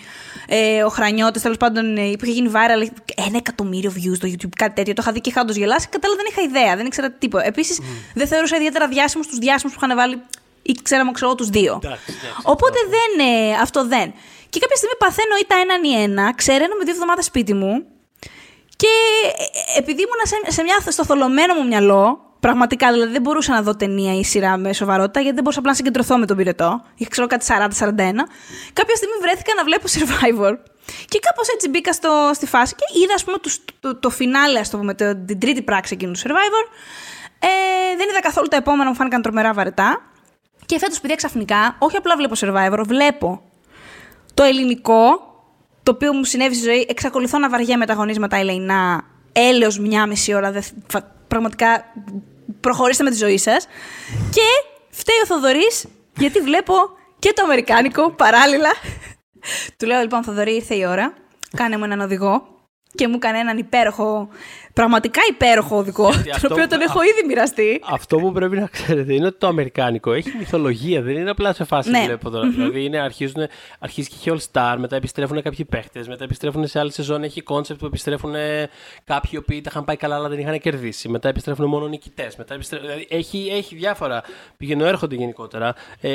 [0.48, 2.86] ε, ο Χρανιώτης, τέλος πάντων, ε, που είχε γίνει viral.
[3.26, 4.94] Ένα εκατομμύριο views στο YouTube, κάτι τέτοιο.
[4.94, 5.88] Το είχα δει και είχα όντως γελάσει.
[5.88, 7.46] Κατάλαβα δεν είχα ιδέα, δεν ήξερα τίποτα.
[7.46, 7.84] Επίσης, mm.
[8.14, 10.22] δεν θεωρούσα ιδιαίτερα διάσημους τους διάσημους που είχαν βάλει
[10.62, 11.80] ή ξέραμε, ξέρω τους δύο.
[12.42, 14.12] Οπότε δεν, ε, αυτό δεν.
[14.50, 17.72] Και κάποια στιγμή παθαίνω ή τα έναν ή ένα, ξέραίνω με δύο εβδομάδες σπίτι μου
[18.76, 18.92] και
[19.74, 22.04] ε, επειδή ήμουν σε, σε μια, στο θολωμένο μου μυαλό,
[22.40, 25.70] πραγματικά δηλαδή δεν μπορούσα να δω ταινία ή σειρά με σοβαρότητα, γιατί δεν μπορούσα απλά
[25.70, 26.84] να συγκεντρωθώ με τον πυρετό.
[26.94, 27.52] Είχα ξέρω κάτι 40-41.
[28.72, 30.54] Κάποια στιγμή βρέθηκα να βλέπω survivor.
[31.08, 33.50] Και κάπως έτσι μπήκα στο, στη φάση και είδα, ας πούμε, το,
[33.80, 36.64] το, το φινάλε, ας το πούμε, το, την τρίτη πράξη εκείνου του survivor.
[37.42, 40.00] Ε, δεν είδα καθόλου τα επόμενα, μου φάνηκαν τρομερά βαρετά.
[40.66, 43.42] Και φέτος, παιδιά, ξαφνικά, όχι απλά βλέπω survivor, βλέπω
[44.34, 45.30] το ελληνικό
[45.82, 50.34] το οποίο μου συνέβη στη ζωή, εξακολουθώ να βαριέμαι τα αγωνίσματα ελεηνά, έλεος μια μισή
[50.34, 50.60] ώρα, δε,
[51.28, 51.84] πραγματικά
[52.60, 53.66] προχωρήστε με τη ζωή σας.
[54.30, 54.42] Και
[54.90, 55.86] φταίει ο Θοδωρής,
[56.16, 56.74] γιατί βλέπω
[57.18, 58.70] και το αμερικάνικο παράλληλα.
[59.76, 61.14] Του λέω λοιπόν, Θοδωρή, ήρθε η ώρα,
[61.56, 62.46] κάνε μου έναν οδηγό
[62.94, 64.28] και μου έκανε έναν υπέροχο,
[64.72, 66.10] πραγματικά υπέροχο οδηγό,
[66.40, 67.80] τον οποίο τον έχω ήδη μοιραστεί.
[67.90, 71.64] Αυτό που πρέπει να ξέρετε είναι ότι το αμερικάνικο έχει μυθολογία, δεν είναι απλά σε
[71.64, 72.04] φάση ναι.
[72.04, 72.48] βλέπω τώρα.
[72.48, 72.54] Mm-hmm.
[72.54, 73.46] Δηλαδή είναι, αρχίζουν,
[73.78, 77.40] αρχίζει και έχει All Star, μετά επιστρέφουν κάποιοι παίχτε, μετά επιστρέφουν σε άλλη σεζόν, έχει
[77.40, 78.32] κόνσεπτ που επιστρέφουν
[79.04, 81.08] κάποιοι οι οποίοι τα είχαν πάει καλά αλλά δεν είχαν κερδίσει.
[81.08, 82.38] Μετά επιστρέφουν μόνο νικητές.
[82.48, 82.86] Επιστρέφουν...
[82.86, 84.22] Δηλαδή έχει, έχει διάφορα.
[84.56, 85.74] Πηγαίνουν, έρχονται γενικότερα.
[86.00, 86.10] Ε,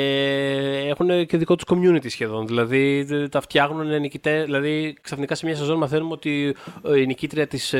[0.88, 2.46] έχουν και δικό τους community σχεδόν.
[2.46, 4.42] Δηλαδή τα φτιάχνουν νικητέ.
[4.44, 6.56] Δηλαδή ξαφνικά σε μια σεζόν μαθαίνουμε ότι
[6.96, 7.74] η νικήτρια της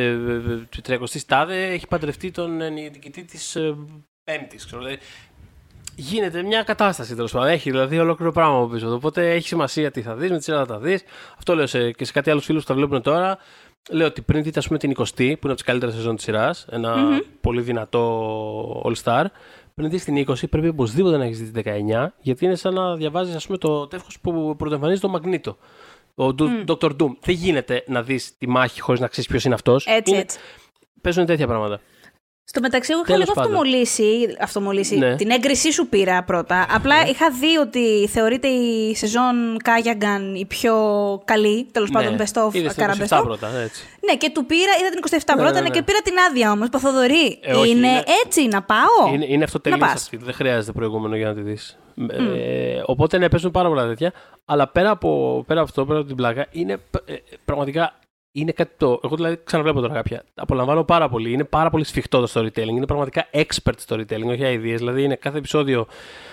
[0.77, 3.77] 30η ε, Τάδε έχει παντρευτεί τον νικητή της ε,
[4.25, 4.64] Πέμπτης.
[4.64, 4.99] Δηλαδή,
[5.95, 7.49] γίνεται μια κατάσταση τέλος πάντων.
[7.49, 8.95] Έχει δηλαδή ολόκληρο πράγμα από πίσω.
[8.95, 11.03] Οπότε έχει σημασία τι θα δεις, με τι θα τα δεις.
[11.39, 13.39] Αυτό λέω σε, και σε κάτι άλλους φίλους που τα βλέπουν τώρα.
[13.91, 16.25] Λέω ότι πριν δείτε, ας πούμε, την 20η, που είναι από τις καλύτερες σεζόν της
[16.25, 17.23] σειράς, ένα mm-hmm.
[17.41, 19.25] πολύ δυνατό All Star,
[19.75, 22.97] πριν δεις την 20, πρέπει οπωσδήποτε να έχεις δει την 19, γιατί είναι σαν να
[22.97, 25.57] διαβάζεις, ας πούμε, το τεύχος που πρωτοεμφανίζει το Μαγνήτο.
[26.19, 26.64] Ο mm.
[26.66, 26.91] Dr.
[26.91, 27.12] Doom.
[27.21, 30.21] Δεν γίνεται να δεις τη μάχη χωρίς να ξέρεις ποιος είναι αυτός; Έτσι, είναι...
[30.21, 30.39] έτσι.
[31.01, 31.81] Παίζουν τέτοια πράγματα.
[32.45, 34.37] Στο μεταξύ, εγώ είχα λίγο αυτομολύσει.
[34.41, 34.97] αυτομολύσει.
[34.97, 35.16] Ναι.
[35.16, 36.66] Την έγκρισή σου πήρα πρώτα.
[36.71, 37.09] Απλά ναι.
[37.09, 40.75] είχα δει ότι θεωρείται η σεζόν Κάγιαγκαν η πιο
[41.25, 41.69] καλή.
[41.73, 42.03] Τέλος ναι.
[42.03, 43.23] πάντων, best of Καραμπεστό.
[43.25, 43.85] πρώτα, έτσι.
[44.07, 46.51] Ναι, και του πήρα, είδα την 27 ναι, πρώτα ναι, ναι, και πήρα την άδεια
[46.51, 46.69] όμως.
[46.69, 47.39] Παθοδορή.
[47.43, 49.14] Ε, είναι, είναι, έτσι να πάω.
[49.14, 50.16] Είναι, είναι αυτοτελή αυτή.
[50.16, 51.79] Δεν χρειάζεται προηγούμενο για να τη δεις.
[51.99, 52.11] Mm.
[52.11, 54.12] Ε, οπότε ναι, παίζουν πάρα πολλά τέτοια.
[54.45, 56.72] Αλλά πέρα από, πέρα από αυτό, πέρα από την πλάκα, είναι
[57.04, 57.14] ε,
[57.45, 57.99] πραγματικά
[58.41, 59.01] είναι κάτι το.
[59.05, 60.25] Εγώ δηλαδή ξαναβλέπω τώρα κάποια.
[60.35, 61.33] Απολαμβάνω πάρα πολύ.
[61.33, 62.69] Είναι πάρα πολύ σφιχτό το storytelling.
[62.69, 64.77] Είναι πραγματικά expert storytelling, όχι ideas.
[64.77, 65.87] Δηλαδή είναι κάθε επεισόδιο.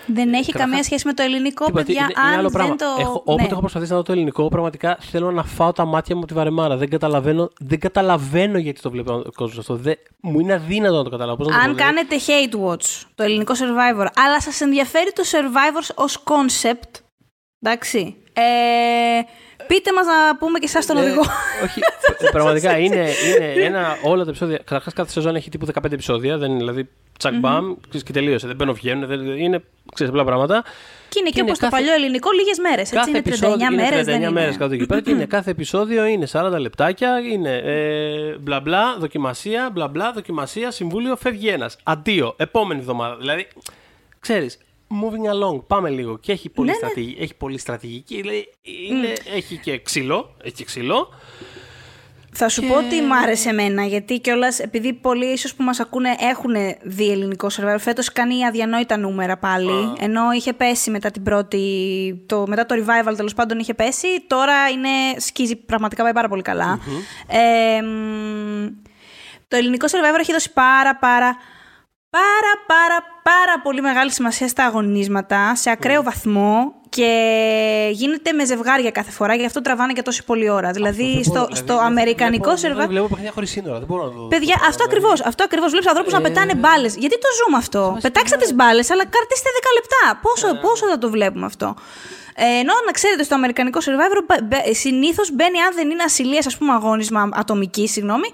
[0.06, 2.02] Δεν έχει καμία σχέση με το ελληνικό, Τίποτε, παιδιά.
[2.02, 2.74] Είναι, αν είναι άλλο πράγμα.
[2.76, 3.00] Δεν το...
[3.00, 3.48] έχω, όποτε ναι.
[3.50, 6.34] έχω προσπαθήσει να δω το ελληνικό, πραγματικά θέλω να φάω τα μάτια μου από τη
[6.34, 6.76] βαρεμάρα.
[6.76, 9.76] Δεν καταλαβαίνω, δεν καταλαβαίνω γιατί το βλέπει ο κόσμος αυτό.
[9.76, 11.44] Δεν, μου είναι αδύνατο να το καταλάβω.
[11.44, 16.22] Αν το δηλαδή- κάνετε hate watch, το ελληνικό survivor, αλλά σας ενδιαφέρει το survivor ως
[16.24, 17.00] concept,
[17.60, 18.16] Εντάξει.
[18.32, 19.20] Ε,
[19.66, 21.22] πείτε μας να πούμε και εσάς τον οδηγό.
[21.64, 21.80] όχι,
[22.36, 24.56] πραγματικά είναι, είναι ένα, όλα τα επεισόδια.
[24.56, 26.38] Καταρχάς, κάθε σεζόν έχει τύπου 15 επεισόδια.
[26.38, 26.88] Δεν είναι δηλαδή
[27.18, 27.74] τσακ μπαμ
[28.04, 28.46] και τελείωσε.
[28.46, 29.06] Δεν μπαίνω, βγαίνουν.
[29.06, 29.62] Δεν, είναι
[29.94, 30.64] ξέρεις, απλά πράγματα.
[31.08, 32.92] Και είναι και, όπως το παλιό ελληνικό, λίγες μέρες.
[32.92, 34.28] Έτσι είναι 39 μέρες.
[34.28, 37.18] 39 μέρες κάτω εκεί πέρα και είναι κάθε επεισόδιο είναι 40 λεπτάκια.
[37.18, 41.76] Είναι ε, μπλα μπλα, δοκιμασία, μπλα μπλα, δοκιμασία, συμβούλιο, φεύγει ένας.
[41.82, 43.16] Αντίο, επόμενη εβδομάδα.
[43.16, 43.46] Δηλαδή,
[44.20, 44.58] ξέρεις,
[44.90, 46.18] moving along, πάμε λίγο.
[46.18, 46.78] Και έχει πολύ, ναι, ναι.
[46.78, 48.24] στρατηγική, έχει πολύ στρατηγική.
[48.88, 50.36] Είναι, έχει και ξύλο.
[50.42, 51.08] Έχει και ξύλο.
[52.38, 56.16] Θα σου πω ότι μου άρεσε εμένα, γιατί κιόλας επειδή πολλοί ίσως που μας ακούνε
[56.18, 59.92] έχουν δει ελληνικό σερβέρ, φέτος κάνει αδιανόητα νούμερα πάλι.
[59.98, 62.24] Ενώ είχε πέσει μετά την πρώτη.
[62.26, 64.06] Το, μετά το revival τέλος πάντων είχε πέσει.
[64.26, 64.88] Τώρα είναι.
[65.16, 66.42] σκίζει, πραγματικά πάει πάρα πολύ
[67.26, 67.80] Ε,
[69.48, 71.36] το ελληνικό survivor έχει δώσει πάρα πάρα
[72.10, 77.10] πάρα πάρα πάρα πολύ μεγάλη σημασία στα αγωνίσματα, σε ακραίο βαθμό και
[77.92, 80.70] γίνεται με ζευγάρια κάθε φορά, γι' αυτό τραβάνε και τόση πολλή ώρα.
[80.70, 82.78] Δηλαδή στο, δηλαδή, στο αμερικανικό σερβά.
[82.78, 84.20] Δεν βλέπω παιχνίδια χωρίς σύνορα, δεν μπορώ να το.
[84.20, 85.20] Παιδιά, αυτό ακριβώς.
[85.20, 85.70] Αυτό ακριβώς.
[85.70, 86.96] Βλέπεις ανθρώπους να ε, πετάνε μπάλες.
[86.96, 90.20] Γιατί το ζούμε αυτό; Πετάξτε τις μπάλες, αλλά κρατήστε 10 λεπτά.
[90.22, 90.58] Πόσο, ε.
[90.60, 91.74] πόσο θα το βλέπουμε αυτό;
[92.38, 94.36] Ε, ενώ να ξέρετε, στο αμερικανικό survivor
[94.72, 98.28] συνήθως μπαίνει, αν δεν είναι ασυλίας, ας πούμε, αγώνισμα ατομική, συγγνώμη,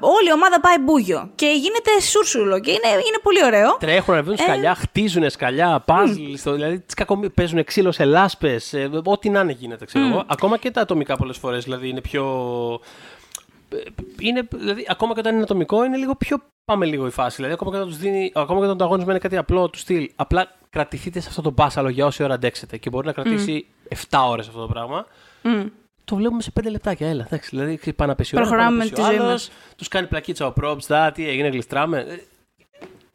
[0.00, 1.30] όλη η ομάδα πάει μπούγιο.
[1.34, 2.60] Και γίνεται σούρσουλο.
[2.60, 3.76] Και είναι, είναι πολύ ωραίο.
[3.80, 6.12] Τρέχουν, ρεβούν ε, σκαλιά, χτίζουν σκαλιά, πάζλ.
[6.12, 6.52] Mm.
[6.52, 6.84] Δηλαδή,
[7.34, 8.72] παίζουν ξύλο σε λάσπες.
[8.72, 10.10] Ε, ό,τι να είναι γίνεται, ξέρω mm.
[10.10, 10.24] εγώ.
[10.26, 12.24] Ακόμα και τα ατομικά πολλές φορές δηλαδή είναι πιο.
[13.68, 13.76] Ε,
[14.18, 17.36] είναι, δηλαδή, ακόμα και όταν είναι ατομικό, είναι λίγο πιο πάμε λίγο η φάση.
[17.36, 19.78] Δηλαδή, ακόμα και όταν, τους δίνει, ακόμα και όταν το αγώνισμα είναι κάτι απλό του
[19.78, 22.76] στυλ, απλά κρατηθείτε σε αυτό το μπάσαλο για όση ώρα αντέξετε.
[22.76, 23.96] Και μπορεί να κρατήσει mm.
[24.10, 25.06] 7 ώρες αυτό το πράγμα.
[25.42, 25.70] Mm.
[26.04, 27.08] Το βλέπουμε σε 5 λεπτάκια.
[27.08, 27.48] Έλα, εντάξει.
[27.52, 29.38] Δηλαδή, πάει να πέσει Προχωράμε τη ζωή μα.
[29.76, 31.98] Τους κάνει πλακίτσα ο props, δά, τι έγινε, γλιστράμε.
[31.98, 32.18] Ε,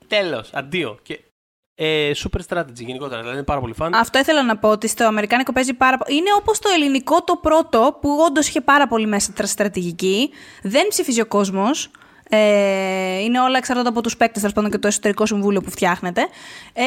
[0.08, 1.00] Τέλος, αντίο.
[1.02, 1.20] Και
[1.76, 3.94] ε, super strategy γενικότερα, δηλαδή είναι πάρα πολύ φαν.
[3.94, 6.18] Αυτό ήθελα να πω ότι στο Αμερικάνικο παίζει πάρα πολύ.
[6.18, 10.30] Είναι όπως το ελληνικό το πρώτο που όντως είχε πάρα πολύ μέσα στρατηγική.
[10.62, 11.90] Δεν ψηφίζει ο κόσμος.
[12.30, 16.22] Ε, είναι όλα εξαρτάται από τους παίκτες, τέλος πάντων και το εσωτερικό συμβούλιο που φτιάχνεται.
[16.74, 16.84] Ε,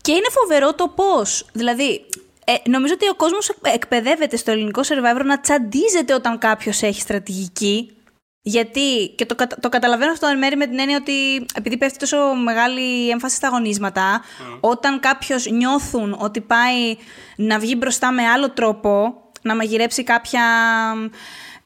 [0.00, 1.46] και είναι φοβερό το πώς.
[1.52, 2.06] Δηλαδή,
[2.44, 7.94] ε, νομίζω ότι ο κόσμος εκπαιδεύεται στο ελληνικό survivor να τσαντίζεται όταν κάποιος έχει στρατηγική.
[8.42, 12.16] Γιατί, και το, το καταλαβαίνω αυτό εν μέρει με την έννοια ότι επειδή πέφτει τόσο
[12.44, 14.22] μεγάλη έμφαση στα αγωνίσματα,
[14.60, 16.96] όταν κάποιος νιώθουν ότι πάει
[17.36, 20.42] να βγει μπροστά με άλλο τρόπο, να μαγειρέψει κάποια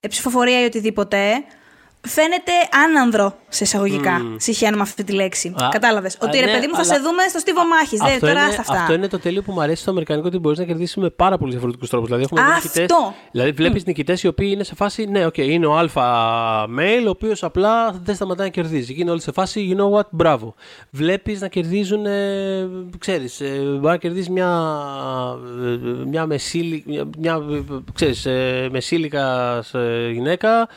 [0.08, 1.44] ψηφοφορία ή οτιδήποτε,
[2.06, 2.52] φαίνεται
[2.84, 4.20] άνανδρο σε εισαγωγικά.
[4.20, 4.36] Mm.
[4.36, 5.54] Συχαίνω με αυτή τη λέξη.
[5.70, 6.16] Κατάλαβες.
[6.20, 7.98] Ότι ρε ναι, παιδί μου θα σε δούμε στο στίβο μάχης.
[7.98, 8.80] Δεν τώρα είναι, αυτά.
[8.80, 11.36] Αυτό είναι το τέλειο που μου αρέσει στο Αμερικανικό ότι μπορείς να κερδίσεις με πάρα
[11.36, 12.08] πολλούς διαφορετικούς τρόπους.
[12.08, 12.86] Δηλαδή, έχουμε νικητέ.
[13.30, 13.86] Δηλαδή, βλέπεις mm.
[13.86, 15.04] νικητές οι οποίοι είναι σε φάση.
[15.04, 15.86] Ναι, okay, είναι ο Α
[16.78, 18.94] mail, ο οποίος απλά δεν σταματάει να κερδίζει.
[18.94, 20.54] Και είναι όλοι σε φάση, you know what, μπράβο.
[20.90, 22.06] Βλέπεις να κερδίζουν.
[22.06, 22.68] Ε,
[22.98, 24.50] ξέρεις, ε, μπορεί να κερδίσεις μια,
[25.64, 27.40] ε, μια μεσήλικα, μια,
[27.94, 29.62] ξέρεις, ε, μεσήλικα
[30.12, 30.68] γυναίκα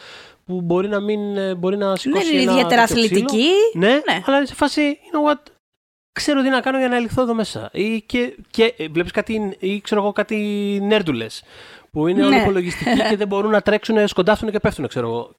[0.48, 3.50] που μπορεί να, μην, ε, μπορεί να σηκώσει Δεν είναι ιδιαίτερα αθλητική.
[3.74, 5.42] Ναι, ναι, αλλά είναι σε φάση, you know what,
[6.12, 7.70] ξέρω τι να κάνω για να ελιχθώ εδώ μέσα.
[7.74, 10.36] Ή και, και ε, βλέπεις κάτι, ή ξέρω εγώ κάτι
[10.82, 11.44] νέρντουλες
[11.92, 12.26] που είναι ναι.
[12.26, 15.36] όλοι υπολογιστικοί και δεν μπορούν να τρέξουν, σκοντάφτουν και πέφτουν, ξέρω εγώ.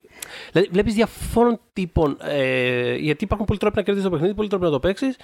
[0.53, 2.17] Δηλαδή, βλέπεις διαφόρων τύπων.
[2.21, 5.17] Ε, γιατί υπάρχουν πολλοί τρόποι να κερδίσει το παιχνίδι, πολλοί τρόποι να το παίξεις.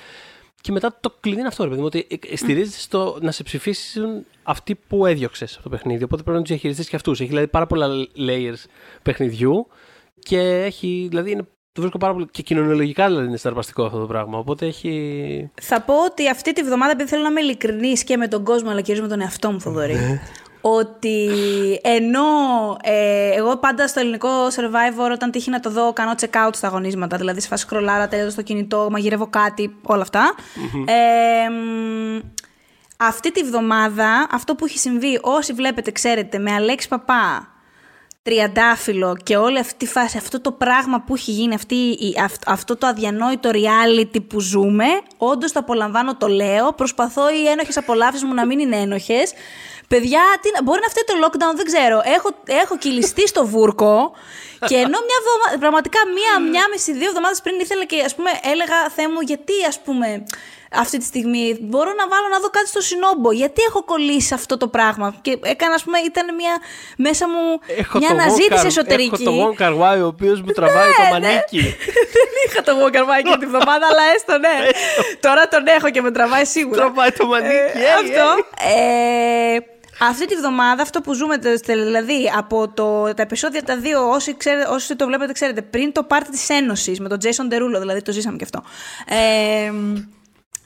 [0.64, 4.24] Και μετά το κλειδί είναι αυτό, ρε παιδί μου, ότι στηρίζεται στο να σε ψηφίσουν
[4.42, 6.04] αυτοί που έδιωξες αυτό το παιχνίδι.
[6.04, 7.20] Οπότε πρέπει να τους διαχειριστείς και αυτούς.
[7.20, 8.64] Έχει δηλαδή πάρα πολλά layers
[9.02, 9.66] παιχνιδιού
[10.18, 11.42] και έχει, δηλαδή είναι
[11.72, 12.26] το βρίσκω πάρα πολύ.
[12.30, 14.38] και κοινωνιολογικά δηλαδή είναι συναρπαστικό αυτό το πράγμα.
[14.38, 15.50] Οπότε έχει.
[15.62, 18.70] Θα πω ότι αυτή τη βδομάδα, επειδή θέλω να είμαι ειλικρινής και με τον κόσμο,
[18.70, 20.20] αλλά κυρίως με τον εαυτό μου, Θοδωρή.
[20.64, 21.30] Ναι ότι
[21.82, 22.22] ενώ
[22.82, 26.66] ε, εγώ πάντα στο ελληνικό survivor όταν τύχει να το δω κάνω check out στα
[26.66, 30.06] αγωνίσματα, δηλαδή σε φάση κρολάρα, τέλειω στο κινητό, μαγειρεύω κάτι, όλα
[30.86, 31.48] Ε,
[32.96, 37.48] αυτή τη βδομάδα αυτό που έχει συμβεί, όσοι βλέπετε ξέρετε, με Αλέξη Παπά,
[38.22, 41.98] τριαντάφυλλο και όλη αυτή τη φάση, αυτό το πράγμα που έχει γίνει, αυτή,
[42.46, 44.84] αυτό το αδιανόητο reality που ζούμε,
[45.16, 46.72] όντως το απολαμβάνω, το λέω.
[46.72, 49.32] Προσπαθώ οι ένοχες απολαύσεις μου να μην είναι ένοχες.
[49.89, 52.02] Παιδιά, τι, μπορεί να φταίει το lockdown, δεν ξέρω.
[52.16, 54.12] Έχω, έχω κυλιστεί στο βούρκο
[54.66, 58.31] και ενώ μια βδομα, πραγματικά μία, μια μισή, δύο εβδομάδες πριν ήθελα και ας πούμε
[58.52, 60.24] έλεγα Θεέ μου, γιατί ας πούμε
[60.77, 63.32] αυτή τη στιγμή μπορώ να βάλω να δω κάτι στο συνόμπο.
[63.32, 66.55] Γιατί έχω κολλήσει αυτό το πράγμα; Και έκανα, ας πούμε, ήταν μια
[66.97, 69.23] μέσα μου έχω μια αναζήτηση εσωτερική.
[69.23, 71.27] Έχω τον Γον Καρβάη, ο οποίος μου τραβάει το ναι, ναι.
[71.27, 71.61] μανίκι.
[72.16, 74.56] Δεν είχα τον Γον Καρβάη και την εβδομάδα, αλλά έστω ναι.
[75.27, 76.81] Τώρα τον έχω και με τραβάει σίγουρα.
[76.81, 78.27] Τραβάει το μανίκι, ε, Αυτό.
[78.77, 84.36] Ε, αυτή τη βδομάδα, αυτό που ζούμε, δηλαδή από το, τα επεισόδια τα δύο, όσοι,
[84.36, 88.02] ξέρετε, όσοι το βλέπετε, ξέρετε, πριν το πάρτι της Ένωσης με τον Jason Derulo, δηλαδή
[88.02, 88.62] το ζήσαμε και αυτό.
[89.06, 89.72] Ε,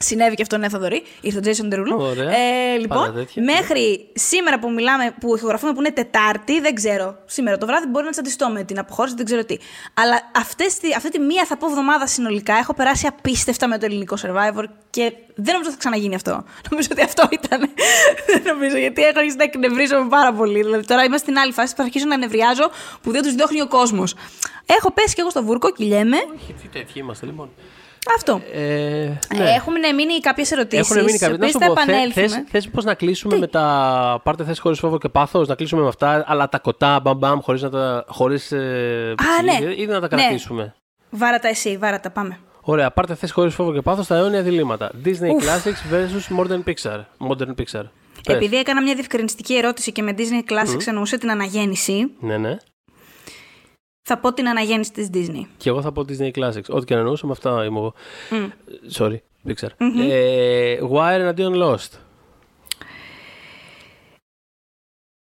[0.01, 1.03] Συνέβη και αυτό, ναι, Θοδωρή.
[1.21, 1.97] Ήρθε ο Jason Derulo.
[1.99, 2.31] Ωραία.
[2.37, 3.43] Ε, λοιπόν, Πάρα τέτοια.
[3.43, 7.17] μέχρι σήμερα που μιλάμε, που ηχογραφούμε, που είναι Τετάρτη, δεν ξέρω.
[7.25, 9.57] Σήμερα το βράδυ μπορεί να τσαντιστώ με την αποχώρηση, δεν ξέρω τι.
[9.93, 13.85] Αλλά αυτές, τη- αυτή τη μία θα πω εβδομάδα συνολικά έχω περάσει απίστευτα με το
[13.85, 15.01] ελληνικό survivor και
[15.35, 16.31] δεν νομίζω ότι θα ξαναγίνει αυτό.
[16.69, 17.59] Νομίζω ότι αυτό ήταν.
[18.27, 20.61] δεν νομίζω, γιατί έχω αρχίσει να εκνευρίζομαι πάρα πολύ.
[20.63, 22.69] Δηλαδή τώρα είμαστε στην άλλη φάση που θα αρχίσω να νευριάζω
[23.01, 24.15] που δεν τους διώχνει ο κόσμος.
[24.65, 26.17] Έχω πέσει κι εγώ στο βούρκο, κυλιέμαι.
[26.35, 27.49] Όχι, τι τέτοιοι είμαστε λοιπόν.
[28.15, 28.41] Αυτό.
[28.53, 28.59] Ε,
[29.35, 29.49] ναι.
[29.55, 30.91] Έχουν μείνει κάποιες ερωτήσεις.
[30.91, 31.37] Έχουν μείνει κάποια.
[31.37, 32.27] Να σου θα πω, θε, επανέλθουμε.
[32.27, 35.81] θες, θες πώς να κλείσουμε με τα πάρτε θέση χωρίς φόβο και πάθος, να κλείσουμε
[35.81, 39.73] με αυτά, αλλά τα κοτά, μπαμ μπαμ, χωρίς να τα, χωρίς, ε, ψηλή, ναι.
[39.73, 40.21] ή να τα Ναι.
[40.21, 40.75] κρατήσουμε.
[41.09, 42.39] Βάρατα εσύ, βάρατα, πάμε.
[42.61, 44.91] Ωραία, πάρτε θέση χωρίς φόβο και πάθος στα αιώνια διλήμματα.
[45.05, 45.09] Disney
[45.43, 46.99] Classics versus Modern Pixar.
[47.29, 47.83] Modern Pixar.
[48.23, 48.35] Πες.
[48.35, 52.57] Επειδή έκανα μια διευκρινιστική ερώτηση και με Disney Classics εννοούσε την αναγέννηση, Ναι, ναι.
[54.09, 55.45] Θα πω την αναγέννηση της Disney.
[55.57, 56.69] Και εγώ θα πω Disney Classics.
[56.69, 57.93] Ό,τι και να εννοούσα, με αυτά είμαι εγώ.
[58.97, 59.17] Sorry,
[59.47, 59.69] Pixar.
[60.09, 61.89] Ε, Wire εναντίον Lost.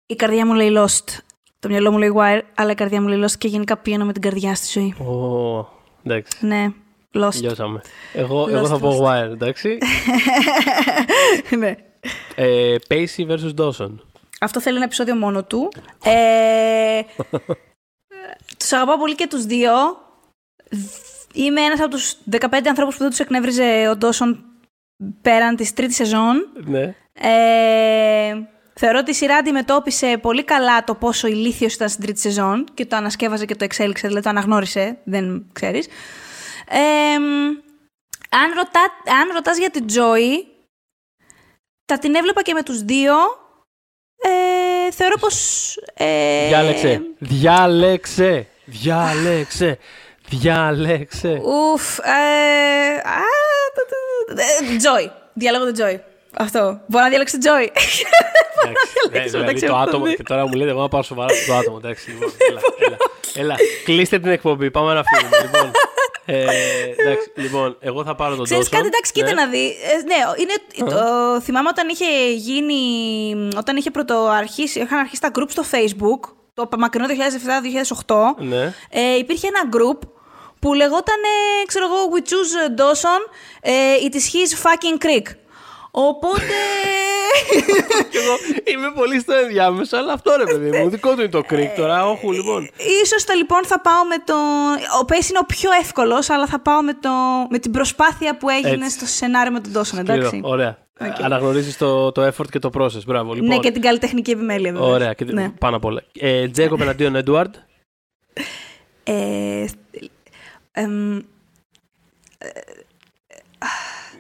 [0.07, 1.19] Η καρδιά μου λέει Lost.
[1.59, 4.13] Το μυαλό μου λέει Wire, αλλά η καρδιά μου λέει Lost και γενικά πηγαίνω με
[4.13, 4.95] την καρδιά στη ζωή.
[5.07, 5.67] Ω,
[6.03, 6.47] εντάξει.
[6.47, 6.67] Ναι,
[7.13, 7.35] Lost.
[7.41, 7.81] Λιώσαμε.
[8.13, 9.07] Εγώ, εγώ Lost, θα πω Lost.
[9.07, 9.79] Wire, εντάξει.
[11.59, 11.77] ναι.
[12.35, 13.95] ε, Pacey versus Dawson.
[14.41, 15.69] Αυτό θέλει ένα επεισόδιο μόνο του.
[16.05, 17.01] Ε,
[18.59, 19.73] τους αγαπάω πολύ και τους δύο.
[21.33, 24.45] Είμαι ένας από τους 15 ανθρώπους που δεν τους εκνεύριζε ο Ντόσον
[25.23, 26.49] πέραν της τρίτης σεζόν.
[26.55, 26.95] Ναι.
[27.13, 28.35] Ε,
[28.75, 32.87] θεωρώ ότι η σειρά αντιμετώπισε πολύ καλά το πόσο ηλίθιος ήταν στην τρίτη σεζόν και
[32.87, 35.87] το ανασκεύαζε και το εξέλιξε, δηλαδή το αναγνώρισε, δεν ξέρεις.
[36.69, 37.15] Ε,
[38.31, 38.81] αν, ρωτά,
[39.21, 40.45] αν ρωτάς για την Joy,
[41.85, 43.15] τα την έβλεπα και με τους δύο.
[44.23, 44.48] Ε,
[44.93, 45.35] θεωρώ πως...
[45.95, 47.01] Ε, Διάλεξε.
[47.19, 48.47] Διάλεξε.
[48.65, 49.79] Διάλεξε.
[50.29, 51.29] Διάλεξε.
[51.45, 51.99] Ουφ.
[51.99, 53.21] Ε, α,
[53.75, 55.11] το- το- ε, Joy.
[55.33, 55.97] Διάλογο το Joy.
[56.39, 56.81] Αυτό.
[56.87, 57.67] Μπορώ να διαλέξω το Joy.
[57.69, 58.03] Εντάξει,
[58.65, 60.15] ναι, διαλέξω δηλαδή μεταξύ το αυτών άτομο δύο.
[60.15, 61.77] και τώρα μου λέτε εγώ να πάω σοβαρά στο άτομο.
[61.85, 62.97] Εντάξει, λοιπόν, έλα, έλα,
[63.35, 63.55] έλα.
[63.85, 65.37] Κλείστε την εκπομπή, πάμε να φύγουμε.
[65.43, 65.71] Λοιπόν,
[66.31, 66.43] ε,
[66.97, 68.71] εντάξει, λοιπόν, εγώ θα πάρω τον Ξέρεις Dawson.
[68.71, 69.33] κάτι, εντάξει, κοίτα Ναι.
[69.33, 69.67] να δει.
[69.67, 72.81] Ε, ναι, είναι, το, θυμάμαι όταν είχε γίνει,
[73.57, 77.07] όταν είχε πρωτοαρχίσει, είχαν αρχίσει τα group στο facebook, το μακρινό
[78.07, 78.75] 2007-2008, Ναι.
[78.91, 79.99] ε, υπήρχε ένα group
[80.61, 81.17] που λεγόταν,
[81.63, 83.21] ε, ξέρω εγώ, we choose Dawson,
[83.61, 83.73] ε,
[84.11, 85.27] it is his fucking creek.
[86.07, 86.43] Οπότε...
[88.11, 88.35] Και εγώ
[88.65, 90.89] είμαι πολύ στο ενδιάμεσο, αλλά αυτό ρε παιδί μου.
[90.89, 92.07] Δικό του είναι το κρίκ τώρα.
[92.07, 92.71] Όχι, λοιπόν.
[93.03, 94.35] Ίσως θα λοιπόν θα πάω με το...
[95.01, 97.11] Ο Πες είναι ο πιο εύκολος, αλλά θα πάω με, το...
[97.51, 98.91] με την προσπάθεια που έγινε Έτσι.
[98.97, 100.27] στο σενάριο με τον Dawson, εντάξει.
[100.27, 100.49] Σκληρό.
[100.49, 100.79] Ωραία.
[101.23, 103.05] Αναγνωρίζεις το, το effort και το process.
[103.07, 103.33] Μπράβο.
[103.33, 103.49] Λοιπόν.
[103.49, 104.89] Ναι, και την καλλιτεχνική επιμέλεια, βέβαια.
[104.89, 105.15] Ωραία.
[105.15, 105.25] Και...
[105.25, 105.49] Ναι.
[105.59, 106.03] Πάνω απ' όλα.
[106.13, 107.55] Ε, Τζέικοπ εναντίον Έντουαρντ.
[109.05, 109.65] Ε,
[110.73, 111.17] εμ,
[112.39, 112.49] ε,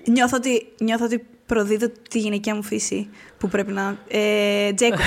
[0.04, 3.08] νιώθω, ότι, νιώθω ότι προδίδω τη γυναικεία μου φύση
[3.38, 3.96] που πρέπει να...
[4.08, 4.98] Ε, Jacob.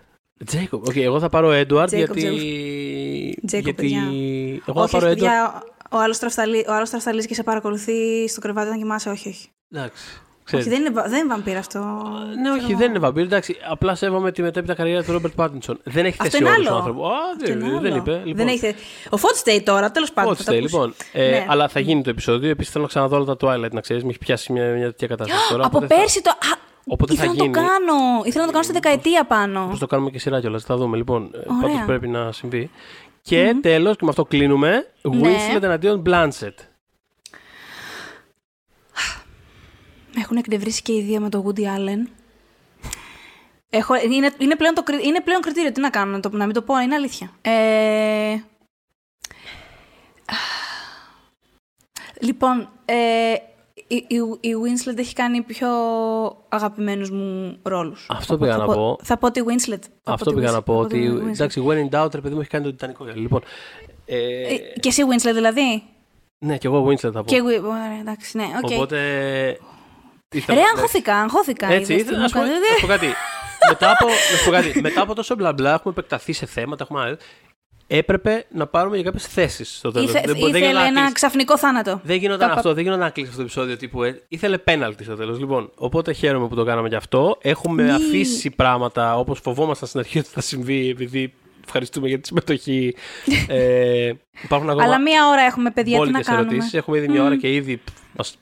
[0.46, 0.86] Jacob.
[0.88, 3.38] Οκ, εγώ θα πάρω Έντουαρντ Jacob, γιατί.
[3.42, 3.72] Jacob, γιατί...
[3.72, 4.02] παιδιά.
[4.66, 5.20] Εγώ θα όχι, πάρω όχι, Έντουαρντ.
[5.20, 9.10] παιδιά, ο άλλος στραφταλί- ο άλλος στραφταλίζει και σε παρακολουθεί στο κρεβάτι όταν κοιμάσαι.
[9.10, 9.48] Όχι, όχι.
[9.70, 10.20] Εντάξει.
[10.46, 10.66] Όχι, Ξέρεις.
[10.78, 11.78] δεν είναι, βα- δεν είναι βαμπίρ αυτό.
[12.42, 13.22] Ναι, όχι, δεν είναι βαμπίρ.
[13.22, 15.80] Εντάξει, απλά σέβομαι τη μετέπειτα καριέρα του Ρόμπερτ Πάτινσον.
[15.82, 16.76] Δεν έχει Αυτό θέση είναι όλο ο άλλο.
[16.76, 17.06] άνθρωπο.
[17.06, 17.96] Α, Αυτό είναι δεν, δεν άλλο.
[17.96, 18.10] είπε.
[18.24, 18.34] Λοιπόν.
[18.36, 18.76] Δεν έχει θε-
[19.10, 20.32] Ο Φώτστεϊ τώρα, τέλος πάντων.
[20.32, 20.74] Ό,τι θα το θέλει, ακούσει.
[20.76, 20.94] λοιπόν.
[21.12, 21.46] Ε, Ναι.
[21.48, 22.50] Αλλά θα γίνει το επεισόδιο.
[22.50, 24.02] Επίσης θέλω να ξαναδώ όλα τα Twilight, να ξέρεις.
[24.02, 25.64] Με έχει πιάσει μια, μια τέτοια κατάσταση τώρα.
[25.64, 26.30] Από οπότε θα- πέρσι το.
[26.30, 27.56] Α, Οπότε ήθελα θα να το γίνει.
[27.56, 27.94] κάνω.
[28.24, 29.66] Ήθελα να το κάνω στη δεκαετία πάνω.
[29.70, 30.64] Πώς το κάνουμε και σειρά κιόλας.
[30.64, 31.30] Θα δούμε λοιπόν.
[31.34, 31.60] Ωραία.
[31.60, 32.70] Πάντως πρέπει να συμβεί.
[33.22, 34.86] Και τέλος, και με αυτό κλείνουμε.
[35.02, 35.28] Ναι.
[35.28, 36.54] Winslet εναντίον Blanchett.
[40.14, 42.08] Με έχουν εκνευρίσει και οι δύο με το Woody Allen.
[43.70, 45.72] Έχω, είναι, είναι, πλέον το, κρι- είναι πλέον κριτήριο.
[45.72, 47.30] Τι να κάνω, να, το, να μην το πω, είναι αλήθεια.
[47.40, 48.36] Ε,
[52.20, 52.94] λοιπόν, ε,
[53.86, 55.68] η, η, η Winslet έχει κάνει πιο
[56.48, 58.06] αγαπημένους μου ρόλους.
[58.10, 58.96] Αυτό Οπότε πήγα θα να πω.
[58.96, 58.98] πω.
[59.04, 59.78] Θα πω τη Winslet.
[60.02, 60.82] Θα Αυτό πω τη πήγα να Winslet, πω.
[60.82, 61.30] θα τη Ότι Winslet.
[61.32, 63.04] εντάξει, when in doubt, ρε παιδί μου, έχει κάνει το Τιτανικό.
[63.14, 63.42] Λοιπόν.
[64.06, 65.82] Ε, Ε, και εσύ Winslet δηλαδή;
[66.38, 67.24] ναι, και εγώ Winslet θα πω.
[67.24, 68.70] Και εγώ, ωραία, εντάξει, ναι, οκ.
[68.70, 68.98] Οπότε.
[70.32, 71.66] Ήθελα- Ρε, αγχώθηκα, αγχώθηκα.
[71.72, 72.74] Έτσι, είδες ήθελα τι να σου πω, μου να κάνετε.
[72.74, 73.06] σου πω κάτι.
[73.70, 74.80] μετά, από, να σου πω κάτι.
[74.80, 76.82] μετά από τόσο μπλα μπλα έχουμε επεκταθεί σε θέματα.
[76.90, 77.16] Έχουμε...
[77.86, 80.08] Έπρεπε να πάρουμε για κάποιες θέσεις στο τέλος.
[80.10, 82.00] Ήθε, ήθελε ένα ξαφνικό θάνατο.
[82.04, 84.02] Δεν γινόταν Τα- αυτό, δεν γινόταν να κλείσει αυτό το επεισόδιο τύπου.
[84.02, 85.38] Ε, ήθελε πέναλτι στο τέλος.
[85.38, 87.38] Λοιπόν, οπότε χαίρομαι που το κάναμε γι' αυτό.
[87.42, 91.34] Έχουμε Μη- αφήσει πράγματα όπως φοβόμασταν στην αρχή ότι θα συμβεί, επειδή
[91.64, 92.94] ευχαριστούμε για τη συμμετοχή.
[93.48, 96.46] ε, υπάρχουν ακόμα Αλλά μία ώρα έχουμε, παιδιά, τι να μπόλικες κάνουμε.
[96.50, 96.74] ερωτήσεις.
[96.74, 97.80] Έχουμε ήδη μια ώρα και ήδη π,
[98.16, 98.36] μας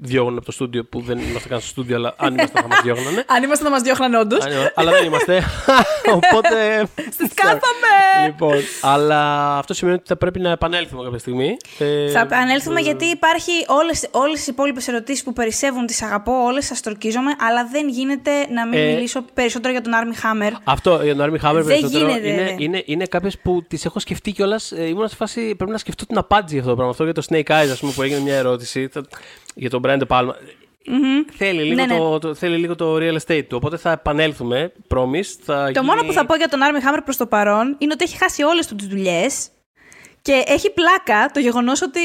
[0.00, 2.80] διώγουν από το στούντιο που δεν είμαστε καν στο στούντιο, αλλά αν ήμασταν θα μας
[2.82, 3.24] διώγνανε.
[3.26, 4.44] Αν ήμασταν θα μας διώχναν όντως.
[4.74, 5.42] αλλά δεν είμαστε.
[6.16, 6.86] Οπότε.
[7.12, 8.26] Στις κάθαμε!
[8.26, 11.56] Λοιπόν, αλλά αυτό σημαίνει ότι θα πρέπει να επανέλθουμε κάποια στιγμή.
[11.78, 13.52] Ε, θα επανέλθουμε γιατί υπάρχει
[14.10, 18.66] όλες οι υπόλοιπες ερωτήσεις που περισσεύουν, τις αγαπώ, όλες σας τροκίζομαι, αλλά δεν γίνεται να
[18.66, 20.52] μην ε, μιλήσω περισσότερο για τον Army Hammer.
[20.64, 22.28] Αυτό για τον Army Hammer δεν γίνεται.
[22.28, 24.72] Είναι, είναι, είναι κάποιες που τις έχω σκεφτεί κιόλας.
[24.72, 26.90] Ε, ήμουν σε φάση πρέπει να σκεφτώ την απάντηση για αυτό το πράγμα.
[26.90, 28.88] Αυτό για το Snake Eyes, ας πούμε, που έγινε μια ερώτηση
[29.58, 30.32] για τον Brian De Palma.
[30.90, 31.32] Mm-hmm.
[31.36, 31.98] Θέλει, λίγο ναι, ναι.
[31.98, 33.56] Το, το, θέλει λίγο το real estate του.
[33.56, 34.72] Οπότε θα επανέλθουμε.
[34.88, 35.30] Promise.
[35.42, 35.86] Θα το γίνει...
[35.86, 38.42] μόνο που θα πω για τον Army Hammer προς το παρόν είναι ότι έχει χάσει
[38.42, 39.48] όλες του τις δουλειές.
[40.22, 42.00] Και έχει πλάκα το γεγονός ότι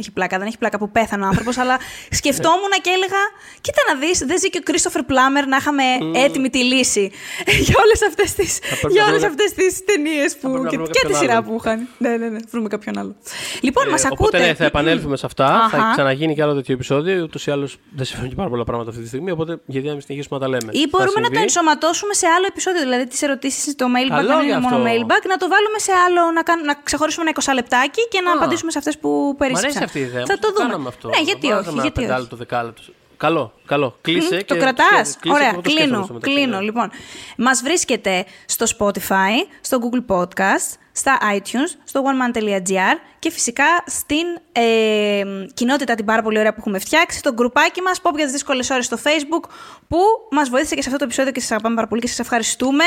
[0.00, 1.76] έχει πλάκα, δεν έχει πλάκα που πέθανε ο άνθρωπος, αλλά
[2.10, 3.22] σκεφτόμουν και έλεγα:
[3.60, 5.82] Κοίτα να δεις, δεν ζει και ο Κρίστοφερ Πλάμερ να είχαμε
[6.14, 7.10] έτοιμη τη λύση
[7.66, 8.58] για όλες αυτές τις
[8.88, 10.66] για όλες αυτές τις ταινίες που.
[10.70, 11.88] και, και τη σειρά που είχαν.
[11.98, 13.16] Ναι, ναι, ναι, βρούμε κάποιον άλλο.
[13.60, 14.22] Λοιπόν, ε, μας ακούτε.
[14.22, 15.68] Οπότε ναι, θα επανέλθουμε σε αυτά.
[15.70, 17.22] Θα ξαναγίνει και άλλο τέτοιο επεισόδιο.
[17.22, 19.30] Ούτως ή άλλως δεν συμβαίνουν και πάρα πολλά πράγματα αυτή τη στιγμή.
[19.30, 20.70] Οπότε γιατί να μην συνεχίσουμε να τα λέμε.
[20.72, 22.80] Ή μπορούμε να το ενσωματώσουμε σε άλλο επεισόδιο.
[22.80, 26.20] Δηλαδή τις ερωτήσεις στο mailbag, να είναι μόνο mailbag, να το βάλουμε σε άλλο,
[26.66, 30.24] να ξεχωρίσουμε ένα 20 λεπτάκι και να απαντήσουμε σε αυτές που περίσσεψαν αυτή η ιδέα.
[30.26, 30.88] Θα το δούμε.
[30.88, 31.08] Αυτό.
[31.08, 31.68] Ναι, γιατί όχι.
[31.68, 32.26] Ένα γιατί όχι.
[32.28, 32.82] το δεκάλεπτο.
[33.18, 33.98] Καλό, καλό.
[34.00, 34.36] Κλείσε.
[34.36, 35.18] Mm, και το κρατάς.
[35.28, 36.18] Ωραία, κλείνω.
[36.20, 36.90] κλείνω λοιπόν.
[37.36, 45.22] Μας βρίσκεται στο Spotify, στο Google Podcast, στα iTunes, στο oneman.gr και φυσικά στην ε,
[45.54, 48.70] κοινότητα την πάρα πολύ ωραία που έχουμε φτιάξει, το γκρουπάκι μας, Pop για τις δύσκολες
[48.70, 49.50] ώρες στο Facebook,
[49.88, 49.98] που
[50.30, 52.84] μας βοήθησε και σε αυτό το επεισόδιο και σας αγαπάμε πάρα πολύ και σας ευχαριστούμε.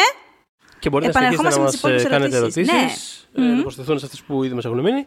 [0.80, 2.74] Και μπορείτε να συνεχίσετε να μας κάνετε ερωτήσεις.
[3.32, 3.46] Ναι.
[3.46, 5.06] Ε, να προσθεθούν σε αυτές που ήδη μας έχουν μείνει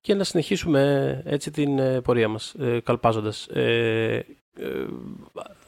[0.00, 0.80] και να συνεχίσουμε
[1.24, 2.80] ε, έτσι την ε, πορεία μας καλπάζοντα.
[2.84, 3.46] καλπάζοντας.
[3.46, 4.24] Ε,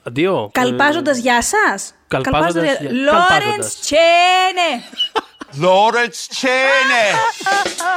[0.02, 0.50] αντίο.
[0.52, 1.94] Καλπάζοντας για σας.
[2.08, 2.90] Καλπάζοντας για...
[2.90, 4.68] Λόρενς Τσένε.
[5.58, 7.04] Λόρενς Τσένε.